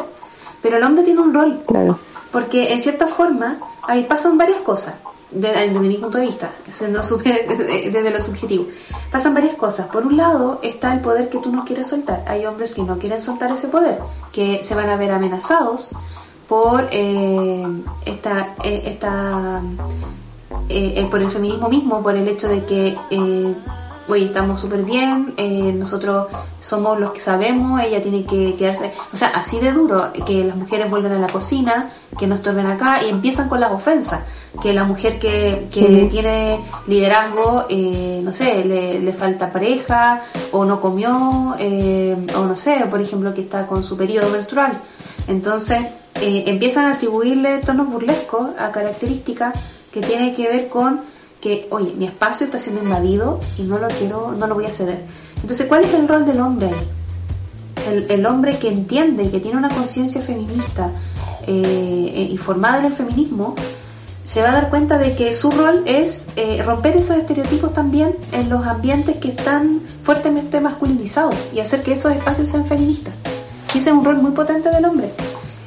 Pero 0.62 0.76
el 0.76 0.82
hombre 0.82 1.04
tiene 1.04 1.20
un 1.20 1.32
rol. 1.34 1.62
Claro. 1.66 1.98
Porque 2.32 2.72
en 2.72 2.80
cierta 2.80 3.07
forma 3.07 3.59
ahí 3.86 4.04
pasan 4.04 4.36
varias 4.36 4.61
cosas 4.61 4.94
desde, 5.37 5.68
mi 5.78 5.97
punto 5.97 6.18
de 6.18 6.26
vista, 6.26 6.51
siendo 6.70 7.01
desde 7.24 8.11
lo 8.11 8.20
subjetivo. 8.20 8.66
Pasan 9.11 9.34
varias 9.34 9.55
cosas. 9.55 9.87
Por 9.89 10.07
un 10.07 10.16
lado 10.16 10.61
está 10.62 10.93
el 10.93 11.01
poder 11.01 11.28
que 11.28 11.39
tú 11.39 11.53
no 11.53 11.64
quieres 11.64 11.87
soltar. 11.89 12.24
Hay 12.26 12.47
hombres 12.47 12.74
que 12.74 12.82
no 12.82 12.99
quieren 12.99 13.20
soltar 13.20 13.53
ese 13.53 13.68
poder, 13.68 13.99
que 14.32 14.62
se 14.62 14.74
van 14.74 14.89
a 14.89 14.97
ver 14.97 15.12
amenazados 15.12 15.89
por 16.49 16.89
eh, 16.91 17.66
esta, 18.05 18.55
eh, 18.62 18.82
esta 18.87 19.62
eh, 20.68 21.07
por 21.11 21.20
el 21.20 21.30
feminismo 21.30 21.68
mismo, 21.68 22.03
por 22.03 22.16
el 22.16 22.26
hecho 22.28 22.49
de 22.49 22.64
que 22.64 22.97
eh, 23.11 23.55
oye, 24.09 24.26
estamos 24.26 24.61
súper 24.61 24.82
bien, 24.82 25.34
eh, 25.36 25.72
nosotros 25.72 26.28
somos 26.61 26.98
los 26.98 27.12
que 27.12 27.20
sabemos, 27.20 27.80
ella 27.80 28.02
tiene 28.02 28.24
que 28.24 28.54
quedarse, 28.57 28.92
o 29.12 29.16
sea, 29.16 29.28
así 29.28 29.59
de 29.59 29.72
duro, 29.72 30.12
que 30.24 30.44
las 30.44 30.57
mujeres 30.57 30.90
vuelven 30.90 31.12
a 31.12 31.18
la 31.18 31.28
cocina, 31.28 31.90
que 32.18 32.26
no 32.26 32.34
estorben 32.34 32.66
acá 32.66 33.02
y 33.04 33.09
empiezan 33.09 33.48
con 33.48 33.61
las 33.61 33.72
ofensas, 33.72 34.22
que 34.62 34.72
la 34.72 34.84
mujer 34.84 35.18
que, 35.18 35.68
que 35.72 36.09
tiene 36.11 36.61
liderazgo, 36.86 37.66
eh, 37.68 38.20
no 38.22 38.32
sé, 38.32 38.64
le, 38.64 39.00
le, 39.00 39.12
falta 39.12 39.52
pareja 39.52 40.22
o 40.52 40.64
no 40.64 40.80
comió, 40.80 41.54
eh, 41.59 42.16
o 42.36 42.44
no 42.44 42.57
sé, 42.57 42.86
por 42.90 43.00
ejemplo, 43.00 43.34
que 43.34 43.42
está 43.42 43.66
con 43.66 43.84
su 43.84 43.96
periodo 43.96 44.30
menstrual. 44.30 44.72
Entonces, 45.28 45.80
eh, 46.20 46.44
empiezan 46.46 46.86
a 46.86 46.94
atribuirle 46.94 47.59
tonos 47.59 47.88
burlescos 47.88 48.50
a 48.59 48.70
características 48.70 49.59
que 49.92 50.00
tienen 50.00 50.34
que 50.34 50.48
ver 50.48 50.68
con 50.68 51.00
oye, 51.70 51.94
mi 51.97 52.07
espacio 52.07 52.47
está 52.47 52.59
siendo 52.59 52.82
invadido 52.82 53.40
y 53.59 53.62
no 53.62 53.78
lo 53.78 53.88
quiero, 53.88 54.32
no 54.32 54.47
lo 54.47 54.55
voy 54.55 54.66
a 54.66 54.70
ceder. 54.70 55.01
Entonces, 55.40 55.66
¿cuál 55.66 55.84
es 55.84 55.92
el 55.94 56.09
rol 56.09 56.24
del 56.24 56.40
hombre? 56.40 56.70
El, 58.09 58.26
hombre 58.26 58.59
que 58.59 58.68
entiende, 58.68 59.30
que 59.30 59.38
tiene 59.38 59.57
una 59.57 59.68
conciencia 59.68 60.20
feminista 60.20 60.90
eh, 61.47 62.28
y 62.32 62.36
formada 62.36 62.80
en 62.80 62.86
el 62.86 62.92
feminismo, 62.94 63.55
se 64.26 64.42
va 64.42 64.49
a 64.49 64.53
dar 64.53 64.70
cuenta 64.70 64.99
de 64.99 65.14
que 65.14 65.32
su 65.32 65.53
rol 65.53 65.84
es 65.86 66.26
eh, 66.34 66.61
romper 66.64 66.97
esos 66.97 67.16
estereotipos 67.16 67.72
también 67.72 68.16
en 68.32 68.49
los 68.49 68.66
ambientes 68.66 69.16
que 69.18 69.28
están 69.28 69.82
fuertemente 70.03 70.61
masculinizados 70.61 71.51
y 71.55 71.61
hacer 71.61 71.82
que 71.82 71.92
esos 71.92 72.12
espacios 72.12 72.49
sean 72.49 72.66
feministas. 72.66 73.14
Y 73.72 73.78
ese 73.78 73.90
es 73.90 73.97
un 73.97 74.05
rol 74.05 74.16
muy 74.16 74.32
potente 74.32 74.68
del 74.70 74.84
hombre. 74.84 75.12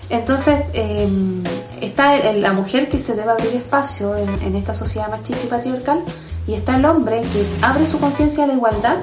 Entonces, 0.09 0.61
em, 0.73 1.41
está 1.81 2.17
la 2.33 2.53
mujer 2.53 2.89
que 2.89 2.99
se 2.99 3.15
debe 3.15 3.31
abrir 3.31 3.55
espacio 3.55 4.15
en, 4.15 4.55
esta 4.55 4.73
sociedad 4.73 5.09
machista 5.09 5.43
y 5.43 5.47
patriarcal 5.47 6.03
y 6.47 6.53
está 6.53 6.75
el 6.75 6.85
hombre 6.85 7.21
que 7.21 7.45
abre 7.61 7.85
su 7.85 7.99
conciencia 7.99 8.43
a 8.43 8.47
la 8.47 8.53
igualdad 8.53 8.97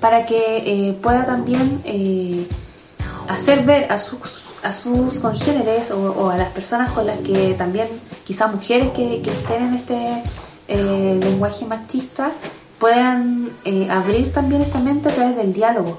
para 0.00 0.26
que 0.26 0.38
eh, 0.88 0.92
pueda 1.02 1.24
también 1.24 1.80
eh, 1.84 2.46
hacer 3.28 3.64
ver 3.64 3.90
a 3.92 3.98
sus 3.98 4.18
a 4.62 4.72
sus 4.72 5.18
congéneres 5.20 5.90
o, 5.90 6.30
a 6.30 6.36
las 6.36 6.48
personas 6.48 6.90
con 6.90 7.06
las 7.06 7.18
que 7.18 7.54
también, 7.54 7.88
quizás 8.24 8.52
mujeres 8.52 8.90
que, 8.90 9.22
estén 9.22 9.68
en 9.68 9.74
este 9.74 10.22
eh, 10.68 11.18
lenguaje 11.22 11.64
machista, 11.64 12.32
puedan 12.78 13.50
eh, 13.64 13.88
abrir 13.90 14.32
también 14.32 14.62
esta 14.62 14.78
mente 14.78 15.08
a 15.08 15.12
través 15.12 15.36
del 15.36 15.52
diálogo. 15.52 15.98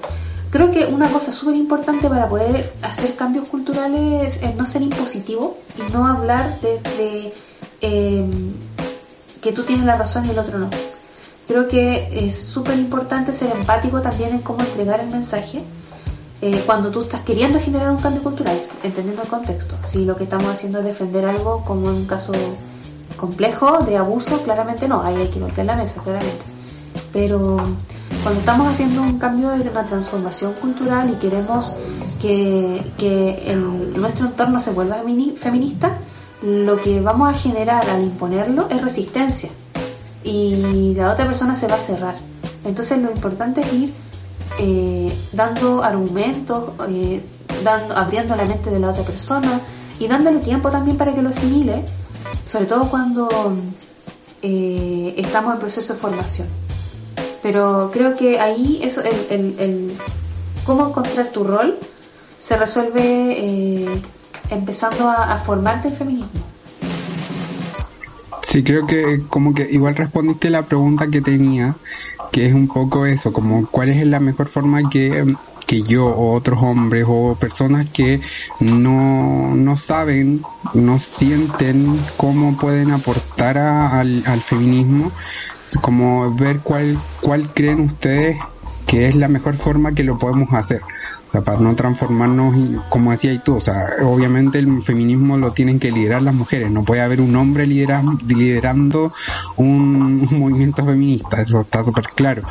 Creo 0.52 0.70
que 0.70 0.84
una 0.84 1.08
cosa 1.08 1.32
súper 1.32 1.56
importante 1.56 2.10
para 2.10 2.28
poder 2.28 2.74
hacer 2.82 3.16
cambios 3.16 3.48
culturales 3.48 4.38
es 4.42 4.54
no 4.54 4.66
ser 4.66 4.82
impositivo 4.82 5.56
y 5.78 5.90
no 5.90 6.06
hablar 6.06 6.60
desde 6.60 7.32
em, 7.80 8.52
que 9.40 9.52
tú 9.52 9.62
tienes 9.62 9.86
la 9.86 9.96
razón 9.96 10.26
y 10.26 10.30
el 10.30 10.38
otro 10.38 10.58
no. 10.58 10.68
Creo 11.48 11.68
que 11.68 12.26
es 12.26 12.38
súper 12.38 12.78
importante 12.78 13.32
ser 13.32 13.50
empático 13.50 14.02
también 14.02 14.32
en 14.32 14.38
cómo 14.42 14.60
entregar 14.60 15.00
el 15.00 15.08
mensaje 15.10 15.62
eh, 16.42 16.62
cuando 16.66 16.90
tú 16.90 17.00
estás 17.00 17.22
queriendo 17.22 17.58
generar 17.58 17.90
un 17.90 17.96
cambio 17.96 18.22
cultural, 18.22 18.60
entendiendo 18.82 19.22
el 19.22 19.28
contexto. 19.28 19.74
Si 19.84 20.04
lo 20.04 20.16
que 20.16 20.24
estamos 20.24 20.48
haciendo 20.48 20.80
es 20.80 20.84
defender 20.84 21.24
algo 21.24 21.64
como 21.64 21.88
un 21.88 22.04
caso 22.04 22.32
complejo 23.16 23.78
de 23.84 23.96
abuso, 23.96 24.42
claramente 24.42 24.86
no, 24.86 25.02
ahí 25.02 25.16
hay 25.16 25.28
que 25.28 25.40
golpear 25.40 25.66
la 25.66 25.76
mesa, 25.76 26.02
claramente. 26.02 26.44
Pero 27.10 27.56
cuando 28.22 28.40
estamos 28.40 28.68
haciendo 28.68 29.02
un 29.02 29.18
cambio 29.18 29.50
de 29.50 29.68
una 29.68 29.84
transformación 29.84 30.54
cultural 30.60 31.10
y 31.10 31.14
queremos 31.16 31.74
que, 32.20 32.82
que 32.96 33.56
nuestro 33.96 34.26
entorno 34.26 34.60
se 34.60 34.70
vuelva 34.70 35.02
feminista, 35.36 35.98
lo 36.42 36.80
que 36.80 37.00
vamos 37.00 37.28
a 37.28 37.38
generar 37.38 37.88
al 37.88 38.02
imponerlo 38.02 38.68
es 38.68 38.82
resistencia 38.82 39.50
y 40.24 40.94
la 40.94 41.12
otra 41.12 41.26
persona 41.26 41.56
se 41.56 41.66
va 41.66 41.76
a 41.76 41.78
cerrar. 41.78 42.14
Entonces 42.64 42.98
lo 42.98 43.10
importante 43.10 43.60
es 43.60 43.72
ir 43.72 43.92
eh, 44.58 45.12
dando 45.32 45.82
argumentos, 45.82 46.70
eh, 46.88 47.22
abriendo 47.94 48.36
la 48.36 48.44
mente 48.44 48.70
de 48.70 48.78
la 48.78 48.90
otra 48.90 49.02
persona 49.04 49.60
y 49.98 50.06
dándole 50.08 50.38
tiempo 50.38 50.70
también 50.70 50.96
para 50.96 51.14
que 51.14 51.22
lo 51.22 51.30
asimile, 51.30 51.84
sobre 52.44 52.66
todo 52.66 52.88
cuando 52.88 53.28
eh, 54.42 55.14
estamos 55.16 55.54
en 55.54 55.60
proceso 55.60 55.94
de 55.94 55.98
formación. 56.00 56.61
Pero 57.42 57.90
creo 57.92 58.14
que 58.14 58.38
ahí 58.38 58.80
eso, 58.82 59.02
el, 59.02 59.56
el, 59.58 59.92
cómo 60.64 60.88
encontrar 60.88 61.28
tu 61.28 61.44
rol 61.44 61.76
se 62.38 62.56
resuelve 62.56 64.00
empezando 64.50 65.08
a, 65.08 65.34
a 65.34 65.38
formarte 65.38 65.88
en 65.88 65.96
feminismo. 65.96 66.30
Sí, 68.46 68.62
creo 68.62 68.86
que 68.86 69.22
como 69.28 69.54
que 69.54 69.66
igual 69.70 69.96
respondiste 69.96 70.50
la 70.50 70.66
pregunta 70.66 71.06
que 71.06 71.20
tenía, 71.20 71.74
que 72.32 72.46
es 72.46 72.54
un 72.54 72.68
poco 72.68 73.06
eso, 73.06 73.32
como 73.32 73.66
cuál 73.66 73.88
es 73.88 74.06
la 74.06 74.20
mejor 74.20 74.48
forma 74.48 74.90
que, 74.90 75.34
que 75.66 75.82
yo 75.82 76.06
o 76.06 76.34
otros 76.34 76.62
hombres 76.62 77.06
o 77.08 77.36
personas 77.40 77.88
que 77.90 78.20
no, 78.60 79.54
no 79.54 79.76
saben, 79.76 80.42
no 80.74 80.98
sienten 80.98 81.98
cómo 82.16 82.56
pueden 82.58 82.90
aportar 82.90 83.56
al, 83.56 84.22
al 84.26 84.42
feminismo, 84.42 85.12
como 85.80 86.34
ver 86.34 86.60
cuál, 86.60 87.00
cuál 87.20 87.50
creen 87.52 87.80
ustedes 87.80 88.36
que 88.86 89.06
es 89.06 89.16
la 89.16 89.28
mejor 89.28 89.54
forma 89.54 89.94
que 89.94 90.02
lo 90.02 90.18
podemos 90.18 90.52
hacer 90.52 90.82
sea, 91.32 91.40
para 91.40 91.58
no 91.58 91.74
transformarnos, 91.74 92.54
como 92.90 93.10
decía 93.10 93.32
y 93.32 93.38
tú, 93.38 93.56
o 93.56 93.60
sea, 93.60 93.86
obviamente 94.02 94.58
el 94.58 94.82
feminismo 94.82 95.38
lo 95.38 95.52
tienen 95.52 95.80
que 95.80 95.90
liderar 95.90 96.22
las 96.22 96.34
mujeres, 96.34 96.70
no 96.70 96.84
puede 96.84 97.00
haber 97.00 97.20
un 97.20 97.34
hombre 97.34 97.66
liderando 97.66 99.12
un, 99.56 100.28
movimiento 100.32 100.84
feminista, 100.84 101.40
eso 101.40 101.62
está 101.62 101.82
súper 101.82 102.04
claro. 102.14 102.42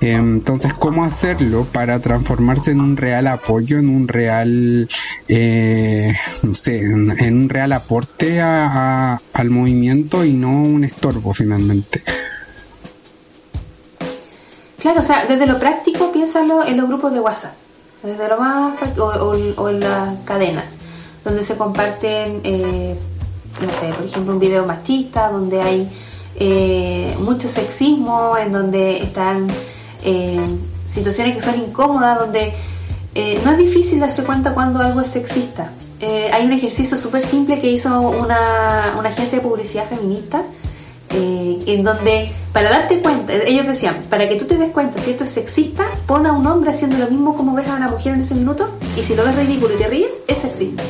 Entonces, 0.00 0.72
¿cómo 0.72 1.04
hacerlo 1.04 1.66
para 1.70 2.00
transformarse 2.00 2.70
en 2.70 2.80
un 2.80 2.96
real 2.96 3.26
apoyo, 3.26 3.78
en 3.78 3.88
un 3.88 4.08
real, 4.08 4.88
eh, 5.28 6.14
no 6.42 6.54
sé, 6.54 6.80
en, 6.82 7.36
un 7.36 7.48
real 7.48 7.72
aporte 7.72 8.40
a, 8.40 9.20
al 9.34 9.50
movimiento 9.50 10.24
y 10.24 10.32
no 10.32 10.62
un 10.62 10.84
estorbo 10.84 11.34
finalmente? 11.34 12.02
Claro, 14.80 15.00
o 15.00 15.04
sea, 15.04 15.26
desde 15.26 15.46
lo 15.46 15.58
práctico 15.58 16.10
piénsalo 16.10 16.64
en 16.64 16.76
los 16.76 16.88
grupos 16.88 17.12
de 17.12 17.20
WhatsApp. 17.20 17.52
Desde 18.02 18.28
lo 18.28 18.38
más 18.38 18.98
o, 18.98 19.68
en 19.68 19.80
las 19.80 20.18
cadenas 20.24 20.64
donde 21.22 21.42
se 21.42 21.54
comparten 21.56 22.40
eh, 22.44 22.96
no 23.60 23.68
sé 23.68 23.92
por 23.92 24.06
ejemplo 24.06 24.32
un 24.32 24.38
video 24.38 24.64
machista 24.64 25.28
donde 25.28 25.60
hay 25.60 25.90
eh, 26.36 27.14
mucho 27.20 27.46
sexismo 27.46 28.38
en 28.38 28.52
donde 28.52 29.02
están 29.02 29.48
eh, 30.02 30.40
situaciones 30.86 31.34
que 31.34 31.40
son 31.42 31.56
incómodas 31.56 32.20
donde 32.20 32.54
no 33.44 33.50
es 33.50 33.58
difícil 33.58 34.00
darse 34.00 34.22
cuenta 34.22 34.54
cuando 34.54 34.80
algo 34.80 35.00
es 35.00 35.08
sexista. 35.08 35.72
Hay 36.32 36.46
un 36.46 36.52
ejercicio 36.52 36.96
súper 36.96 37.22
simple 37.22 37.60
que 37.60 37.68
hizo 37.68 38.00
una, 38.00 38.94
una 38.98 39.08
agencia 39.10 39.38
de 39.38 39.44
publicidad 39.44 39.86
feminista 39.86 40.42
en 41.12 41.82
donde 41.82 42.32
para 42.52 42.70
darte 42.70 43.00
cuenta, 43.00 43.32
ellos 43.32 43.66
decían, 43.66 44.00
para 44.08 44.28
que 44.28 44.36
tú 44.36 44.44
te 44.46 44.56
des 44.56 44.70
cuenta 44.70 45.00
si 45.00 45.10
esto 45.10 45.24
es 45.24 45.30
sexista, 45.30 45.86
pon 46.06 46.26
a 46.26 46.32
un 46.32 46.46
hombre 46.46 46.70
haciendo 46.70 46.98
lo 46.98 47.08
mismo 47.08 47.36
como 47.36 47.54
ves 47.54 47.68
a 47.68 47.74
una 47.74 47.88
mujer 47.88 48.14
en 48.14 48.20
ese 48.20 48.34
minuto 48.34 48.68
y 48.96 49.02
si 49.02 49.14
lo 49.14 49.24
ves 49.24 49.36
ridículo 49.36 49.74
y 49.74 49.78
te 49.78 49.88
ríes, 49.88 50.20
es 50.26 50.38
sexista. 50.38 50.82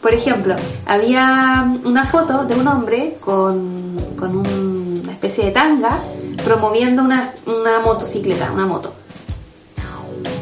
Por 0.00 0.14
ejemplo, 0.14 0.54
había 0.86 1.68
una 1.84 2.04
foto 2.04 2.44
de 2.44 2.54
un 2.54 2.68
hombre 2.68 3.16
con, 3.18 3.96
con 4.16 4.36
una 4.36 5.12
especie 5.12 5.46
de 5.46 5.50
tanga 5.50 5.98
promoviendo 6.44 7.02
una, 7.02 7.32
una 7.46 7.80
motocicleta, 7.80 8.52
una 8.52 8.66
moto. 8.66 8.94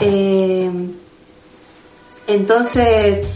Eh, 0.00 0.70
entonces, 2.26 3.26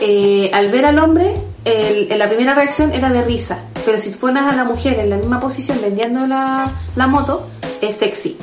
eh, 0.00 0.50
al 0.52 0.70
ver 0.70 0.86
al 0.86 0.98
hombre, 0.98 1.34
la 1.64 2.28
primera 2.28 2.54
reacción 2.54 2.92
era 2.92 3.10
de 3.12 3.22
risa 3.22 3.58
pero 3.84 3.98
si 3.98 4.10
pones 4.10 4.42
a 4.42 4.52
la 4.54 4.64
mujer 4.64 4.98
en 5.00 5.10
la 5.10 5.16
misma 5.16 5.40
posición 5.40 5.78
vendiendo 5.82 6.26
la, 6.26 6.70
la 6.96 7.06
moto, 7.06 7.46
es 7.80 7.96
sexy. 7.96 8.36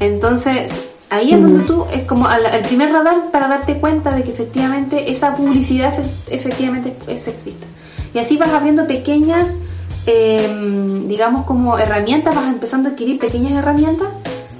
Entonces, 0.00 0.88
ahí 1.10 1.32
es 1.32 1.40
donde 1.40 1.62
mm. 1.62 1.66
tú, 1.66 1.86
es 1.92 2.04
como 2.04 2.28
el 2.30 2.62
primer 2.62 2.92
radar 2.92 3.30
para 3.30 3.48
darte 3.48 3.78
cuenta 3.78 4.10
de 4.10 4.24
que 4.24 4.32
efectivamente 4.32 5.10
esa 5.10 5.34
publicidad 5.34 5.94
efectivamente 6.28 6.96
es 7.06 7.22
sexista. 7.22 7.66
Y 8.12 8.18
así 8.18 8.36
vas 8.36 8.50
abriendo 8.50 8.86
pequeñas, 8.86 9.58
em, 10.06 11.08
digamos 11.08 11.44
como 11.44 11.78
herramientas, 11.78 12.34
vas 12.34 12.46
empezando 12.46 12.88
a 12.88 12.92
adquirir 12.92 13.18
pequeñas 13.18 13.52
herramientas 13.52 14.08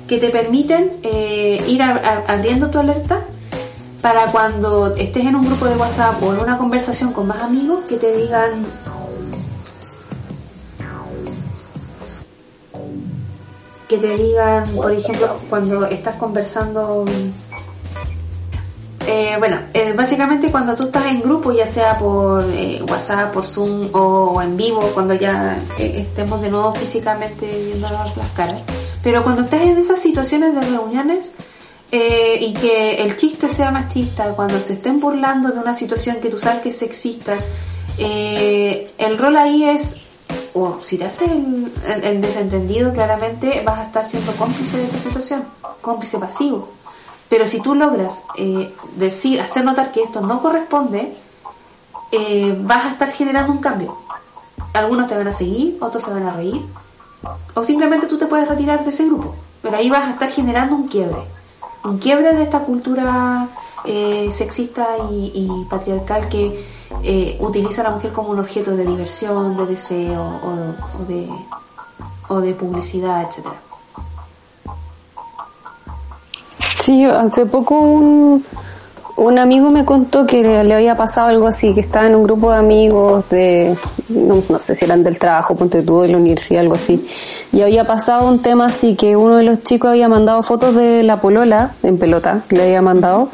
que 0.06 0.18
te 0.18 0.30
permiten 0.30 0.92
eh, 1.02 1.62
ir 1.66 1.82
abriendo 1.82 2.70
tu 2.70 2.78
alerta 2.78 3.22
para 4.00 4.30
cuando 4.30 4.94
estés 4.94 5.24
en 5.24 5.34
un 5.34 5.44
grupo 5.46 5.66
de 5.66 5.76
WhatsApp 5.76 6.22
o 6.22 6.32
en 6.32 6.38
una 6.38 6.58
conversación 6.58 7.12
con 7.12 7.26
más 7.26 7.42
amigos 7.42 7.80
que 7.88 7.96
te 7.96 8.16
digan, 8.16 8.64
que 13.88 13.98
te 13.98 14.16
digan, 14.16 14.64
por 14.74 14.90
ejemplo, 14.92 15.40
cuando 15.48 15.86
estás 15.86 16.16
conversando, 16.16 17.04
eh, 19.06 19.36
bueno, 19.38 19.60
eh, 19.72 19.92
básicamente 19.92 20.50
cuando 20.50 20.74
tú 20.74 20.84
estás 20.84 21.06
en 21.06 21.20
grupo, 21.20 21.52
ya 21.52 21.66
sea 21.66 21.96
por 21.98 22.42
eh, 22.52 22.82
WhatsApp, 22.88 23.32
por 23.32 23.46
Zoom 23.46 23.88
o, 23.92 24.42
en 24.42 24.56
vivo, 24.56 24.80
cuando 24.92 25.14
ya 25.14 25.58
estemos 25.78 26.40
de 26.40 26.50
nuevo 26.50 26.74
físicamente 26.74 27.46
viendo 27.66 27.88
las 27.88 28.30
caras, 28.34 28.64
pero 29.02 29.22
cuando 29.22 29.42
estás 29.42 29.60
en 29.60 29.78
esas 29.78 30.00
situaciones 30.00 30.54
de 30.54 30.60
reuniones, 30.62 31.30
y 31.88 32.52
que 32.52 32.96
el 32.96 33.16
chiste 33.16 33.48
sea 33.48 33.70
machista, 33.70 34.34
cuando 34.34 34.60
se 34.60 34.74
estén 34.74 35.00
burlando 35.00 35.50
de 35.50 35.60
una 35.60 35.72
situación 35.72 36.16
que 36.20 36.28
tú 36.28 36.36
sabes 36.36 36.60
que 36.60 36.68
es 36.68 36.76
sexista, 36.76 37.38
el 37.96 39.16
rol 39.16 39.36
ahí 39.36 39.64
es 39.64 39.96
o 40.56 40.80
si 40.80 40.96
te 40.96 41.04
haces 41.04 41.30
el, 41.30 42.20
desentendido, 42.22 42.92
claramente 42.92 43.62
vas 43.62 43.78
a 43.80 43.82
estar 43.82 44.08
siendo 44.08 44.32
cómplice 44.32 44.78
de 44.78 44.84
esa 44.86 44.98
situación, 44.98 45.44
cómplice 45.82 46.18
pasivo. 46.18 46.68
Pero 47.28 47.46
si 47.46 47.60
tú 47.60 47.74
logras 47.74 48.22
eh, 48.38 48.72
decir, 48.96 49.40
hacer 49.40 49.64
notar 49.64 49.92
que 49.92 50.02
esto 50.02 50.22
no 50.22 50.40
corresponde, 50.40 51.14
eh, 52.10 52.56
vas 52.62 52.86
a 52.86 52.90
estar 52.92 53.10
generando 53.10 53.52
un 53.52 53.58
cambio. 53.58 53.98
Algunos 54.72 55.08
te 55.08 55.16
van 55.16 55.28
a 55.28 55.32
seguir, 55.32 55.76
otros 55.80 56.02
se 56.02 56.10
van 56.10 56.22
a 56.22 56.32
reír, 56.32 56.62
o 57.54 57.62
simplemente 57.62 58.06
tú 58.06 58.16
te 58.16 58.26
puedes 58.26 58.48
retirar 58.48 58.82
de 58.82 58.90
ese 58.90 59.04
grupo, 59.04 59.34
pero 59.60 59.76
ahí 59.76 59.90
vas 59.90 60.06
a 60.06 60.10
estar 60.12 60.30
generando 60.30 60.74
un 60.74 60.88
quiebre, 60.88 61.22
un 61.84 61.98
quiebre 61.98 62.34
de 62.34 62.42
esta 62.42 62.60
cultura 62.60 63.48
eh, 63.84 64.28
sexista 64.32 64.86
y, 65.10 65.66
patriarcal 65.68 66.28
que 66.28 66.64
eh, 67.02 67.36
utiliza 67.40 67.82
a 67.82 67.84
la 67.84 67.90
mujer 67.90 68.12
como 68.12 68.30
un 68.30 68.38
objeto 68.38 68.76
de 68.76 68.84
diversión, 68.84 69.56
de 69.56 69.66
deseo 69.66 70.22
o, 70.22 71.04
de, 71.04 71.28
o 72.28 72.40
de 72.40 72.54
publicidad, 72.54 73.22
etcétera. 73.28 73.56
Sí, 76.80 77.04
hace 77.04 77.46
poco 77.46 77.80
un, 77.80 78.44
un 79.16 79.38
amigo 79.38 79.70
me 79.70 79.84
contó 79.84 80.26
que 80.26 80.42
le 80.42 80.74
había 80.74 80.94
pasado 80.94 81.28
algo 81.28 81.46
así, 81.46 81.72
que 81.72 81.80
estaba 81.80 82.06
en 82.06 82.14
un 82.14 82.22
grupo 82.24 82.52
de 82.52 82.58
amigos 82.58 83.24
de, 83.30 83.76
no, 84.08 84.60
sé 84.60 84.74
si 84.74 84.84
eran 84.84 85.02
del 85.02 85.18
trabajo, 85.18 85.54
ponte 85.56 85.82
tú 85.82 86.02
de 86.02 86.08
la 86.08 86.18
universidad, 86.18 86.60
algo 86.60 86.74
así, 86.74 87.06
y 87.50 87.62
había 87.62 87.86
pasado 87.86 88.28
un 88.28 88.40
tema 88.40 88.66
así 88.66 88.94
que 88.94 89.16
uno 89.16 89.36
de 89.36 89.44
los 89.44 89.62
chicos 89.62 89.90
había 89.90 90.08
mandado 90.08 90.42
fotos 90.42 90.74
de 90.74 91.02
la 91.02 91.20
polola 91.20 91.72
en 91.82 91.98
pelota, 91.98 92.42
le 92.50 92.64
había 92.64 92.82
mandado, 92.82 93.30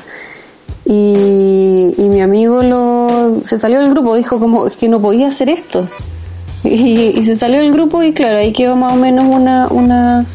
y, 0.85 1.95
y 1.97 2.09
mi 2.09 2.21
amigo 2.21 2.63
lo, 2.63 3.41
se 3.45 3.59
salió 3.59 3.81
del 3.81 3.91
grupo, 3.91 4.17
dijo 4.17 4.39
como, 4.39 4.67
es 4.67 4.77
que 4.77 4.89
no 4.89 5.01
podía 5.01 5.29
hacer 5.29 5.49
esto, 5.49 5.89
y, 6.65 7.19
y 7.19 7.25
se 7.25 7.37
salió 7.37 7.61
del 7.61 7.73
grupo 7.73 8.03
y 8.03 8.13
claro, 8.13 8.39
ahí 8.39 8.53
quedó 8.53 8.77
más 8.77 8.93
o 8.93 8.97
menos 8.97 9.27
una, 9.27 9.69
una, 9.69 10.27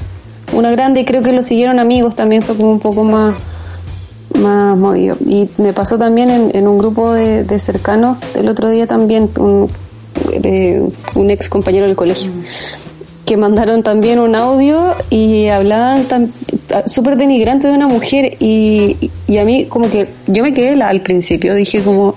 una 0.54 0.72
grande, 0.72 1.02
y 1.02 1.06
creo 1.06 1.22
que 1.22 1.32
lo 1.32 1.42
siguieron 1.42 1.80
amigos 1.80 2.16
también, 2.16 2.42
fue 2.42 2.56
como 2.56 2.72
un 2.72 2.80
poco 2.80 3.04
más 3.04 3.36
más 4.38 4.78
movido. 4.78 5.18
Y 5.26 5.50
me 5.58 5.74
pasó 5.74 5.98
también 5.98 6.52
en, 6.54 6.68
un 6.68 6.78
grupo 6.78 7.14
de, 7.14 7.60
cercanos 7.60 8.18
el 8.36 8.48
otro 8.48 8.70
día 8.70 8.88
también, 8.88 9.30
un, 9.40 9.70
de, 10.40 10.88
un 11.16 11.30
ex 11.30 11.50
compañero 11.50 11.86
del 11.86 11.96
colegio, 11.96 12.32
que 13.28 13.36
mandaron 13.36 13.84
también 13.84 14.20
un 14.20 14.36
audio 14.36 14.96
y 15.10 15.50
hablaban 15.50 16.06
tan 16.06 16.32
súper 16.86 17.18
denigrante 17.18 17.68
de 17.68 17.74
una 17.74 17.90
mujer 17.90 18.38
y, 18.40 19.12
y, 19.28 19.38
a 19.38 19.44
mí 19.44 19.66
como 19.66 19.92
que 19.92 20.08
yo 20.28 20.44
me 20.44 20.54
quedé 20.54 20.82
al 20.82 21.02
principio, 21.02 21.54
dije 21.54 21.82
como, 21.82 22.16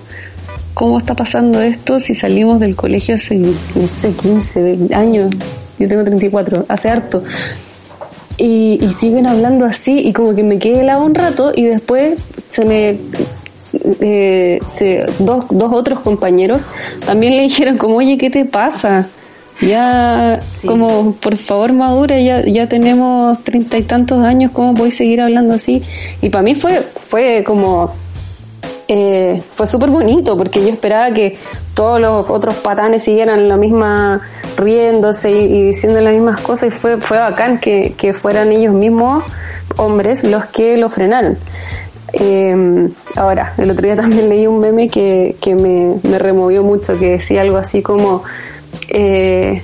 ¿cómo 0.72 0.98
está 0.98 1.14
pasando 1.14 1.61
esto 1.61 1.98
si 1.98 2.14
salimos 2.14 2.61
del 2.61 2.76
colegio 2.76 3.16
hace, 3.16 3.34
no 3.34 3.88
sé, 3.88 4.12
15 4.12 4.94
años? 4.94 5.34
Yo 5.80 5.88
tengo 5.88 6.04
34, 6.04 6.66
hace 6.68 6.88
harto 6.88 7.24
y, 8.38 8.78
y, 8.80 8.92
siguen 8.92 9.26
hablando 9.26 9.64
así 9.64 9.98
y 9.98 10.12
como 10.12 10.36
que 10.36 10.44
me 10.44 10.61
quedé 10.61 10.82
helado 10.82 11.04
un 11.04 11.16
rato 11.16 11.50
y 11.54 11.64
después 11.64 12.20
se 12.48 12.64
me 12.64 12.98
eh, 14.00 14.61
se, 14.68 15.06
dos, 15.18 15.44
dos 15.50 15.72
otros 15.72 16.00
compañeros 16.00 16.61
también 17.04 17.36
le 17.36 17.42
dijeron 17.42 17.78
como 17.78 17.96
oye 17.96 18.16
qué 18.16 18.30
te 18.30 18.44
pasa 18.44 19.08
ya 19.61 20.40
como 20.66 21.14
por 21.14 21.36
favor 21.36 21.72
madura 21.72 22.18
ya 22.18 22.44
ya 22.46 22.66
tenemos 22.66 23.42
treinta 23.44 23.76
y 23.76 23.82
tantos 23.82 24.24
años 24.24 24.52
cómo 24.52 24.74
podéis 24.74 24.96
seguir 24.96 25.20
hablando 25.20 25.54
así 25.54 25.82
y 26.22 26.30
para 26.30 26.42
mí 26.42 26.54
fue 26.54 26.80
fue 27.08 27.44
como 27.44 27.92
eh, 28.88 29.40
fue 29.54 29.66
súper 29.66 29.90
bonito 29.90 30.36
porque 30.36 30.61
yo 30.62 30.68
esperaba 30.68 31.12
que 31.12 31.36
todos 31.74 32.00
los 32.00 32.28
otros 32.28 32.54
patanes 32.56 33.04
siguieran 33.04 33.48
la 33.48 33.56
misma 33.56 34.20
riéndose 34.56 35.30
y, 35.30 35.66
diciendo 35.68 36.00
las 36.00 36.12
mismas 36.12 36.40
cosas 36.40 36.74
y 36.74 36.78
fue, 36.78 36.96
fue 37.00 37.18
bacán 37.18 37.58
que, 37.61 37.94
que 37.96 38.14
fueran 38.14 38.50
ellos 38.50 38.74
mismos 38.74 39.22
hombres 39.76 40.24
los 40.24 40.46
que 40.46 40.76
lo 40.76 40.90
frenaron. 40.90 41.38
Eh, 42.12 42.88
ahora, 43.14 43.54
el 43.58 43.70
otro 43.70 43.82
día 43.82 43.96
también 44.02 44.28
leí 44.28 44.46
un 44.46 44.58
meme 44.58 44.88
que, 44.88 45.36
que 45.40 45.54
me, 45.54 45.96
me 46.02 46.18
removió 46.18 46.64
mucho, 46.64 46.98
que 46.98 47.12
decía 47.12 47.42
algo 47.42 47.58
así 47.58 47.82
como 47.82 48.24
eh, 48.89 49.62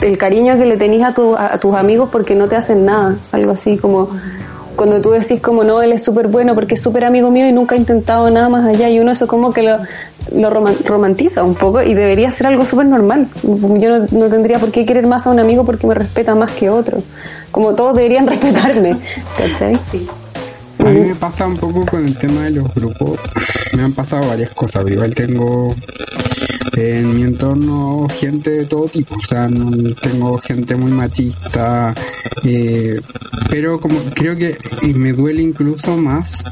el 0.00 0.18
cariño 0.18 0.56
que 0.56 0.66
le 0.66 0.76
tenés 0.76 1.02
a, 1.02 1.14
tu, 1.14 1.34
a, 1.36 1.58
tus 1.58 1.74
amigos 1.74 2.08
porque 2.10 2.34
no 2.34 2.48
te 2.48 2.56
hacen 2.56 2.84
nada, 2.84 3.16
algo 3.32 3.52
así 3.52 3.76
como 3.78 4.10
cuando 4.76 5.00
tú 5.00 5.10
decís 5.10 5.40
como 5.40 5.64
no, 5.64 5.82
él 5.82 5.92
es 5.92 6.02
súper 6.02 6.28
bueno 6.28 6.54
porque 6.54 6.74
es 6.74 6.82
súper 6.82 7.04
amigo 7.04 7.30
mío 7.30 7.46
y 7.48 7.52
nunca 7.52 7.74
ha 7.74 7.78
intentado 7.78 8.28
nada 8.30 8.48
más 8.48 8.66
allá 8.66 8.88
y 8.90 8.98
uno 8.98 9.12
eso 9.12 9.26
como 9.26 9.52
que 9.52 9.62
lo, 9.62 9.78
lo 10.34 10.50
romantiza 10.50 11.42
un 11.42 11.54
poco 11.54 11.82
y 11.82 11.94
debería 11.94 12.30
ser 12.30 12.48
algo 12.48 12.64
súper 12.64 12.86
normal. 12.86 13.28
Yo 13.42 14.06
no, 14.10 14.28
tendría 14.28 14.58
por 14.58 14.70
qué 14.70 14.84
querer 14.84 15.06
más 15.06 15.26
a 15.26 15.30
un 15.30 15.38
amigo 15.38 15.64
porque 15.64 15.86
me 15.86 15.94
respeta 15.94 16.34
más 16.34 16.50
que 16.52 16.70
otro. 16.70 17.02
Como 17.50 17.74
todos 17.74 17.96
deberían 17.96 18.26
respetarme, 18.26 18.96
¿cachai? 19.36 19.78
Sí. 19.90 20.08
A 20.78 20.90
mí 20.90 21.00
me 21.00 21.14
pasa 21.14 21.46
un 21.46 21.56
poco 21.56 21.86
con 21.86 22.04
el 22.04 22.18
tema 22.18 22.42
de 22.44 22.50
los 22.50 22.74
grupos. 22.74 23.18
Me 23.74 23.82
han 23.82 23.92
pasado 23.92 24.26
varias 24.28 24.50
cosas. 24.54 24.84
Igual 24.88 25.14
tengo 25.14 25.74
en 26.76 27.14
mi 27.14 27.22
entorno 27.22 28.06
gente 28.08 28.50
de 28.50 28.64
todo 28.66 28.88
tipo, 28.88 29.14
o 29.16 29.20
sea, 29.20 29.48
tengo 30.02 30.38
gente 30.38 30.74
muy 30.76 30.90
machista, 30.90 31.94
eh, 32.42 33.00
pero 33.48 33.80
como 33.80 33.98
creo 34.14 34.36
que 34.36 34.58
me 34.94 35.12
duele 35.12 35.42
incluso 35.42 35.96
más, 35.96 36.44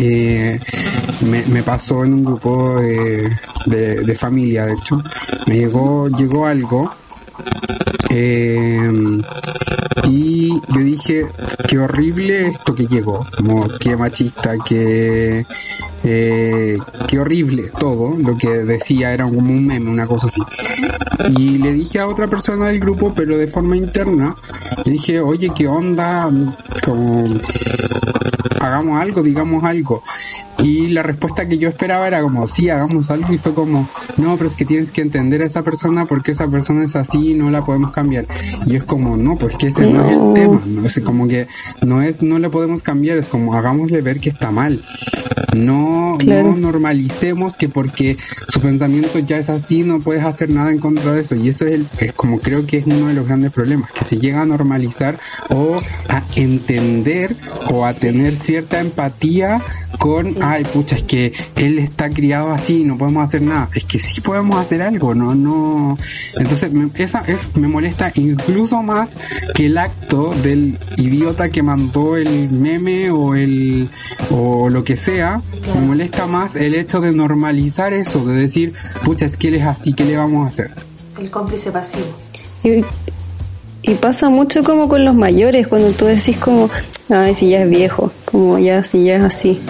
eh, 0.00 0.58
me, 1.20 1.62
pasó 1.62 2.04
en 2.04 2.14
un 2.14 2.24
grupo 2.24 2.80
de, 2.80 3.30
de, 3.66 4.14
familia, 4.14 4.66
de 4.66 4.74
hecho, 4.74 5.02
me 5.46 5.56
llegó, 5.56 6.08
llegó 6.08 6.46
algo, 6.46 6.88
eh, 8.10 8.90
y 10.08 10.48
yo 10.48 10.80
dije, 10.80 11.26
qué 11.68 11.78
horrible 11.78 12.48
esto 12.48 12.74
que 12.74 12.86
llegó, 12.86 13.26
como 13.36 13.68
qué 13.80 13.96
machista, 13.96 14.54
qué, 14.64 15.44
eh, 16.04 16.78
qué 17.08 17.18
horrible 17.18 17.70
todo, 17.78 18.16
lo 18.16 18.36
que 18.36 18.48
decía 18.48 19.12
era 19.12 19.24
como 19.24 19.38
un 19.38 19.66
meme, 19.66 19.90
una 19.90 20.06
cosa 20.06 20.28
así. 20.28 20.40
Y 21.36 21.58
le 21.58 21.72
dije 21.72 21.98
a 21.98 22.06
otra 22.06 22.28
persona 22.28 22.66
del 22.66 22.80
grupo, 22.80 23.12
pero 23.14 23.36
de 23.36 23.48
forma 23.48 23.76
interna, 23.76 24.36
le 24.84 24.92
dije, 24.92 25.20
oye, 25.20 25.50
qué 25.54 25.66
onda, 25.66 26.30
como 26.84 27.24
hagamos 28.60 29.00
algo, 29.00 29.22
digamos 29.22 29.64
algo. 29.64 30.02
Y 30.66 30.88
la 30.88 31.04
respuesta 31.04 31.46
que 31.46 31.58
yo 31.58 31.68
esperaba 31.68 32.08
era 32.08 32.20
como, 32.20 32.48
sí, 32.48 32.68
hagamos 32.70 33.12
algo. 33.12 33.32
Y 33.32 33.38
fue 33.38 33.54
como, 33.54 33.88
no, 34.16 34.36
pero 34.36 34.48
es 34.48 34.56
que 34.56 34.64
tienes 34.64 34.90
que 34.90 35.00
entender 35.00 35.42
a 35.42 35.46
esa 35.46 35.62
persona 35.62 36.06
porque 36.06 36.32
esa 36.32 36.48
persona 36.48 36.84
es 36.84 36.96
así 36.96 37.30
y 37.30 37.34
no 37.34 37.50
la 37.50 37.64
podemos 37.64 37.92
cambiar. 37.92 38.26
Y 38.66 38.74
es 38.74 38.82
como, 38.82 39.16
no, 39.16 39.36
pues 39.36 39.56
que 39.56 39.68
ese 39.68 39.86
no, 39.86 40.04
es 40.04 40.16
el 40.16 40.32
tema. 40.34 40.60
¿no? 40.66 40.84
Es 40.84 41.00
como 41.00 41.28
que 41.28 41.46
no 41.82 42.02
es, 42.02 42.20
no 42.20 42.40
le 42.40 42.50
podemos 42.50 42.82
cambiar, 42.82 43.16
es 43.16 43.28
como, 43.28 43.54
hagámosle 43.54 44.00
ver 44.00 44.18
que 44.18 44.28
está 44.28 44.50
mal. 44.50 44.82
No, 45.54 46.18
no 46.18 46.56
normalicemos 46.56 47.56
que 47.56 47.68
porque 47.68 48.16
su 48.48 48.60
pensamiento 48.60 49.20
ya 49.20 49.38
es 49.38 49.48
así, 49.48 49.84
no 49.84 50.00
puedes 50.00 50.24
hacer 50.24 50.50
nada 50.50 50.72
en 50.72 50.78
contra 50.78 51.12
de 51.12 51.20
eso. 51.20 51.36
Y 51.36 51.48
eso 51.48 51.64
es, 51.64 51.74
el, 51.74 51.86
es 52.00 52.12
como 52.12 52.40
creo 52.40 52.66
que 52.66 52.78
es 52.78 52.86
uno 52.86 53.06
de 53.06 53.14
los 53.14 53.26
grandes 53.26 53.52
problemas, 53.52 53.92
que 53.92 54.04
se 54.04 54.18
llega 54.18 54.42
a 54.42 54.46
normalizar 54.46 55.18
o 55.48 55.80
a 56.08 56.22
entender 56.34 57.36
o 57.70 57.86
a 57.86 57.94
tener 57.94 58.34
cierta 58.34 58.80
empatía 58.80 59.62
con, 59.98 60.42
ay, 60.56 60.64
pucha, 60.64 60.96
es 60.96 61.02
que 61.02 61.32
él 61.54 61.78
está 61.78 62.08
criado 62.08 62.50
así, 62.50 62.82
no 62.84 62.96
podemos 62.96 63.24
hacer 63.24 63.42
nada. 63.42 63.68
Es 63.74 63.84
que 63.84 63.98
sí 63.98 64.20
podemos 64.20 64.58
hacer 64.58 64.80
algo, 64.80 65.14
no, 65.14 65.34
no. 65.34 65.98
Entonces, 66.34 66.72
me, 66.72 66.90
esa 66.94 67.20
es, 67.26 67.54
me 67.56 67.68
molesta 67.68 68.10
incluso 68.14 68.82
más 68.82 69.16
que 69.54 69.66
el 69.66 69.76
acto 69.76 70.30
del 70.42 70.78
idiota 70.96 71.50
que 71.50 71.62
mandó 71.62 72.16
el 72.16 72.50
meme 72.50 73.10
o 73.10 73.34
el, 73.34 73.90
o 74.30 74.70
lo 74.70 74.82
que 74.82 74.96
sea. 74.96 75.42
Me 75.74 75.80
molesta 75.80 76.26
más 76.26 76.56
el 76.56 76.74
hecho 76.74 77.00
de 77.00 77.12
normalizar 77.12 77.92
eso, 77.92 78.24
de 78.24 78.34
decir, 78.34 78.72
pucha, 79.04 79.26
es 79.26 79.36
que 79.36 79.48
él 79.48 79.56
es 79.56 79.66
así, 79.66 79.92
¿qué 79.92 80.04
le 80.04 80.16
vamos 80.16 80.44
a 80.44 80.48
hacer? 80.48 80.70
El 81.20 81.30
cómplice 81.30 81.70
pasivo. 81.70 82.06
Y, 82.64 82.82
y 83.82 83.94
pasa 83.94 84.30
mucho 84.30 84.62
como 84.62 84.88
con 84.88 85.04
los 85.04 85.14
mayores, 85.14 85.68
cuando 85.68 85.90
tú 85.92 86.06
decís 86.06 86.38
como, 86.38 86.70
ay, 87.10 87.34
si 87.34 87.50
ya 87.50 87.62
es 87.62 87.70
viejo, 87.70 88.10
como 88.24 88.58
ya, 88.58 88.82
si 88.82 89.04
ya 89.04 89.16
es 89.16 89.24
así. 89.24 89.60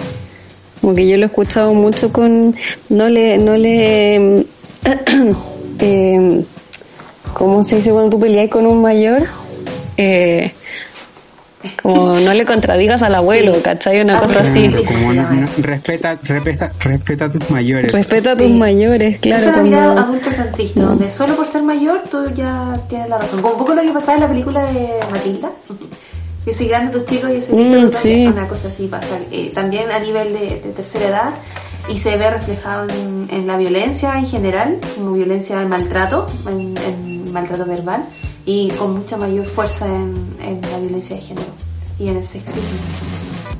Como 0.81 0.95
que 0.95 1.07
yo 1.07 1.17
lo 1.17 1.23
he 1.23 1.27
escuchado 1.27 1.73
mucho 1.73 2.11
con, 2.11 2.55
no 2.89 3.09
le, 3.09 3.37
no 3.37 3.55
le, 3.55 4.45
eh, 5.79 6.43
¿cómo 7.33 7.63
se 7.63 7.77
dice 7.77 7.91
cuando 7.91 8.11
tú 8.11 8.19
peleas 8.19 8.49
con 8.49 8.65
un 8.65 8.81
mayor? 8.81 9.23
Eh, 9.97 10.51
como 11.81 12.19
no 12.19 12.33
le 12.33 12.45
contradigas 12.45 13.01
al 13.01 13.15
abuelo, 13.15 13.55
¿cachai? 13.63 14.01
Una 14.01 14.19
cosa 14.19 14.41
así. 14.41 14.67
respeta, 15.57 16.17
respeta, 16.23 16.71
respeta 16.79 17.25
a 17.25 17.31
tus 17.31 17.49
mayores. 17.49 17.91
Respeta 17.91 18.31
a 18.31 18.37
tus 18.37 18.51
mayores, 18.51 19.19
claro. 19.19 19.41
Es 19.41 19.47
una 19.47 19.63
mirada 19.63 20.01
adulto 20.01 20.31
centrista, 20.31 20.79
donde 20.81 21.11
solo 21.11 21.35
por 21.35 21.47
ser 21.47 21.63
mayor 21.63 22.03
tú 22.09 22.25
ya 22.33 22.73
tienes 22.89 23.09
la 23.09 23.17
razón. 23.17 23.41
Como 23.41 23.53
un 23.53 23.59
poco 23.59 23.73
lo 23.73 23.81
que 23.81 23.91
pasaba 23.91 24.15
en 24.15 24.21
la 24.21 24.27
película 24.27 24.71
de 24.71 24.89
Matilda. 25.11 25.49
Yo 26.47 26.53
soy 26.53 26.69
grande, 26.69 26.97
tus 26.97 27.03
chicos 27.03 27.29
y 27.29 27.35
ese 27.35 27.51
mm, 27.51 27.91
sí. 27.91 28.25
una 28.25 28.47
cosa 28.47 28.69
así 28.69 28.87
pasa. 28.87 29.19
Eh, 29.31 29.51
también 29.53 29.91
a 29.91 29.99
nivel 29.99 30.31
de, 30.31 30.71
tercera 30.73 31.07
edad 31.09 31.33
y 31.89 31.97
se 31.97 32.15
ve 32.15 32.29
reflejado 32.29 32.87
en, 33.29 33.45
la 33.45 33.57
violencia 33.57 34.17
en 34.17 34.25
general, 34.25 34.79
como 34.95 35.11
violencia 35.11 35.61
en 35.61 35.67
maltrato, 35.67 36.25
en, 36.47 37.33
maltrato 37.33 37.65
verbal 37.65 38.05
y 38.45 38.69
con 38.69 38.93
mucha 38.93 39.17
mayor 39.17 39.45
fuerza 39.45 39.87
en, 39.87 40.61
la 40.71 40.79
violencia 40.79 41.17
de 41.17 41.21
género 41.21 41.47
y 41.99 42.07
en 42.07 42.15
el 42.15 42.25
sexismo. 42.25 42.61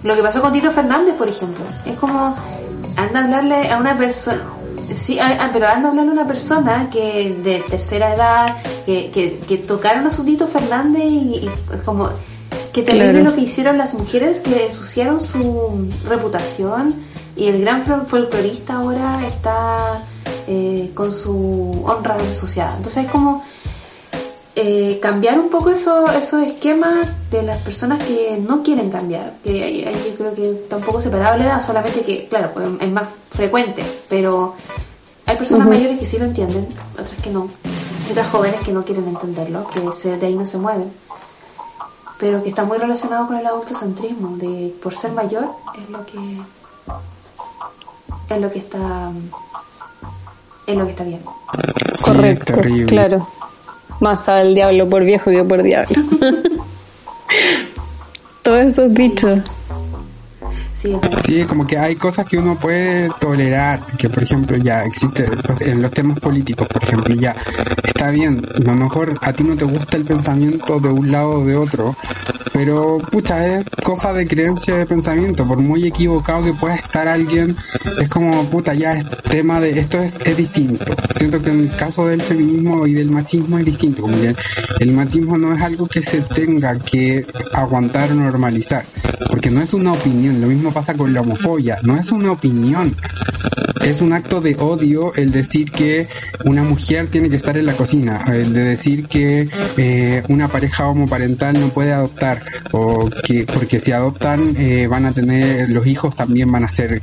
Lo 0.03 0.15
que 0.15 0.23
pasó 0.23 0.41
con 0.41 0.53
Tito 0.53 0.71
Fernández, 0.71 1.15
por 1.15 1.27
ejemplo, 1.27 1.65
es 1.85 1.97
como 1.97 2.37
anda 2.95 3.19
a 3.19 3.23
hablarle 3.25 3.69
a 3.69 3.79
una 3.79 3.97
persona 3.97 4.43
Sí, 4.95 5.19
pero 5.51 5.67
ando 5.67 5.89
hablando 5.89 6.13
una 6.13 6.25
persona 6.25 6.89
que 6.89 7.35
de 7.43 7.61
tercera 7.67 8.15
edad, 8.15 8.45
que, 8.85 9.11
que, 9.11 9.39
que 9.39 9.57
tocaron 9.57 10.07
a 10.07 10.09
su 10.09 10.23
Tito 10.23 10.47
Fernández 10.47 11.11
y, 11.11 11.35
y 11.35 11.49
como 11.83 12.09
que 12.77 12.83
terrible 12.91 13.11
Claro. 13.21 13.29
lo 13.29 13.35
que 13.35 13.41
hicieron 13.41 13.77
las 13.77 13.93
mujeres 13.93 14.39
que 14.39 14.65
ensuciaron 14.67 15.19
su 15.19 15.87
reputación 16.07 16.93
y 17.35 17.45
el 17.47 17.61
gran 17.61 17.85
fol- 17.85 18.05
folclorista 18.05 18.75
ahora 18.75 19.19
está 19.27 20.03
eh, 20.47 20.91
con 20.93 21.11
su 21.13 21.83
honra 21.85 22.17
ensuciada. 22.19 22.75
Entonces 22.77 23.05
es 23.05 23.11
como 23.11 23.43
eh, 24.55 24.99
cambiar 25.01 25.39
un 25.39 25.49
poco 25.49 25.69
eso, 25.69 26.09
esos 26.11 26.41
esquemas 26.43 27.11
de 27.29 27.43
las 27.43 27.57
personas 27.59 28.01
que 28.03 28.37
no 28.41 28.63
quieren 28.63 28.89
cambiar. 28.89 29.33
Que 29.43 29.63
ahí- 29.63 29.83
ahí 29.83 29.95
yo 30.09 30.15
creo 30.17 30.33
que 30.35 30.65
tampoco 30.69 30.99
separable 31.01 31.43
edad, 31.43 31.61
solamente 31.65 32.01
que, 32.01 32.27
claro, 32.27 32.51
pues, 32.53 32.67
es 32.79 32.91
más 32.91 33.07
frecuente, 33.29 33.83
pero 34.09 34.55
hay 35.25 35.35
personas 35.37 35.67
mayores 35.67 35.99
que 35.99 36.05
sí 36.07 36.17
lo 36.17 36.25
entienden, 36.25 36.67
otras 36.93 37.09
que 37.21 37.29
no. 37.29 37.47
Y 38.07 38.11
otras 38.11 38.29
jóvenes 38.29 38.59
que 38.61 38.71
no 38.71 38.83
quieren 38.83 39.07
entenderlo, 39.07 39.67
que 39.69 39.81
se, 39.93 40.17
de 40.17 40.25
ahí 40.25 40.35
no 40.35 40.45
se 40.47 40.57
mueven. 40.57 40.91
Pero 42.19 42.41
que 42.41 42.49
está 42.49 42.63
muy 42.63 42.77
relacionado 42.77 43.27
con 43.27 43.37
el 43.37 43.45
adultocentrismo, 43.45 44.37
de 44.37 44.73
por 44.81 44.95
ser 44.95 45.11
mayor 45.11 45.45
es 45.81 45.89
lo 45.89 46.05
que 46.05 46.17
es 48.29 48.41
lo 48.41 48.51
que 48.51 48.59
está 48.59 49.11
es 50.65 50.75
lo 50.75 50.85
que 50.85 50.91
está 50.91 51.03
bien. 51.03 51.21
Sí, 51.91 52.03
Correcto, 52.05 52.53
terrible. 52.53 52.85
claro. 52.85 53.27
Más 53.99 54.27
el 54.27 54.53
diablo 54.53 54.89
por 54.89 55.03
viejo 55.03 55.31
que 55.31 55.43
por 55.43 55.63
diablo. 55.63 55.95
Todos 58.43 58.59
esos 58.59 58.93
bichos. 58.93 59.39
Sí, 61.25 61.43
como 61.43 61.65
que 61.65 61.77
hay 61.77 61.95
cosas 61.95 62.25
que 62.25 62.37
uno 62.37 62.57
puede 62.57 63.09
tolerar, 63.19 63.85
que 63.97 64.09
por 64.09 64.23
ejemplo 64.23 64.57
ya 64.57 64.83
existe 64.83 65.25
pues, 65.45 65.61
en 65.61 65.81
los 65.81 65.91
temas 65.91 66.19
políticos, 66.19 66.67
por 66.67 66.83
ejemplo, 66.83 67.15
ya 67.15 67.35
está 67.83 68.11
bien, 68.11 68.45
a 68.55 68.59
lo 68.59 68.73
mejor 68.75 69.17
a 69.21 69.33
ti 69.33 69.43
no 69.43 69.55
te 69.55 69.65
gusta 69.65 69.97
el 69.97 70.05
pensamiento 70.05 70.79
de 70.79 70.89
un 70.89 71.11
lado 71.11 71.41
o 71.41 71.45
de 71.45 71.55
otro, 71.55 71.95
pero 72.57 72.97
pucha, 72.97 73.59
es 73.59 73.65
cosa 73.83 74.11
de 74.13 74.25
creencia 74.25 74.77
de 74.77 74.87
pensamiento, 74.87 75.47
por 75.47 75.59
muy 75.59 75.85
equivocado 75.85 76.43
que 76.43 76.53
pueda 76.53 76.73
estar 76.73 77.07
alguien, 77.07 77.55
es 78.01 78.09
como 78.09 78.45
puta, 78.45 78.73
ya 78.73 78.93
es 78.93 79.05
tema 79.29 79.59
de, 79.59 79.79
esto 79.79 79.99
es, 79.99 80.19
es 80.25 80.35
distinto. 80.35 80.83
Siento 81.15 81.39
que 81.39 81.51
en 81.51 81.59
el 81.59 81.75
caso 81.75 82.07
del 82.07 82.19
feminismo 82.19 82.87
y 82.87 82.93
del 82.93 83.11
machismo 83.11 83.59
es 83.59 83.65
distinto, 83.65 84.01
como 84.01 84.15
el 84.79 84.91
machismo 84.91 85.37
no 85.37 85.53
es 85.53 85.61
algo 85.61 85.87
que 85.87 86.01
se 86.01 86.21
tenga 86.21 86.79
que 86.79 87.27
aguantar 87.53 88.11
o 88.11 88.15
normalizar, 88.15 88.83
porque 89.29 89.51
no 89.51 89.61
es 89.61 89.75
una 89.75 89.91
opinión, 89.91 90.41
lo 90.41 90.47
mismo 90.47 90.73
pasa 90.73 90.95
con 90.95 91.13
la 91.13 91.21
homofobia, 91.21 91.77
no 91.83 91.95
es 91.95 92.11
una 92.11 92.31
opinión, 92.31 92.95
es 93.89 94.01
un 94.01 94.11
acto 94.13 94.41
de 94.41 94.55
odio 94.55 95.13
el 95.15 95.31
decir 95.31 95.71
que 95.71 96.07
una 96.45 96.63
mujer 96.63 97.07
tiene 97.07 97.29
que 97.29 97.37
estar 97.37 97.57
en 97.57 97.65
la 97.65 97.73
cocina, 97.73 98.23
el 98.27 98.53
de 98.53 98.63
decir 98.63 99.07
que 99.07 99.49
eh, 99.77 100.23
una 100.27 100.49
pareja 100.49 100.87
homoparental 100.87 101.59
no 101.59 101.69
puede 101.69 101.93
adoptar, 101.93 102.43
o 102.71 103.09
que 103.09 103.45
porque 103.45 103.79
si 103.79 103.91
adoptan 103.91 104.55
eh, 104.57 104.87
van 104.87 105.05
a 105.05 105.13
tener, 105.13 105.69
los 105.69 105.87
hijos 105.87 106.15
también 106.15 106.51
van 106.51 106.65
a 106.65 106.69
ser 106.69 107.01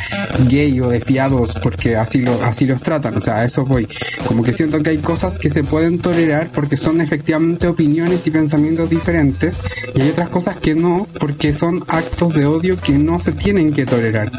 gay 0.49 0.80
o 0.80 0.89
desviados 0.89 1.55
porque 1.62 1.97
así, 1.97 2.20
lo, 2.20 2.43
así 2.43 2.66
los 2.66 2.82
tratan, 2.82 3.16
o 3.16 3.20
sea, 3.20 3.39
a 3.39 3.45
eso 3.45 3.64
voy. 3.64 3.89
Como 4.26 4.43
que 4.43 4.53
siento 4.53 4.82
que 4.82 4.91
hay 4.91 4.99
cosas 4.99 5.39
que 5.39 5.51
se 5.51 5.64
pueden 5.64 5.99
tolerar 5.99 6.51
porque 6.53 6.76
son 6.76 7.01
efectivamente 7.01 7.66
opiniones 7.66 8.26
y 8.26 8.30
pensamientos 8.30 8.91
diferentes, 8.91 9.59
y 9.95 10.03
hay 10.03 10.11
otras 10.11 10.28
cosas 10.28 10.57
que 10.57 10.74
no, 10.74 11.07
porque 11.18 11.55
son 11.55 11.82
actos 11.89 12.35
de 12.35 12.45
odio 12.45 12.76
que 12.78 12.99
no 12.99 13.18
se 13.18 13.32
tienen 13.32 13.72
que 13.72 13.87
tolerar. 13.87 14.30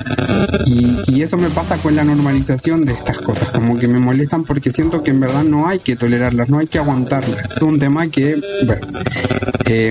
Y, 0.66 0.98
y 1.08 1.22
eso 1.24 1.38
me 1.38 1.50
pasa 1.50 1.78
con 1.78 1.96
la 1.96 2.04
de 2.36 2.94
estas 2.94 3.20
cosas, 3.20 3.50
como 3.50 3.78
que 3.78 3.88
me 3.88 3.98
molestan 3.98 4.44
porque 4.44 4.72
siento 4.72 5.02
que 5.02 5.12
en 5.12 5.22
verdad 5.22 5.44
no 5.44 5.68
hay 5.68 5.80
que 5.80 5.96
tolerarlas, 5.96 6.50
no 6.50 6.60
hay 6.60 6.68
que 6.68 6.78
aguantarlas. 6.78 7.50
Es 7.50 7.62
un 7.62 7.80
tema 7.80 8.08
que, 8.08 8.42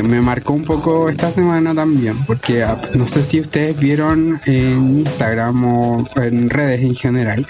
me 0.04 0.20
marcó 0.20 0.52
un 0.52 0.64
poco 0.64 1.08
esta 1.08 1.30
semana 1.30 1.74
también, 1.74 2.16
porque 2.26 2.62
ah, 2.62 2.80
no 2.94 3.08
sé 3.08 3.22
si 3.22 3.40
ustedes 3.40 3.78
vieron 3.78 4.40
en 4.46 4.98
Instagram 4.98 5.64
o 5.64 6.08
en 6.16 6.50
redes 6.50 6.82
en 6.82 6.94
general 6.94 7.46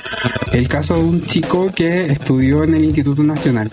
el 0.52 0.68
caso 0.68 0.94
de 0.94 1.02
un 1.02 1.24
chico 1.26 1.70
que 1.74 2.06
estudió 2.06 2.64
en 2.64 2.74
el 2.74 2.84
Instituto 2.84 3.22
Nacional 3.22 3.70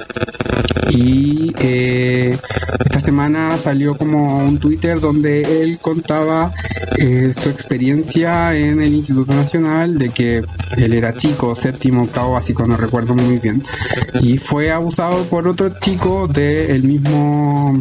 y 0.92 1.54
eh, 1.60 2.38
esta 2.86 3.00
semana 3.00 3.58
salió 3.58 3.98
como 3.98 4.40
un 4.40 4.58
Twitter 4.60 5.00
donde 5.00 5.62
él 5.62 5.80
contaba 5.80 6.52
eh, 6.98 7.34
su 7.40 7.50
experiencia 7.50 8.56
en 8.56 8.82
el 8.82 8.94
Instituto 8.94 9.34
Nacional, 9.34 9.98
de 9.98 10.10
que 10.10 10.44
él 10.78 10.94
era 10.94 11.16
chico, 11.16 11.56
séptimo, 11.56 12.04
octavo 12.04 12.34
básico, 12.34 12.68
no 12.68 12.78
recuerdo 12.78 13.16
muy 13.16 13.38
bien, 13.38 13.64
y 14.22 14.38
fue 14.38 14.72
abusado 14.72 15.24
por 15.26 15.48
otro 15.48 15.80
chico 15.80 16.28
del 16.28 16.84
mismo 16.84 17.80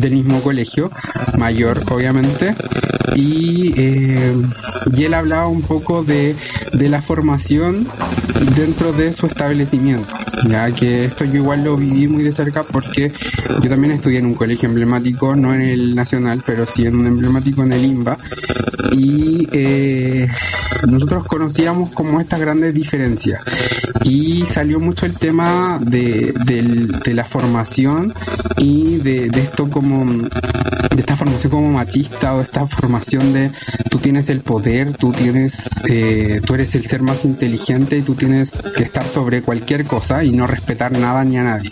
del 0.00 0.12
mismo 0.12 0.40
colegio, 0.40 0.90
mayor 1.38 1.82
obviamente, 1.90 2.54
y, 3.14 3.72
eh, 3.76 4.34
y 4.96 5.04
él 5.04 5.14
hablaba 5.14 5.46
un 5.48 5.62
poco 5.62 6.02
de, 6.04 6.36
de 6.72 6.88
la 6.88 7.02
formación 7.02 7.86
dentro 8.56 8.92
de 8.92 9.12
su 9.12 9.26
establecimiento, 9.26 10.14
ya 10.48 10.70
que 10.72 11.04
esto 11.04 11.24
yo 11.24 11.36
igual 11.36 11.64
lo 11.64 11.76
viví 11.76 12.08
muy 12.08 12.22
de 12.22 12.32
cerca 12.32 12.62
porque 12.64 13.12
yo 13.62 13.68
también 13.68 13.92
estudié 13.92 14.18
en 14.18 14.26
un 14.26 14.34
colegio 14.34 14.68
emblemático, 14.68 15.34
no 15.36 15.54
en 15.54 15.62
el 15.62 15.94
nacional, 15.94 16.42
pero 16.44 16.66
sí 16.66 16.86
en 16.86 16.96
un 16.96 17.06
emblemático 17.06 17.62
en 17.62 17.72
el 17.72 17.84
IMBA, 17.84 18.18
y 18.92 19.48
eh, 19.52 20.28
nosotros 20.88 21.26
conocíamos 21.26 21.90
como 21.92 22.20
estas 22.20 22.40
grandes 22.40 22.74
diferencias. 22.74 23.40
Y 24.04 24.44
salió 24.46 24.80
mucho 24.80 25.06
el 25.06 25.16
tema 25.16 25.78
de, 25.80 26.34
del- 26.44 26.88
de 26.88 27.14
la 27.14 27.24
formación 27.24 28.12
y 28.58 28.96
de, 28.96 29.28
de 29.28 29.40
esto 29.40 29.70
como 29.70 30.04
de 30.90 31.00
esta 31.00 31.16
formación 31.16 31.50
como 31.50 31.70
machista 31.70 32.34
o 32.34 32.40
esta 32.40 32.66
formación 32.66 33.32
de 33.32 33.50
tú 33.90 33.98
tienes 33.98 34.28
el 34.28 34.40
poder, 34.40 34.96
tú 34.96 35.12
tienes, 35.12 35.82
eh, 35.88 36.40
tú 36.44 36.54
eres 36.54 36.74
el 36.74 36.86
ser 36.86 37.02
más 37.02 37.24
inteligente 37.24 37.98
y 37.98 38.02
tú 38.02 38.14
tienes 38.14 38.62
que 38.76 38.82
estar 38.82 39.06
sobre 39.06 39.42
cualquier 39.42 39.84
cosa 39.84 40.24
y 40.24 40.32
no 40.32 40.46
respetar 40.46 40.92
nada 40.92 41.24
ni 41.24 41.38
a 41.38 41.42
nadie. 41.42 41.70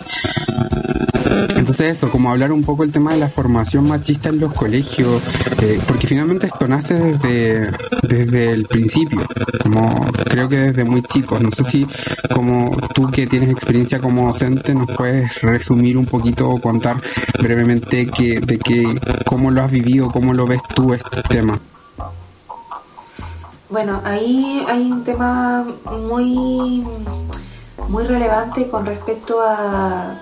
Entonces 1.55 1.97
eso, 1.97 2.09
como 2.09 2.31
hablar 2.31 2.51
un 2.51 2.63
poco 2.63 2.83
el 2.83 2.91
tema 2.91 3.13
de 3.13 3.19
la 3.19 3.29
formación 3.29 3.87
machista 3.87 4.29
en 4.29 4.39
los 4.39 4.53
colegios, 4.53 5.21
eh, 5.61 5.79
porque 5.87 6.07
finalmente 6.07 6.47
esto 6.47 6.67
nace 6.67 6.95
desde, 6.95 7.71
desde 8.01 8.51
el 8.51 8.65
principio, 8.65 9.21
como 9.63 10.05
creo 10.25 10.49
que 10.49 10.57
desde 10.57 10.83
muy 10.83 11.01
chicos. 11.03 11.41
No 11.41 11.51
sé 11.51 11.63
si 11.63 11.87
como 12.33 12.75
tú 12.93 13.09
que 13.11 13.27
tienes 13.27 13.49
experiencia 13.49 13.99
como 13.99 14.27
docente 14.27 14.73
nos 14.73 14.89
puedes 14.91 15.41
resumir 15.41 15.97
un 15.97 16.05
poquito 16.05 16.49
o 16.49 16.59
contar 16.59 16.97
brevemente 17.39 18.07
que, 18.07 18.39
de 18.39 18.57
que 18.57 18.99
cómo 19.25 19.51
lo 19.51 19.61
has 19.61 19.71
vivido, 19.71 20.09
cómo 20.11 20.33
lo 20.33 20.45
ves 20.45 20.61
tú 20.75 20.93
este 20.93 21.21
tema. 21.23 21.59
Bueno, 23.69 24.01
ahí 24.03 24.65
hay 24.67 24.91
un 24.91 25.03
tema 25.03 25.65
muy, 25.85 26.85
muy 27.87 28.03
relevante 28.03 28.67
con 28.67 28.85
respecto 28.85 29.41
a, 29.41 30.15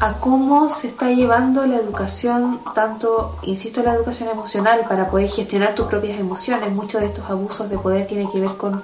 a 0.00 0.12
cómo 0.20 0.68
se 0.68 0.88
está 0.88 1.10
llevando 1.10 1.64
la 1.66 1.76
educación, 1.76 2.60
tanto, 2.74 3.38
insisto, 3.42 3.82
la 3.82 3.94
educación 3.94 4.28
emocional 4.28 4.82
para 4.86 5.08
poder 5.08 5.30
gestionar 5.30 5.74
tus 5.74 5.86
propias 5.86 6.18
emociones. 6.20 6.70
Muchos 6.70 7.00
de 7.00 7.06
estos 7.06 7.28
abusos 7.30 7.70
de 7.70 7.78
poder 7.78 8.06
tienen 8.06 8.30
que 8.30 8.40
ver 8.40 8.54
con 8.58 8.82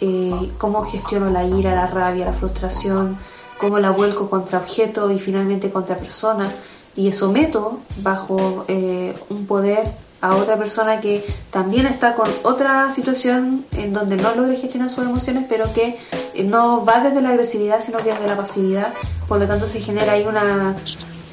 eh, 0.00 0.52
cómo 0.58 0.84
gestiono 0.84 1.30
la 1.30 1.44
ira, 1.44 1.74
la 1.74 1.86
rabia, 1.86 2.26
la 2.26 2.34
frustración, 2.34 3.16
cómo 3.58 3.78
la 3.78 3.90
vuelco 3.90 4.28
contra 4.28 4.58
objetos 4.58 5.10
y 5.10 5.18
finalmente 5.18 5.70
contra 5.70 5.96
personas 5.96 6.54
y 6.98 7.12
someto 7.12 7.78
bajo 8.02 8.64
eh, 8.66 9.14
un 9.30 9.46
poder 9.46 9.84
a 10.20 10.34
otra 10.34 10.56
persona 10.56 11.00
que 11.00 11.24
también 11.52 11.86
está 11.86 12.16
con 12.16 12.28
otra 12.42 12.90
situación 12.90 13.64
en 13.76 13.92
donde 13.92 14.16
no 14.16 14.34
logra 14.34 14.58
gestionar 14.58 14.90
sus 14.90 15.06
emociones, 15.06 15.46
pero 15.48 15.72
que 15.72 15.96
eh, 16.34 16.42
no 16.42 16.84
va 16.84 16.98
desde 16.98 17.22
la 17.22 17.28
agresividad, 17.28 17.80
sino 17.80 17.98
que 17.98 18.12
desde 18.12 18.26
la 18.26 18.36
pasividad. 18.36 18.94
Por 19.28 19.38
lo 19.38 19.46
tanto, 19.46 19.68
se 19.68 19.80
genera 19.80 20.14
ahí 20.14 20.26
una, 20.26 20.74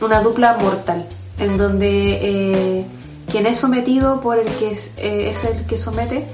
una 0.01 0.21
dupla 0.21 0.55
mortal, 0.61 1.07
en 1.39 1.57
donde 1.57 2.19
eh, 2.21 2.85
quien 3.31 3.47
es 3.47 3.57
sometido 3.57 4.21
por 4.21 4.37
el 4.37 4.47
que 4.47 4.73
es, 4.73 5.43
el 5.43 5.65
que 5.65 5.77
somete, 5.77 6.27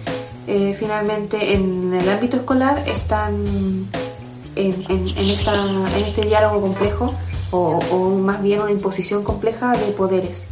finalmente 0.77 1.53
en 1.53 1.93
el 1.93 2.09
ámbito 2.09 2.35
escolar 2.35 2.83
están 2.85 3.45
en, 4.57 4.83
en 4.89 5.07
este 5.15 6.25
diálogo 6.25 6.59
complejo 6.59 7.13
o, 7.51 7.79
más 8.21 8.41
bien 8.41 8.61
una 8.61 8.71
imposición 8.71 9.23
compleja 9.23 9.71
de 9.73 9.91
poderes. 9.91 10.47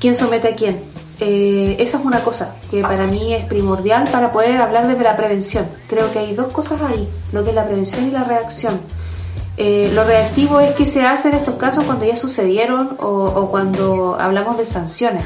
¿Quién 0.00 0.14
somete 0.14 0.48
a 0.48 0.54
quién? 0.54 0.82
Eh, 1.20 1.76
esa 1.78 1.98
es 1.98 2.04
una 2.04 2.20
cosa 2.20 2.56
que 2.70 2.82
para 2.82 3.06
mí 3.06 3.32
es 3.32 3.44
primordial 3.44 4.08
para 4.10 4.32
poder 4.32 4.60
hablar 4.60 4.88
desde 4.88 5.04
la 5.04 5.16
prevención. 5.16 5.66
Creo 5.88 6.10
que 6.12 6.18
hay 6.18 6.34
dos 6.34 6.52
cosas 6.52 6.82
ahí, 6.82 7.08
lo 7.32 7.44
que 7.44 7.50
es 7.50 7.56
la 7.56 7.64
prevención 7.64 8.08
y 8.08 8.10
la 8.10 8.24
reacción. 8.24 8.80
Eh, 9.56 9.92
lo 9.94 10.02
reactivo 10.04 10.60
es 10.60 10.74
que 10.74 10.86
se 10.86 11.02
hace 11.02 11.28
en 11.28 11.34
estos 11.34 11.56
casos 11.56 11.84
cuando 11.84 12.06
ya 12.06 12.16
sucedieron 12.16 12.96
o, 12.98 13.06
o 13.06 13.50
cuando 13.50 14.16
hablamos 14.18 14.56
de 14.56 14.64
sanciones. 14.64 15.24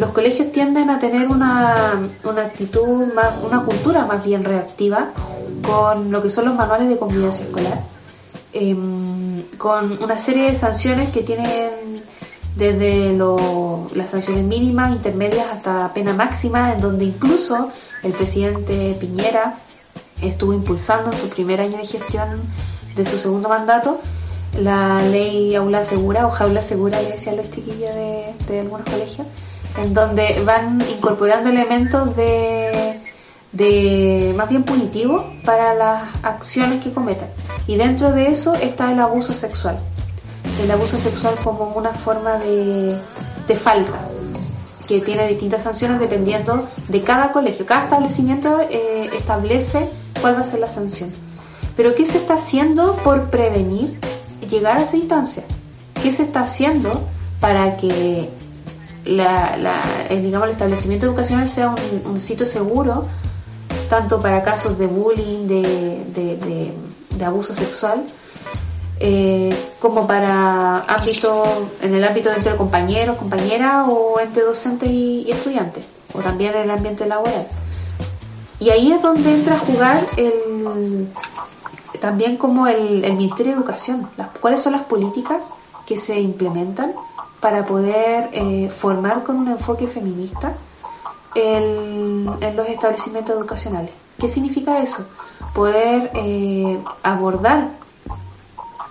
Los 0.00 0.10
colegios 0.10 0.50
tienden 0.52 0.90
a 0.90 0.98
tener 0.98 1.28
una, 1.28 2.08
una 2.24 2.42
actitud, 2.42 3.12
más, 3.14 3.34
una 3.44 3.62
cultura 3.62 4.06
más 4.06 4.24
bien 4.24 4.44
reactiva 4.44 5.10
con 5.62 6.10
lo 6.10 6.22
que 6.22 6.30
son 6.30 6.46
los 6.46 6.54
manuales 6.54 6.88
de 6.88 6.98
convivencia 6.98 7.44
escolar, 7.44 7.82
em, 8.52 9.42
con 9.56 10.02
una 10.02 10.18
serie 10.18 10.44
de 10.44 10.54
sanciones 10.54 11.10
que 11.10 11.22
tienen 11.22 11.70
desde 12.56 13.16
las 13.94 14.10
sanciones 14.10 14.44
mínimas, 14.44 14.90
intermedias 14.90 15.46
hasta 15.52 15.92
pena 15.92 16.12
máxima, 16.12 16.72
en 16.72 16.80
donde 16.80 17.04
incluso 17.04 17.70
el 18.02 18.12
presidente 18.12 18.96
Piñera 18.98 19.58
estuvo 20.22 20.52
impulsando 20.52 21.12
en 21.12 21.16
su 21.16 21.28
primer 21.28 21.60
año 21.60 21.78
de 21.78 21.86
gestión 21.86 22.40
de 22.96 23.04
su 23.04 23.18
segundo 23.18 23.48
mandato 23.48 24.00
la 24.56 25.00
ley 25.02 25.54
aula 25.54 25.84
segura 25.84 26.26
o 26.26 26.30
jaula 26.30 26.62
segura, 26.62 27.00
le 27.02 27.12
decían 27.12 27.36
los 27.36 27.50
chiquillos 27.50 27.94
de, 27.94 28.34
de 28.48 28.60
algunos 28.60 28.88
colegios, 28.88 29.26
en 29.76 29.94
donde 29.94 30.42
van 30.44 30.82
incorporando 30.90 31.50
elementos 31.50 32.16
de, 32.16 33.00
de 33.52 34.34
más 34.36 34.48
bien 34.48 34.62
punitivo 34.62 35.32
para 35.44 35.74
las 35.74 36.08
acciones 36.22 36.82
que 36.82 36.92
cometan. 36.92 37.28
Y 37.66 37.76
dentro 37.76 38.12
de 38.12 38.28
eso 38.28 38.54
está 38.54 38.92
el 38.92 39.00
abuso 39.00 39.32
sexual. 39.32 39.78
El 40.62 40.70
abuso 40.70 40.98
sexual 40.98 41.34
como 41.42 41.72
una 41.76 41.92
forma 41.92 42.38
de, 42.38 42.94
de 43.46 43.56
falta 43.56 44.08
que 44.88 45.00
tiene 45.00 45.28
distintas 45.28 45.62
sanciones 45.62 46.00
dependiendo 46.00 46.58
de 46.88 47.02
cada 47.02 47.30
colegio. 47.30 47.66
Cada 47.66 47.84
establecimiento 47.84 48.60
eh, 48.70 49.10
establece 49.16 49.88
cuál 50.20 50.36
va 50.36 50.40
a 50.40 50.44
ser 50.44 50.60
la 50.60 50.66
sanción. 50.66 51.12
Pero 51.76 51.94
¿qué 51.94 52.06
se 52.06 52.16
está 52.16 52.34
haciendo 52.34 52.96
por 53.04 53.30
prevenir 53.30 53.98
llegar 54.48 54.78
a 54.78 54.82
esa 54.82 54.96
instancia? 54.96 55.44
¿Qué 56.02 56.10
se 56.10 56.22
está 56.22 56.40
haciendo 56.40 57.06
para 57.38 57.76
que 57.76 58.30
la, 59.04 59.56
el, 60.08 60.22
digamos, 60.22 60.48
el 60.48 60.52
establecimiento 60.52 61.06
educacional 61.06 61.48
sea 61.48 61.74
un, 62.04 62.18
sitio 62.18 62.46
seguro, 62.46 63.06
tanto 63.88 64.20
para 64.20 64.42
casos 64.42 64.78
de 64.78 64.86
bullying, 64.86 65.46
de, 65.46 66.74
de, 67.16 67.24
abuso 67.24 67.52
sexual, 67.52 68.04
eh, 69.00 69.54
como 69.80 70.06
para 70.06 70.80
ámbito, 70.80 71.68
en 71.82 71.94
el 71.94 72.04
ámbito 72.04 72.30
entre 72.30 72.56
compañeros, 72.56 73.16
compañeras 73.16 73.86
o 73.88 74.20
entre 74.20 74.44
docentes 74.44 74.88
y, 74.88 75.24
y 75.26 75.32
estudiantes, 75.32 75.88
o 76.14 76.20
también 76.20 76.54
en 76.54 76.62
el 76.62 76.70
ambiente 76.70 77.06
laboral. 77.06 77.46
Y 78.60 78.70
ahí 78.70 78.92
es 78.92 79.02
donde 79.02 79.32
entra 79.32 79.54
a 79.54 79.58
jugar 79.58 80.00
el, 80.16 81.08
también 82.00 82.36
como 82.36 82.66
el, 82.66 83.00
Ministerio 83.14 83.52
de 83.52 83.58
Educación, 83.58 84.08
las, 84.16 84.28
cuáles 84.40 84.60
son 84.62 84.72
las 84.72 84.82
políticas 84.82 85.50
que 85.86 85.96
se 85.96 86.20
implementan 86.20 86.92
para 87.40 87.64
poder 87.64 88.30
eh, 88.32 88.70
formar 88.76 89.22
con 89.22 89.36
un 89.36 89.48
enfoque 89.48 89.86
feminista 89.86 90.54
en 91.34 92.26
los 92.26 92.68
establecimientos 92.68 93.36
educacionales. 93.36 93.90
¿Qué 94.18 94.26
significa 94.26 94.82
eso? 94.82 95.06
Poder 95.54 96.10
eh, 96.14 96.78
abordar 97.02 97.68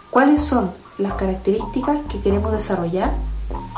cuáles 0.10 0.42
son 0.42 0.72
las 0.98 1.14
características 1.14 2.00
que 2.10 2.22
queremos 2.22 2.52
desarrollar 2.54 3.12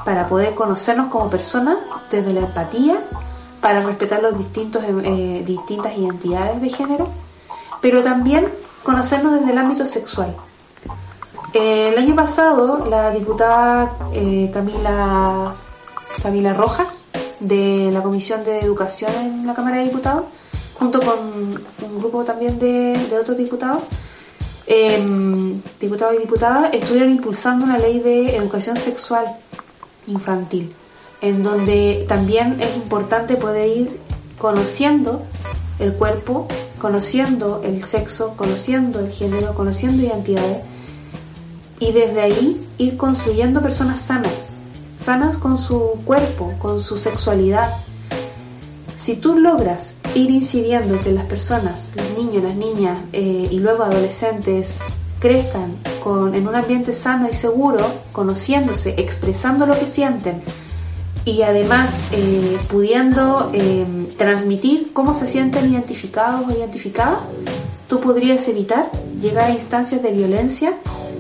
para 0.06 0.28
poder 0.28 0.54
conocernos 0.54 1.08
como 1.08 1.30
personas 1.30 1.78
desde 2.12 2.34
la 2.34 2.42
empatía, 2.42 3.00
para 3.62 3.82
respetar 3.82 4.22
los 4.22 4.38
distintos 4.38 4.84
eh, 4.86 5.44
distintas 5.46 5.98
identidades 5.98 6.62
de 6.62 6.70
género, 6.70 7.06
pero 7.82 8.04
también 8.04 8.48
conocernos 8.84 9.34
desde 9.34 9.52
el 9.52 9.58
ámbito 9.58 9.86
sexual. 9.86 10.36
el 11.54 11.98
año 11.98 12.16
pasado, 12.16 12.86
la 12.86 13.10
diputada 13.12 13.92
eh, 14.14 14.50
Camila, 14.54 15.56
Camila 16.22 16.54
Rojas, 16.54 17.04
de 17.40 17.90
la 17.92 18.02
Comisión 18.02 18.44
de 18.44 18.60
Educación 18.60 19.12
en 19.16 19.48
la 19.48 19.54
Cámara 19.54 19.78
de 19.78 19.86
Diputados, 19.86 20.26
junto 20.74 21.00
con 21.00 21.20
un 21.20 22.00
grupo 22.00 22.24
también 22.24 22.60
de, 22.60 22.98
otros 23.20 23.38
diputados, 23.38 23.84
em, 24.68 25.62
diputados 25.80 26.16
y 26.16 26.20
diputadas, 26.20 26.74
estuvieron 26.74 27.12
impulsando 27.12 27.66
una 27.66 27.78
ley 27.78 28.00
de 28.00 28.36
educación 28.36 28.78
sexual 28.78 29.26
infantil, 30.08 30.74
en 31.22 31.44
donde 31.44 32.06
también 32.08 32.60
es 32.60 32.76
importante 32.76 33.36
poder 33.36 33.68
ir 33.68 34.00
conociendo 34.38 35.24
el 35.80 35.94
cuerpo 35.94 36.48
conociendo 36.80 37.62
el 37.64 37.84
sexo, 37.84 38.34
conociendo 38.36 39.00
el 39.00 39.12
género, 39.12 39.54
conociendo 39.54 40.02
identidades 40.02 40.64
y 41.80 41.92
desde 41.92 42.22
ahí 42.22 42.68
ir 42.78 42.98
construyendo 42.98 43.62
personas 43.62 44.02
sanas, 44.02 44.49
sanas 45.00 45.38
con 45.38 45.58
su 45.58 45.98
cuerpo, 46.06 46.54
con 46.60 46.82
su 46.82 46.98
sexualidad. 46.98 47.74
Si 48.98 49.16
tú 49.16 49.36
logras 49.36 49.96
ir 50.14 50.30
incidiendo 50.30 51.00
que 51.00 51.12
las 51.12 51.26
personas, 51.26 51.92
los 51.96 52.18
niños, 52.18 52.44
las 52.44 52.56
niñas 52.56 53.00
eh, 53.14 53.48
y 53.50 53.60
luego 53.60 53.84
adolescentes 53.84 54.82
crezcan 55.20 55.76
con, 56.04 56.36
en 56.36 56.48
un 56.48 56.56
ambiente 56.56 56.94
sano 56.94 57.30
y 57.30 57.34
seguro, 57.34 57.80
conociéndose, 58.12 58.96
expresando 58.98 59.66
lo 59.66 59.78
que 59.78 59.86
sienten, 59.86 60.42
y 61.26 61.42
además 61.44 62.02
eh, 62.12 62.58
pudiendo 62.70 63.52
eh, 63.54 63.86
transmitir 64.18 64.92
cómo 64.94 65.14
se 65.14 65.26
sienten 65.26 65.72
identificados 65.72 66.48
o 66.48 66.52
identificadas, 66.52 67.20
tú 67.88 68.00
podrías 68.00 68.48
evitar 68.48 68.90
llegar 69.22 69.46
a 69.46 69.54
instancias 69.54 70.02
de 70.02 70.12
violencia 70.12 70.74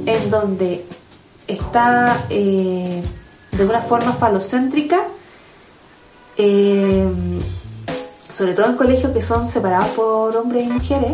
en 0.05 0.29
donde 0.29 0.85
está 1.47 2.25
eh, 2.29 3.03
de 3.59 3.65
una 3.65 3.81
forma 3.81 4.13
falocéntrica, 4.13 5.01
sobre 8.31 8.53
todo 8.55 8.67
en 8.67 8.75
colegios 8.77 9.11
que 9.11 9.21
son 9.21 9.45
separados 9.45 9.89
por 9.89 10.35
hombres 10.37 10.63
y 10.63 10.67
mujeres, 10.67 11.11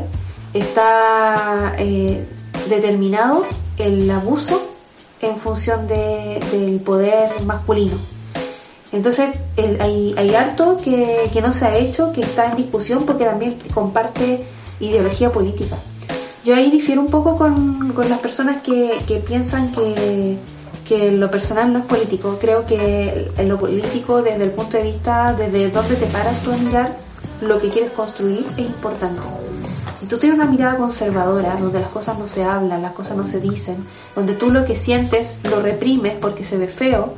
está 0.53 1.75
determinado 2.69 3.45
el 3.77 4.09
abuso 4.11 4.61
en 5.21 5.37
función 5.37 5.87
del 5.87 6.79
poder 6.81 7.29
masculino. 7.45 7.97
Entonces 8.91 9.37
hay, 9.57 10.13
hay, 10.15 10.35
harto 10.35 10.77
que, 10.77 11.41
no 11.41 11.51
se 11.51 11.65
ha 11.65 11.75
hecho, 11.75 12.13
que 12.13 12.21
está 12.21 12.45
en 12.51 12.57
discusión 12.57 13.05
porque 13.05 13.25
también 13.25 13.57
comparte 13.73 14.45
ideología 14.79 15.31
política. 15.31 15.77
Yo 16.45 16.53
ahí 16.53 16.69
difiero 16.69 17.01
un 17.01 17.09
poco 17.09 17.35
con, 17.37 17.93
las 18.07 18.19
personas 18.19 18.61
que, 18.61 19.23
piensan 19.25 19.71
que, 19.71 20.37
que, 20.85 21.11
lo 21.11 21.29
personal 21.29 21.73
no 21.73 21.79
es 21.79 21.85
político. 21.85 22.37
Creo 22.39 22.65
que 22.65 23.31
lo 23.43 23.59
político, 23.59 24.21
desde 24.21 24.45
el 24.45 24.51
punto 24.51 24.77
de 24.77 24.83
vista, 24.83 25.33
desde 25.33 25.69
dónde 25.69 25.95
te 25.95 26.05
paras 26.07 26.41
tú 26.41 26.51
a 26.51 26.57
mirar 26.57 26.95
lo 27.41 27.59
que 27.59 27.69
quieres 27.69 27.91
construir, 27.91 28.45
es 28.57 28.59
importante. 28.59 29.21
Si 29.99 30.07
tú 30.07 30.17
tienes 30.17 30.37
una 30.37 30.49
mirada 30.49 30.77
conservadora, 30.77 31.55
donde 31.57 31.79
las 31.79 31.91
cosas 31.91 32.19
no 32.19 32.27
se 32.27 32.43
hablan, 32.43 32.81
las 32.81 32.91
cosas 32.91 33.17
no 33.17 33.25
se 33.25 33.39
dicen, 33.39 33.85
donde 34.15 34.33
tú 34.33 34.49
lo 34.49 34.65
que 34.65 34.75
sientes 34.75 35.39
lo 35.49 35.61
reprimes 35.61 36.13
porque 36.19 36.43
se 36.43 36.57
ve 36.57 36.67
feo, 36.67 37.13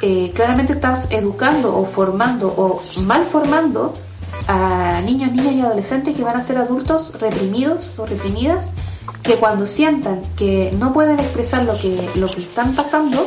eh, 0.00 0.32
claramente 0.34 0.72
estás 0.72 1.06
educando 1.10 1.76
o 1.76 1.84
formando 1.84 2.48
o 2.48 2.80
mal 3.04 3.24
formando 3.24 3.92
a 4.48 5.00
niños, 5.04 5.32
niñas 5.32 5.54
y 5.54 5.60
adolescentes 5.60 6.16
que 6.16 6.22
van 6.22 6.36
a 6.36 6.42
ser 6.42 6.58
adultos 6.58 7.18
reprimidos 7.20 7.92
o 7.98 8.06
reprimidas, 8.06 8.72
que 9.24 9.36
cuando 9.36 9.66
sientan 9.66 10.22
que 10.36 10.70
no 10.78 10.92
pueden 10.92 11.18
expresar 11.18 11.64
lo 11.64 11.76
que, 11.76 12.08
lo 12.14 12.28
que 12.28 12.42
están 12.42 12.74
pasando, 12.74 13.26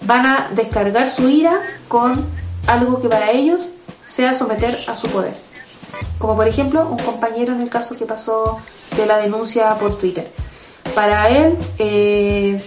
van 0.00 0.26
a 0.26 0.50
descargar 0.54 1.10
su 1.10 1.28
ira 1.28 1.60
con 1.88 2.26
algo 2.66 3.00
que 3.00 3.08
para 3.08 3.30
ellos 3.30 3.68
sea 4.06 4.32
someter 4.34 4.76
a 4.88 4.94
su 4.94 5.08
poder. 5.08 5.34
Como 6.18 6.36
por 6.36 6.48
ejemplo 6.48 6.88
un 6.88 6.98
compañero 6.98 7.52
en 7.52 7.60
el 7.60 7.68
caso 7.68 7.94
que 7.94 8.06
pasó 8.06 8.58
de 8.96 9.06
la 9.06 9.18
denuncia 9.18 9.74
por 9.76 9.98
Twitter. 9.98 10.30
Para 10.94 11.28
él, 11.28 11.58
eh, 11.78 12.60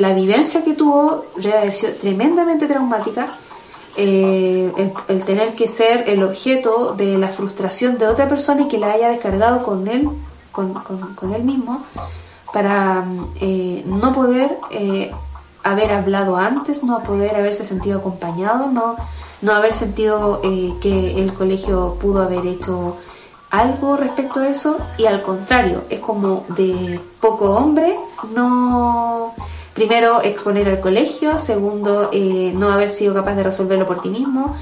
la 0.00 0.12
vivencia 0.12 0.64
que 0.64 0.74
tuvo 0.74 1.26
debe 1.36 1.58
haber 1.58 1.72
sido 1.72 1.92
tremendamente 1.92 2.66
traumática. 2.66 3.28
Eh, 3.98 4.70
el, 5.08 5.24
tener 5.24 5.54
que 5.54 5.68
ser 5.68 6.08
el 6.10 6.22
objeto 6.22 6.94
de 6.94 7.16
la 7.16 7.28
frustración 7.28 7.96
de 7.96 8.06
otra 8.06 8.28
persona 8.28 8.62
y 8.62 8.68
que 8.68 8.76
la 8.76 8.92
haya 8.92 9.08
descargado 9.08 9.62
con 9.62 9.88
él, 9.88 10.10
con, 10.56 10.74
con, 11.14 11.34
él 11.34 11.42
mismo, 11.44 11.84
para 12.52 13.04
eh, 13.40 13.82
no 13.86 14.14
poder 14.14 14.56
eh, 14.70 15.12
haber 15.62 15.92
hablado 15.92 16.36
antes, 16.36 16.82
no 16.82 17.02
poder 17.02 17.36
haberse 17.36 17.64
sentido 17.64 17.98
acompañado, 17.98 18.66
no, 18.68 18.96
no 19.42 19.52
haber 19.52 19.72
sentido 19.72 20.40
que 20.80 21.20
el 21.20 21.34
colegio 21.34 21.96
pudo 22.00 22.22
haber 22.22 22.46
hecho 22.46 22.96
algo 23.50 23.96
respecto 23.96 24.40
a 24.40 24.48
eso. 24.48 24.78
Y 24.96 25.06
al 25.06 25.22
contrario, 25.22 25.84
es 25.90 26.00
como 26.00 26.44
de 26.48 27.00
poco 27.20 27.50
hombre 27.50 27.96
no 28.34 29.34
primero 29.76 30.22
exponer 30.22 30.68
al 30.68 30.80
colegio, 30.80 31.38
segundo 31.38 32.08
eh, 32.10 32.50
no 32.54 32.70
haber 32.70 32.88
sido 32.88 33.12
capaz 33.12 33.34
de 33.34 33.42
resolverlo 33.42 33.86
por 33.86 34.00
ti 34.00 34.08
mismo, 34.08 34.56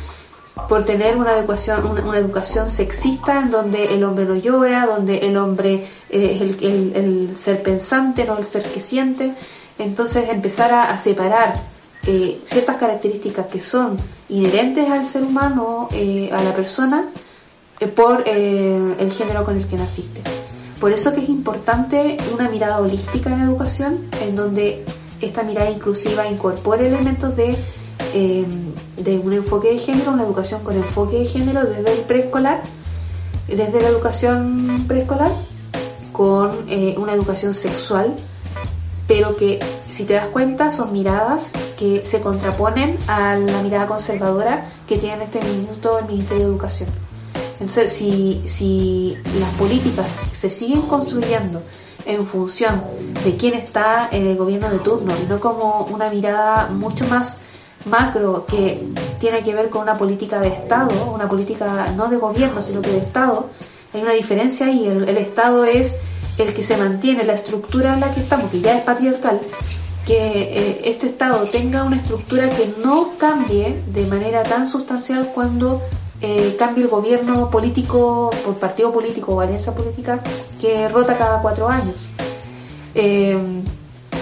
por 0.69 0.85
tener 0.85 1.17
una 1.17 1.37
educación, 1.37 1.87
una, 1.87 2.19
educación 2.19 2.69
sexista 2.69 3.41
en 3.41 3.51
donde 3.51 3.95
el 3.95 4.05
hombre 4.05 4.25
no 4.25 4.37
llora, 4.37 4.87
donde 4.87 5.19
el 5.19 5.37
hombre 5.37 5.89
eh, 6.11 6.57
es 6.61 6.97
el, 6.97 7.37
ser 7.37 7.63
pensante, 7.63 8.25
no 8.25 8.39
el 8.39 8.45
ser 8.45 8.63
que 8.63 8.81
siente. 8.81 9.35
Entonces 9.79 10.29
empezar 10.31 10.73
a, 10.73 10.97
separar 10.99 11.55
eh, 12.07 12.41
ciertas 12.45 12.77
características 12.77 13.47
que 13.47 13.61
son 13.61 13.97
inherentes 14.29 14.89
al 14.89 15.07
ser 15.07 15.23
humano, 15.23 15.89
a 15.91 16.43
la 16.43 16.53
persona, 16.55 17.07
eh, 17.81 17.89
por 17.89 18.23
eh, 18.27 18.95
el 18.99 19.13
género 19.13 19.45
con 19.45 19.57
el 19.57 19.67
que 19.67 19.77
naciste. 19.77 20.21
Por 20.81 20.93
eso 20.93 21.15
que 21.15 21.23
es 21.23 21.29
importante 21.29 22.17
una 22.33 22.49
mirada 22.49 22.79
holística 22.79 23.31
en 23.31 23.39
la 23.39 23.45
educación, 23.45 23.99
en 24.23 24.37
donde 24.37 24.85
esta 25.21 25.43
mirada 25.43 25.71
inclusiva 25.71 26.29
incorpore 26.29 26.87
elementos 26.87 27.35
de, 27.37 27.57
de 28.97 29.19
un 29.19 29.33
enfoque 29.33 29.73
de 29.73 29.79
género, 29.79 30.13
una 30.13 30.25
educación 30.25 30.63
con 30.63 30.77
enfoque 30.77 31.19
de 31.19 31.27
género 31.27 31.65
desde 31.65 31.93
el 31.93 32.01
preescolar, 32.01 32.63
desde 33.49 33.81
la 33.81 33.89
educación 33.89 34.85
preescolar, 34.87 35.31
con 36.13 36.51
una 36.97 37.13
educación 37.13 37.55
sexual, 37.55 38.15
pero 39.07 39.37
que 39.37 39.59
si 39.91 40.05
te 40.05 40.15
das 40.15 40.29
cuenta 40.29 40.71
son 40.71 40.93
miradas 40.93 41.51
que 41.79 42.05
se 42.05 42.21
contraponen 42.21 42.97
a 43.09 43.37
la 43.37 43.63
mirada 43.63 43.87
conservadora 43.87 44.71
que 44.87 44.97
tiene 44.97 45.17
en 45.17 45.23
este 45.23 45.41
minuto 45.43 45.99
el 45.99 46.07
Ministerio 46.07 46.45
de 46.45 46.51
Educación. 46.51 46.89
Entonces, 47.61 47.93
si, 47.93 48.43
si 48.47 49.17
las 49.39 49.51
políticas 49.55 50.23
se 50.33 50.51
siguen 50.51 50.83
construyendo 50.83 51.63
en 52.07 52.27
función 52.27 52.83
de 53.25 53.37
quién 53.37 53.55
está 53.55 54.09
en 54.11 54.27
el 54.27 54.37
gobierno 54.37 54.69
de 54.69 54.79
turno 54.79 55.13
y 55.23 55.27
no 55.27 55.41
como 55.41 55.87
una 55.87 56.11
mirada 56.11 56.67
mucho 56.67 57.07
más 57.07 57.41
macro 57.87 58.47
que 58.47 58.83
tiene 59.19 59.43
que 59.43 59.55
ver 59.55 59.71
con 59.71 59.83
una 59.83 59.95
política 59.95 60.41
de 60.41 60.49
Estado, 60.49 60.91
una 61.13 61.29
política 61.29 61.89
no 61.97 62.09
de 62.09 62.17
gobierno, 62.17 62.63
sino 62.63 62.81
que 62.81 62.91
de 62.91 62.99
Estado, 62.99 63.51
hay 63.93 64.03
una 64.03 64.13
diferencia 64.13 64.71
y 64.71 64.87
el, 64.87 65.17
Estado 65.17 65.65
es 65.65 65.97
el 66.39 66.53
que 66.53 66.63
se 66.63 66.77
mantiene, 66.77 67.25
la 67.25 67.35
estructura 67.35 67.95
en 67.95 68.01
la 68.01 68.13
que 68.13 68.21
estamos, 68.21 68.51
que 68.51 68.61
ya 68.61 68.77
es 68.77 68.83
patriarcal, 68.83 69.41
que 70.05 70.17
eh, 70.17 70.81
este 70.85 71.07
Estado 71.07 71.45
tenga 71.45 71.85
una 71.85 71.97
estructura 71.97 72.49
que 72.49 72.75
no 72.83 73.11
cambie 73.19 73.81
de 73.93 74.07
manera 74.07 74.43
tan 74.43 74.67
sustancial 74.67 75.31
cuando 75.35 75.81
eh, 76.21 76.57
cambie 76.59 76.85
el 76.85 76.91
gobierno 76.91 77.51
político 77.51 78.31
por 78.45 78.57
partido 78.57 78.93
político 78.93 79.35
o 79.35 79.41
alianza 79.41 79.75
política 79.75 80.21
que 80.61 80.89
rota 80.89 81.17
cada 81.17 81.41
cuatro 81.41 81.69
años. 81.69 81.97
Eh, 82.95 83.63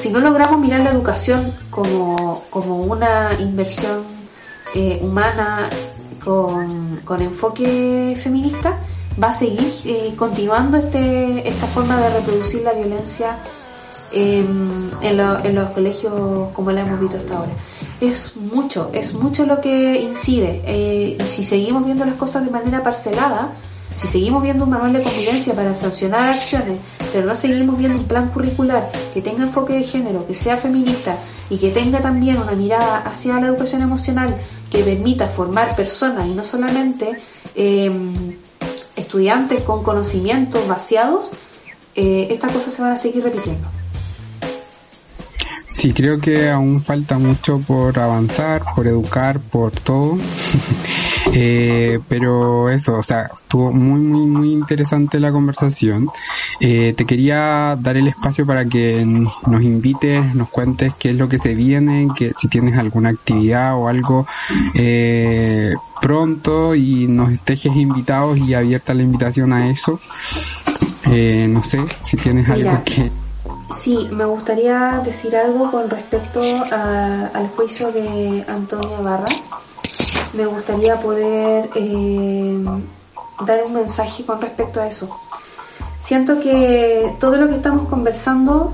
si 0.02 0.10
no 0.10 0.18
logramos 0.18 0.58
mirar 0.58 0.80
la 0.80 0.90
educación 0.90 1.54
como, 1.70 2.42
como 2.50 2.78
una 2.78 3.34
inversión 3.38 4.02
humana 5.00 5.68
con, 6.24 6.96
con, 7.04 7.22
enfoque 7.22 8.18
feminista, 8.20 8.78
va 9.22 9.28
a 9.28 9.32
seguir 9.32 9.62
continuando 10.16 10.78
este, 10.78 11.46
esta 11.46 11.66
forma 11.68 12.00
de 12.00 12.10
reproducir 12.10 12.62
la 12.62 12.72
violencia 12.72 13.36
en, 14.10 14.90
en, 15.02 15.54
los 15.54 15.74
colegios 15.74 16.48
como 16.52 16.72
la 16.72 16.80
hemos 16.80 17.00
visto 17.00 17.18
hasta 17.18 17.36
ahora. 17.36 17.52
Es 18.00 18.36
mucho, 18.36 18.90
es 18.92 19.14
mucho 19.14 19.46
lo 19.46 19.60
que 19.60 20.00
incide. 20.00 20.62
Eh, 20.66 21.18
si 21.28 21.44
seguimos 21.44 21.84
viendo 21.84 22.04
las 22.04 22.16
cosas 22.16 22.44
de 22.44 22.50
manera 22.50 22.82
parcelada, 22.82 23.52
si 23.94 24.06
seguimos 24.06 24.42
viendo 24.42 24.64
un 24.64 24.70
manual 24.70 24.92
de 24.92 25.02
convivencia 25.02 25.54
para 25.54 25.74
sancionar 25.74 26.30
acciones, 26.30 26.78
pero 27.12 27.26
no 27.26 27.34
seguimos 27.34 27.78
viendo 27.78 27.98
un 27.98 28.04
plan 28.04 28.28
curricular 28.30 28.90
que 29.12 29.20
tenga 29.20 29.44
enfoque 29.44 29.74
de 29.74 29.84
género, 29.84 30.26
que 30.26 30.34
sea 30.34 30.56
feminista 30.56 31.16
y 31.50 31.58
que 31.58 31.70
tenga 31.70 32.00
también 32.00 32.38
una 32.38 32.52
mirada 32.52 32.98
hacia 32.98 33.38
la 33.38 33.48
educación 33.48 33.82
emocional 33.82 34.36
que 34.70 34.82
permita 34.82 35.26
formar 35.26 35.76
personas 35.76 36.26
y 36.26 36.30
no 36.32 36.44
solamente 36.44 37.16
em, 37.54 38.36
estudiantes 38.96 39.64
con 39.64 39.82
conocimientos 39.82 40.66
vaciados, 40.66 41.32
eh, 41.94 42.28
estas 42.30 42.52
cosas 42.52 42.72
se 42.72 42.82
van 42.82 42.92
a 42.92 42.96
seguir 42.96 43.22
repitiendo. 43.22 43.68
Sí, 45.66 45.92
creo 45.92 46.20
que 46.20 46.50
aún 46.50 46.82
falta 46.82 47.18
mucho 47.18 47.58
por 47.58 47.98
avanzar, 47.98 48.62
por 48.76 48.86
educar, 48.86 49.40
por 49.40 49.72
todo. 49.72 50.18
eh, 51.32 52.00
pero 52.08 52.68
eso, 52.68 52.94
o 52.94 53.02
sea, 53.02 53.30
estuvo 53.34 53.72
muy, 53.72 54.00
muy, 54.00 54.26
muy 54.26 54.52
interesante 54.52 55.20
la 55.20 55.32
conversación. 55.32 56.10
Eh, 56.60 56.94
te 56.96 57.06
quería 57.06 57.76
dar 57.80 57.96
el 57.96 58.08
espacio 58.08 58.46
para 58.46 58.64
que 58.64 59.04
nos 59.04 59.62
invites, 59.62 60.34
nos 60.34 60.48
cuentes 60.48 60.92
qué 60.98 61.10
es 61.10 61.16
lo 61.16 61.28
que 61.28 61.38
se 61.38 61.54
viene, 61.54 62.08
que 62.16 62.32
si 62.36 62.48
tienes 62.48 62.76
alguna 62.76 63.10
actividad 63.10 63.76
o 63.76 63.88
algo 63.88 64.26
eh, 64.74 65.72
pronto 66.00 66.74
y 66.74 67.06
nos 67.06 67.30
dejes 67.44 67.76
invitados 67.76 68.38
y 68.38 68.54
abierta 68.54 68.94
la 68.94 69.02
invitación 69.02 69.52
a 69.52 69.68
eso. 69.68 70.00
Eh, 71.10 71.46
no 71.48 71.62
sé 71.62 71.80
si 72.04 72.16
tienes 72.16 72.48
algo 72.48 72.82
que 72.84 73.10
Sí, 73.74 74.08
me 74.10 74.24
gustaría 74.24 75.00
decir 75.04 75.34
algo 75.34 75.70
con 75.70 75.88
respecto 75.88 76.40
al 76.42 77.48
juicio 77.56 77.90
de 77.90 78.44
Antonia 78.46 79.00
Barra. 79.00 79.24
Me 80.32 80.46
gustaría 80.46 80.98
poder 81.00 81.68
eh, 81.74 82.64
dar 83.46 83.64
un 83.64 83.74
mensaje 83.74 84.24
con 84.24 84.40
respecto 84.40 84.80
a 84.80 84.86
eso. 84.86 85.14
Siento 86.00 86.40
que 86.40 87.12
todo 87.20 87.36
lo 87.36 87.48
que 87.48 87.56
estamos 87.56 87.88
conversando 87.88 88.72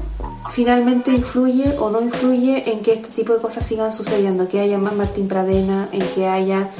finalmente 0.52 1.10
influye 1.10 1.76
o 1.78 1.90
no 1.90 2.00
influye 2.00 2.70
en 2.70 2.80
que 2.80 2.92
este 2.92 3.08
tipo 3.08 3.32
de 3.32 3.40
cosas 3.40 3.66
sigan 3.66 3.92
sucediendo, 3.92 4.48
que 4.48 4.60
haya 4.60 4.78
más 4.78 4.94
Martín 4.94 5.28
Pradena, 5.28 5.88
en 5.92 6.02
que 6.14 6.26
haya 6.26 6.70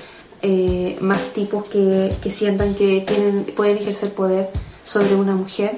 eh, 0.41 0.97
más 1.01 1.21
tipos 1.35 1.69
que, 1.69 2.13
sientan 2.31 2.75
que 2.75 3.05
tienen, 3.07 3.45
pueden 3.57 3.77
ejercer 3.79 4.13
poder 4.13 4.51
sobre 4.85 5.17
una 5.17 5.35
mujer 5.35 5.77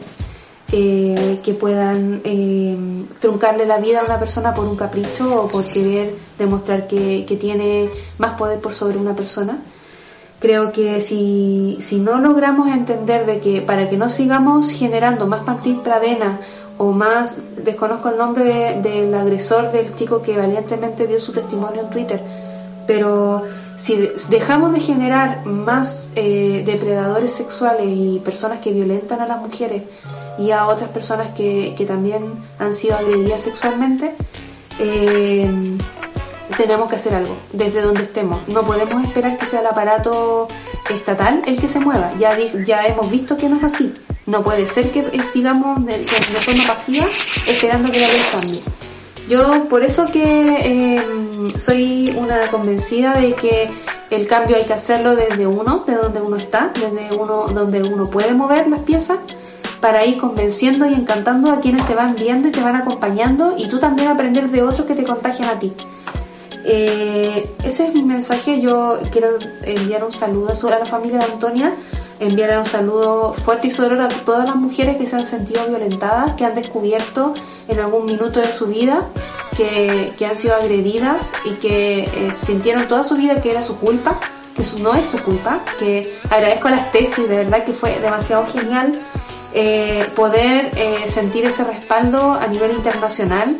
eh, 0.73 1.41
que 1.43 1.55
puedan 1.55 2.21
eh, 2.23 2.77
truncarle 3.19 3.67
la 3.67 3.79
vida 3.79 4.01
a 4.01 4.05
una 4.05 4.21
persona 4.21 4.55
por 4.55 4.69
un 4.69 4.77
capricho 4.77 5.43
o 5.43 5.49
por 5.49 5.65
querer 5.65 6.15
demostrar 6.39 6.87
que, 6.87 7.37
tiene 7.41 7.91
más 8.19 8.39
poder 8.39 8.61
por 8.61 8.75
sobre 8.75 8.99
una 8.99 9.17
persona. 9.17 9.59
Creo 10.39 10.71
que 10.71 11.01
si, 11.01 11.79
si 11.81 11.99
no 11.99 12.19
logramos 12.19 12.69
entender 12.69 13.27
de 13.27 13.41
que 13.41 13.63
para 13.63 13.91
que 13.91 13.97
no 13.97 14.09
sigamos 14.09 14.71
generando 14.71 15.27
más 15.27 15.45
Martín 15.45 15.81
Pradena 15.81 16.39
o 16.79 16.93
más, 16.93 17.39
desconozco 17.65 18.11
el 18.11 18.17
nombre 18.17 18.81
del 18.81 19.13
agresor 19.13 19.73
del 19.73 19.95
chico 19.97 20.23
que 20.23 20.37
valientemente 20.37 21.07
dio 21.07 21.19
su 21.19 21.33
testimonio 21.33 21.83
en 21.83 21.91
Twitter, 21.91 22.23
pero 22.87 23.43
si 23.77 24.09
dejamos 24.29 24.73
de 24.73 24.81
generar 24.81 25.45
más 25.47 26.11
eh, 26.15 26.63
depredadores 26.65 27.33
sexuales 27.33 27.87
y 27.89 28.21
personas 28.25 28.61
que 28.61 28.73
violentan 28.73 29.21
a 29.21 29.27
las 29.27 29.41
mujeres 29.41 29.83
y 30.41 30.53
a 30.53 30.67
otras 30.67 30.89
personas 30.91 31.35
que, 31.35 31.75
que 31.77 31.85
también 31.85 32.25
han 32.59 32.73
sido 32.73 32.97
agredidas 32.97 33.43
sexualmente, 33.43 34.15
eh, 34.79 35.51
tenemos 36.57 36.89
que 36.89 36.97
hacer 36.97 37.15
algo 37.15 37.37
desde 37.53 37.83
donde 37.83 38.05
estemos. 38.05 38.49
No 38.49 38.65
podemos 38.65 39.05
esperar 39.05 39.37
que 39.37 39.45
sea 39.47 39.61
el 39.61 39.67
aparato 39.67 40.49
estatal 40.89 41.43
el 41.47 41.61
que 41.61 41.69
se 41.69 41.79
mueva. 41.79 42.13
Ya, 42.19 42.37
ya 42.67 42.87
hemos 42.87 43.11
visto 43.11 43.37
que 43.37 43.51
no 43.51 43.59
es 43.59 43.65
así. 43.65 43.95
No 44.27 44.43
puede 44.43 44.67
ser 44.67 44.91
que 44.91 45.05
sigamos 45.25 45.85
de, 45.85 45.99
de 45.99 46.05
forma 46.05 46.65
pasiva 46.67 47.07
esperando 47.47 47.93
que 47.93 48.01
la 48.01 48.09
ley 48.09 48.23
cambie. 48.33 48.63
Yo 49.29 49.69
por 49.69 49.85
eso 49.85 50.07
que 50.07 50.25
eh, 50.25 51.05
soy 51.59 52.17
una 52.17 52.51
convencida 52.51 53.13
de 53.13 53.35
que 53.35 53.71
el 54.09 54.27
cambio 54.27 54.57
hay 54.57 54.65
que 54.65 54.73
hacerlo 54.73 55.15
desde 55.15 55.47
uno, 55.47 55.85
de 55.87 55.95
donde 55.95 56.21
uno 56.21 56.37
está, 56.37 56.73
desde 56.75 57.15
uno 57.15 57.47
donde 57.49 57.83
uno 57.83 58.09
puede 58.09 58.33
mover 58.33 58.67
las 58.69 58.81
piezas 58.81 59.19
para 59.81 60.05
ir 60.05 60.19
convenciendo 60.19 60.87
y 60.87 60.95
encantando 60.95 61.51
a 61.51 61.61
quienes 61.61 61.87
te 61.87 61.95
van 61.95 62.15
viendo 62.15 62.49
y 62.49 62.53
te 62.53 62.61
van 62.61 62.77
acompañando 62.77 63.55
y 63.57 63.69
tú 63.69 63.79
también 63.79 64.09
aprender 64.09 64.51
de 64.51 64.63
otros 64.63 64.87
que 64.87 64.95
te 64.95 65.05
contagian 65.05 65.49
a 65.49 65.59
ti. 65.59 65.73
Eh, 66.65 67.51
ese 67.65 67.89
es 67.89 67.95
mi 67.95 68.03
mensaje. 68.03 68.61
Yo 68.61 69.01
quiero 69.11 69.39
enviar 69.63 70.05
un 70.05 70.13
saludo 70.13 70.51
a 70.51 70.79
la 70.79 70.85
familia 70.85 71.19
de 71.19 71.25
Antonia, 71.25 71.75
enviar 72.19 72.59
un 72.59 72.67
saludo 72.67 73.33
fuerte 73.33 73.69
y 73.69 73.71
sonoro 73.71 74.03
a 74.03 74.09
todas 74.09 74.45
las 74.45 74.57
mujeres 74.57 74.99
que 74.99 75.07
se 75.07 75.17
han 75.17 75.27
sentido 75.27 75.67
violentadas, 75.67 76.35
que 76.35 76.45
han 76.45 76.55
descubierto 76.55 77.35
en 77.67 77.81
algún 77.81 78.05
minuto 78.05 78.41
de 78.41 78.53
su 78.53 78.67
vida 78.67 79.07
que, 79.57 80.27
han 80.27 80.37
sido 80.37 80.55
agredidas 80.55 81.33
y 81.45 81.55
que 81.55 82.05
eh, 82.05 82.35
sintieron 82.35 82.89
toda 82.89 83.03
su 83.03 83.17
vida 83.17 83.41
que 83.43 83.51
era 83.51 83.63
su 83.63 83.79
culpa, 83.79 84.21
que 84.57 84.63
no 84.81 84.95
es 84.95 85.07
su 85.07 85.19
culpa, 85.23 85.61
que 85.79 86.19
agradezco 86.31 86.69
las 86.69 86.91
tesis, 86.93 87.29
de 87.29 87.37
verdad 87.37 87.65
que 87.65 87.73
fue 87.73 87.99
demasiado 88.01 88.47
genial 88.47 88.99
eh, 89.53 90.07
poder 90.15 90.71
eh, 90.77 91.09
sentir 91.09 91.45
ese 91.45 91.65
respaldo 91.65 92.35
a 92.35 92.47
nivel 92.47 92.71
internacional 92.71 93.57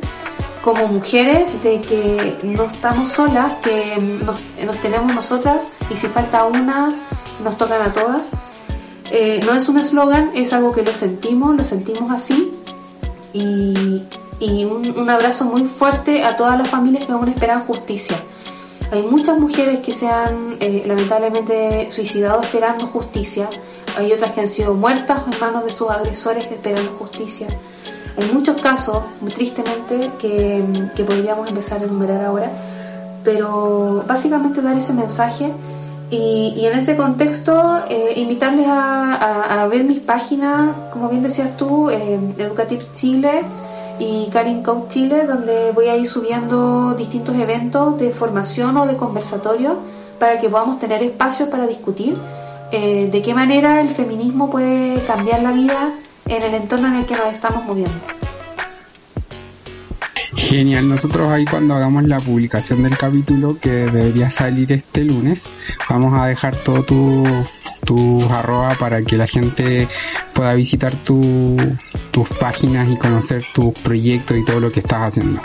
como 0.63 0.87
mujeres 0.87 1.61
de 1.65 1.81
que 1.81 2.37
no 2.45 2.65
estamos 2.65 3.11
solas, 3.11 3.55
que 3.63 3.97
nos, 3.99 4.41
tenemos 4.83 5.13
nosotras 5.13 5.67
y 5.91 5.97
si 5.97 6.07
falta 6.07 6.45
una, 6.45 6.95
nos 7.43 7.59
tocan 7.59 7.83
a 7.83 7.93
todas. 7.93 8.31
Eh, 9.11 9.41
no 9.45 9.55
es 9.55 9.69
un 9.69 9.79
eslogan, 9.79 10.31
es 10.35 10.53
algo 10.53 10.73
que 10.73 10.83
lo 10.83 10.95
sentimos, 10.95 11.57
lo 11.57 11.65
sentimos 11.65 12.13
así 12.13 12.53
y, 13.33 14.05
un, 14.65 14.95
un, 14.97 15.11
abrazo 15.11 15.45
muy 15.45 15.65
fuerte 15.65 16.25
a 16.25 16.37
todas 16.37 16.57
las 16.57 16.69
familias 16.69 17.07
que 17.07 17.13
aún 17.13 17.29
esperan 17.29 17.65
justicia. 17.65 18.21
Hay 18.93 19.03
muchas 19.03 19.39
mujeres 19.39 19.81
que 19.81 19.93
se 19.93 20.09
han 20.09 20.57
lamentablemente 20.87 21.91
suicidado 21.91 22.43
esperando 22.43 22.87
justicia 22.87 23.49
hay 24.01 24.13
otras 24.13 24.33
que 24.33 24.41
han 24.41 24.49
sido 24.49 24.75
muertas 24.75 25.23
en 25.31 25.39
manos 25.39 25.65
de 25.65 25.71
sus 25.71 25.91
agresores 25.91 26.47
esperando 26.51 26.93
justicia. 26.99 27.47
Hay 28.17 28.31
muchos 28.33 28.61
casos, 28.61 29.03
tristemente, 29.35 30.11
que, 30.19 30.65
que 30.97 31.05
podríamos 31.05 31.49
empezar 31.49 31.81
a 31.81 31.85
enumerar 31.85 32.25
ahora, 32.25 32.51
pero 33.25 34.05
básicamente 34.07 34.61
dar 34.61 34.77
ese 34.77 34.93
mensaje 34.93 35.53
Y, 36.11 36.67
en 36.67 36.77
ese 36.77 36.97
contexto, 36.97 37.85
eh, 37.89 38.15
invitarles 38.17 38.67
a, 38.69 39.65
ver 39.71 39.85
mis 39.85 40.01
páginas, 40.01 40.75
como 40.93 41.09
bien 41.09 41.23
decías 41.23 41.57
tú, 41.57 41.89
eh, 41.89 42.19
Educative 42.37 42.85
Chile 42.95 43.43
y 44.01 44.27
Karin 44.33 44.65
Coach 44.65 44.89
Chile, 44.89 45.25
donde 45.25 45.71
voy 45.73 45.87
a 45.87 45.97
ir 45.97 46.09
subiendo 46.09 46.95
distintos 46.95 47.37
eventos 47.37 47.97
de 47.99 48.11
formación 48.11 48.77
o 48.77 48.87
de 48.87 48.97
conversatorio 48.97 49.77
para 50.19 50.41
que 50.41 50.49
podamos 50.49 50.81
tener 50.81 51.01
espacios 51.05 51.49
para 51.49 51.69
discutir 51.69 52.17
eh, 52.73 53.09
de 53.11 53.23
qué 53.23 53.35
manera 53.35 53.81
el 53.81 53.91
feminismo 53.91 54.51
puede 54.51 55.03
cambiar 55.05 55.43
la 55.43 55.53
vida 55.53 55.93
en 56.27 56.43
el 56.43 56.55
entorno 56.55 56.89
en 56.89 56.95
el 56.97 57.07
que 57.07 57.17
nos 57.17 57.33
estamos 57.33 57.65
moviendo. 57.65 58.01
Genial, 60.37 60.89
nosotros 60.89 61.31
ahí 61.31 61.45
cuando 61.45 61.75
hagamos 61.75 62.05
la 62.05 62.21
publicación 62.21 62.83
del 62.83 62.97
capítulo 62.97 63.59
que 63.61 63.71
debería 63.71 64.31
salir 64.31 64.71
este 64.73 65.05
lunes, 65.05 65.49
vamos 65.89 66.15
a 66.15 66.27
dejar 66.27 66.57
todo 66.57 66.85
tu, 66.85 67.25
tu 67.85 68.23
arroba 68.25 68.75
para 68.75 69.03
que 69.03 69.17
la 69.17 69.27
gente 69.27 69.89
pueda 70.33 70.55
visitar 70.55 70.93
tu, 71.05 71.57
tus 72.11 72.29
páginas 72.29 72.89
y 72.89 72.97
conocer 72.97 73.45
tus 73.53 73.73
proyectos 73.81 74.39
y 74.39 74.45
todo 74.45 74.61
lo 74.61 74.71
que 74.71 74.81
estás 74.81 75.03
haciendo. 75.03 75.41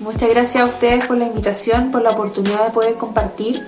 Muchas 0.00 0.28
gracias 0.30 0.64
a 0.64 0.66
ustedes 0.66 1.06
por 1.06 1.16
la 1.16 1.26
invitación, 1.26 1.90
por 1.90 2.02
la 2.02 2.10
oportunidad 2.10 2.66
de 2.66 2.72
poder 2.72 2.94
compartir 2.94 3.62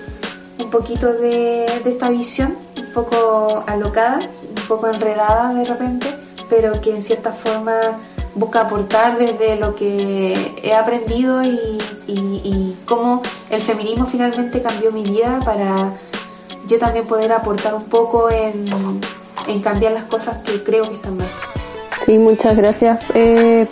un 0.59 0.69
poquito 0.69 1.13
de, 1.13 1.81
de 1.83 1.89
esta 1.89 2.09
visión, 2.09 2.57
un 2.77 2.93
poco 2.93 3.63
alocada, 3.67 4.19
un 4.19 4.67
poco 4.67 4.87
enredada 4.87 5.53
de 5.53 5.65
repente, 5.65 6.13
pero 6.49 6.79
que 6.81 6.91
en 6.91 7.01
cierta 7.01 7.31
forma 7.31 7.99
busca 8.35 8.61
aportar 8.61 9.17
desde 9.17 9.55
lo 9.57 9.75
que 9.75 10.53
he 10.61 10.73
aprendido 10.73 11.43
y, 11.43 11.79
y, 12.07 12.77
cómo 12.85 13.21
el 13.49 13.61
feminismo 13.61 14.05
finalmente 14.05 14.61
cambió 14.61 14.91
mi 14.91 15.03
vida 15.03 15.39
para 15.43 15.93
yo 16.67 16.77
también 16.77 17.05
poder 17.05 17.31
aportar 17.31 17.73
un 17.73 17.85
poco 17.85 18.29
en, 18.29 19.01
en 19.47 19.61
cambiar 19.61 19.93
las 19.93 20.03
cosas 20.03 20.37
que 20.43 20.63
creo 20.63 20.87
que 20.87 20.95
están 20.95 21.17
mal. 21.17 21.27
Sí, 22.01 22.19
muchas 22.19 22.55
gracias 22.55 22.99
eh, 23.15 23.67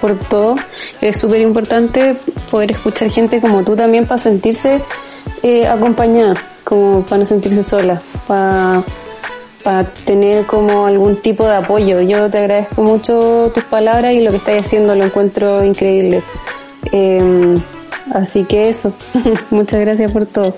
por 0.00 0.16
todo. 0.18 0.56
Es 1.00 1.18
súper 1.18 1.40
importante 1.40 2.16
poder 2.50 2.72
escuchar 2.72 3.10
gente 3.10 3.40
como 3.40 3.64
tú 3.64 3.74
también 3.74 4.06
para 4.06 4.18
sentirse 4.18 4.82
eh, 5.42 5.66
acompañada, 5.66 6.34
como 6.64 7.02
para 7.02 7.18
no 7.18 7.26
sentirse 7.26 7.62
sola, 7.62 8.00
para 8.26 8.84
para 9.62 9.84
tener 9.84 10.44
como 10.46 10.86
algún 10.86 11.16
tipo 11.16 11.46
de 11.46 11.54
apoyo. 11.54 12.00
Yo 12.00 12.28
te 12.30 12.38
agradezco 12.38 12.82
mucho 12.82 13.50
tus 13.54 13.64
palabras 13.64 14.14
y 14.14 14.20
lo 14.20 14.30
que 14.30 14.38
estás 14.38 14.66
haciendo 14.66 14.94
lo 14.94 15.04
encuentro 15.04 15.64
increíble. 15.64 16.22
Em, 16.90 17.60
así 18.12 18.44
que 18.44 18.68
eso, 18.68 18.92
muchas 19.50 19.80
gracias 19.80 20.10
por 20.12 20.26
todo. 20.26 20.54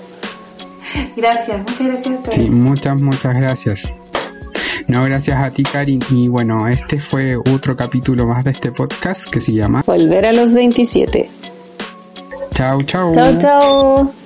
Gracias, 1.15 1.61
muchas 1.61 1.87
gracias. 1.87 2.19
Sí, 2.29 2.49
muchas, 2.49 2.95
muchas 2.95 3.35
gracias. 3.35 3.97
No, 4.87 5.03
gracias 5.03 5.37
a 5.39 5.51
ti, 5.51 5.63
Karin. 5.63 6.01
Y 6.09 6.27
bueno, 6.27 6.67
este 6.67 6.99
fue 6.99 7.35
otro 7.37 7.75
capítulo 7.75 8.27
más 8.27 8.43
de 8.43 8.51
este 8.51 8.71
podcast 8.71 9.29
que 9.31 9.41
se 9.41 9.51
llama 9.51 9.83
Volver 9.85 10.25
a 10.27 10.33
los 10.33 10.53
27. 10.53 11.29
Chao, 12.53 12.83
chao. 12.83 13.13
Chao, 13.13 13.39
chao. 13.39 14.24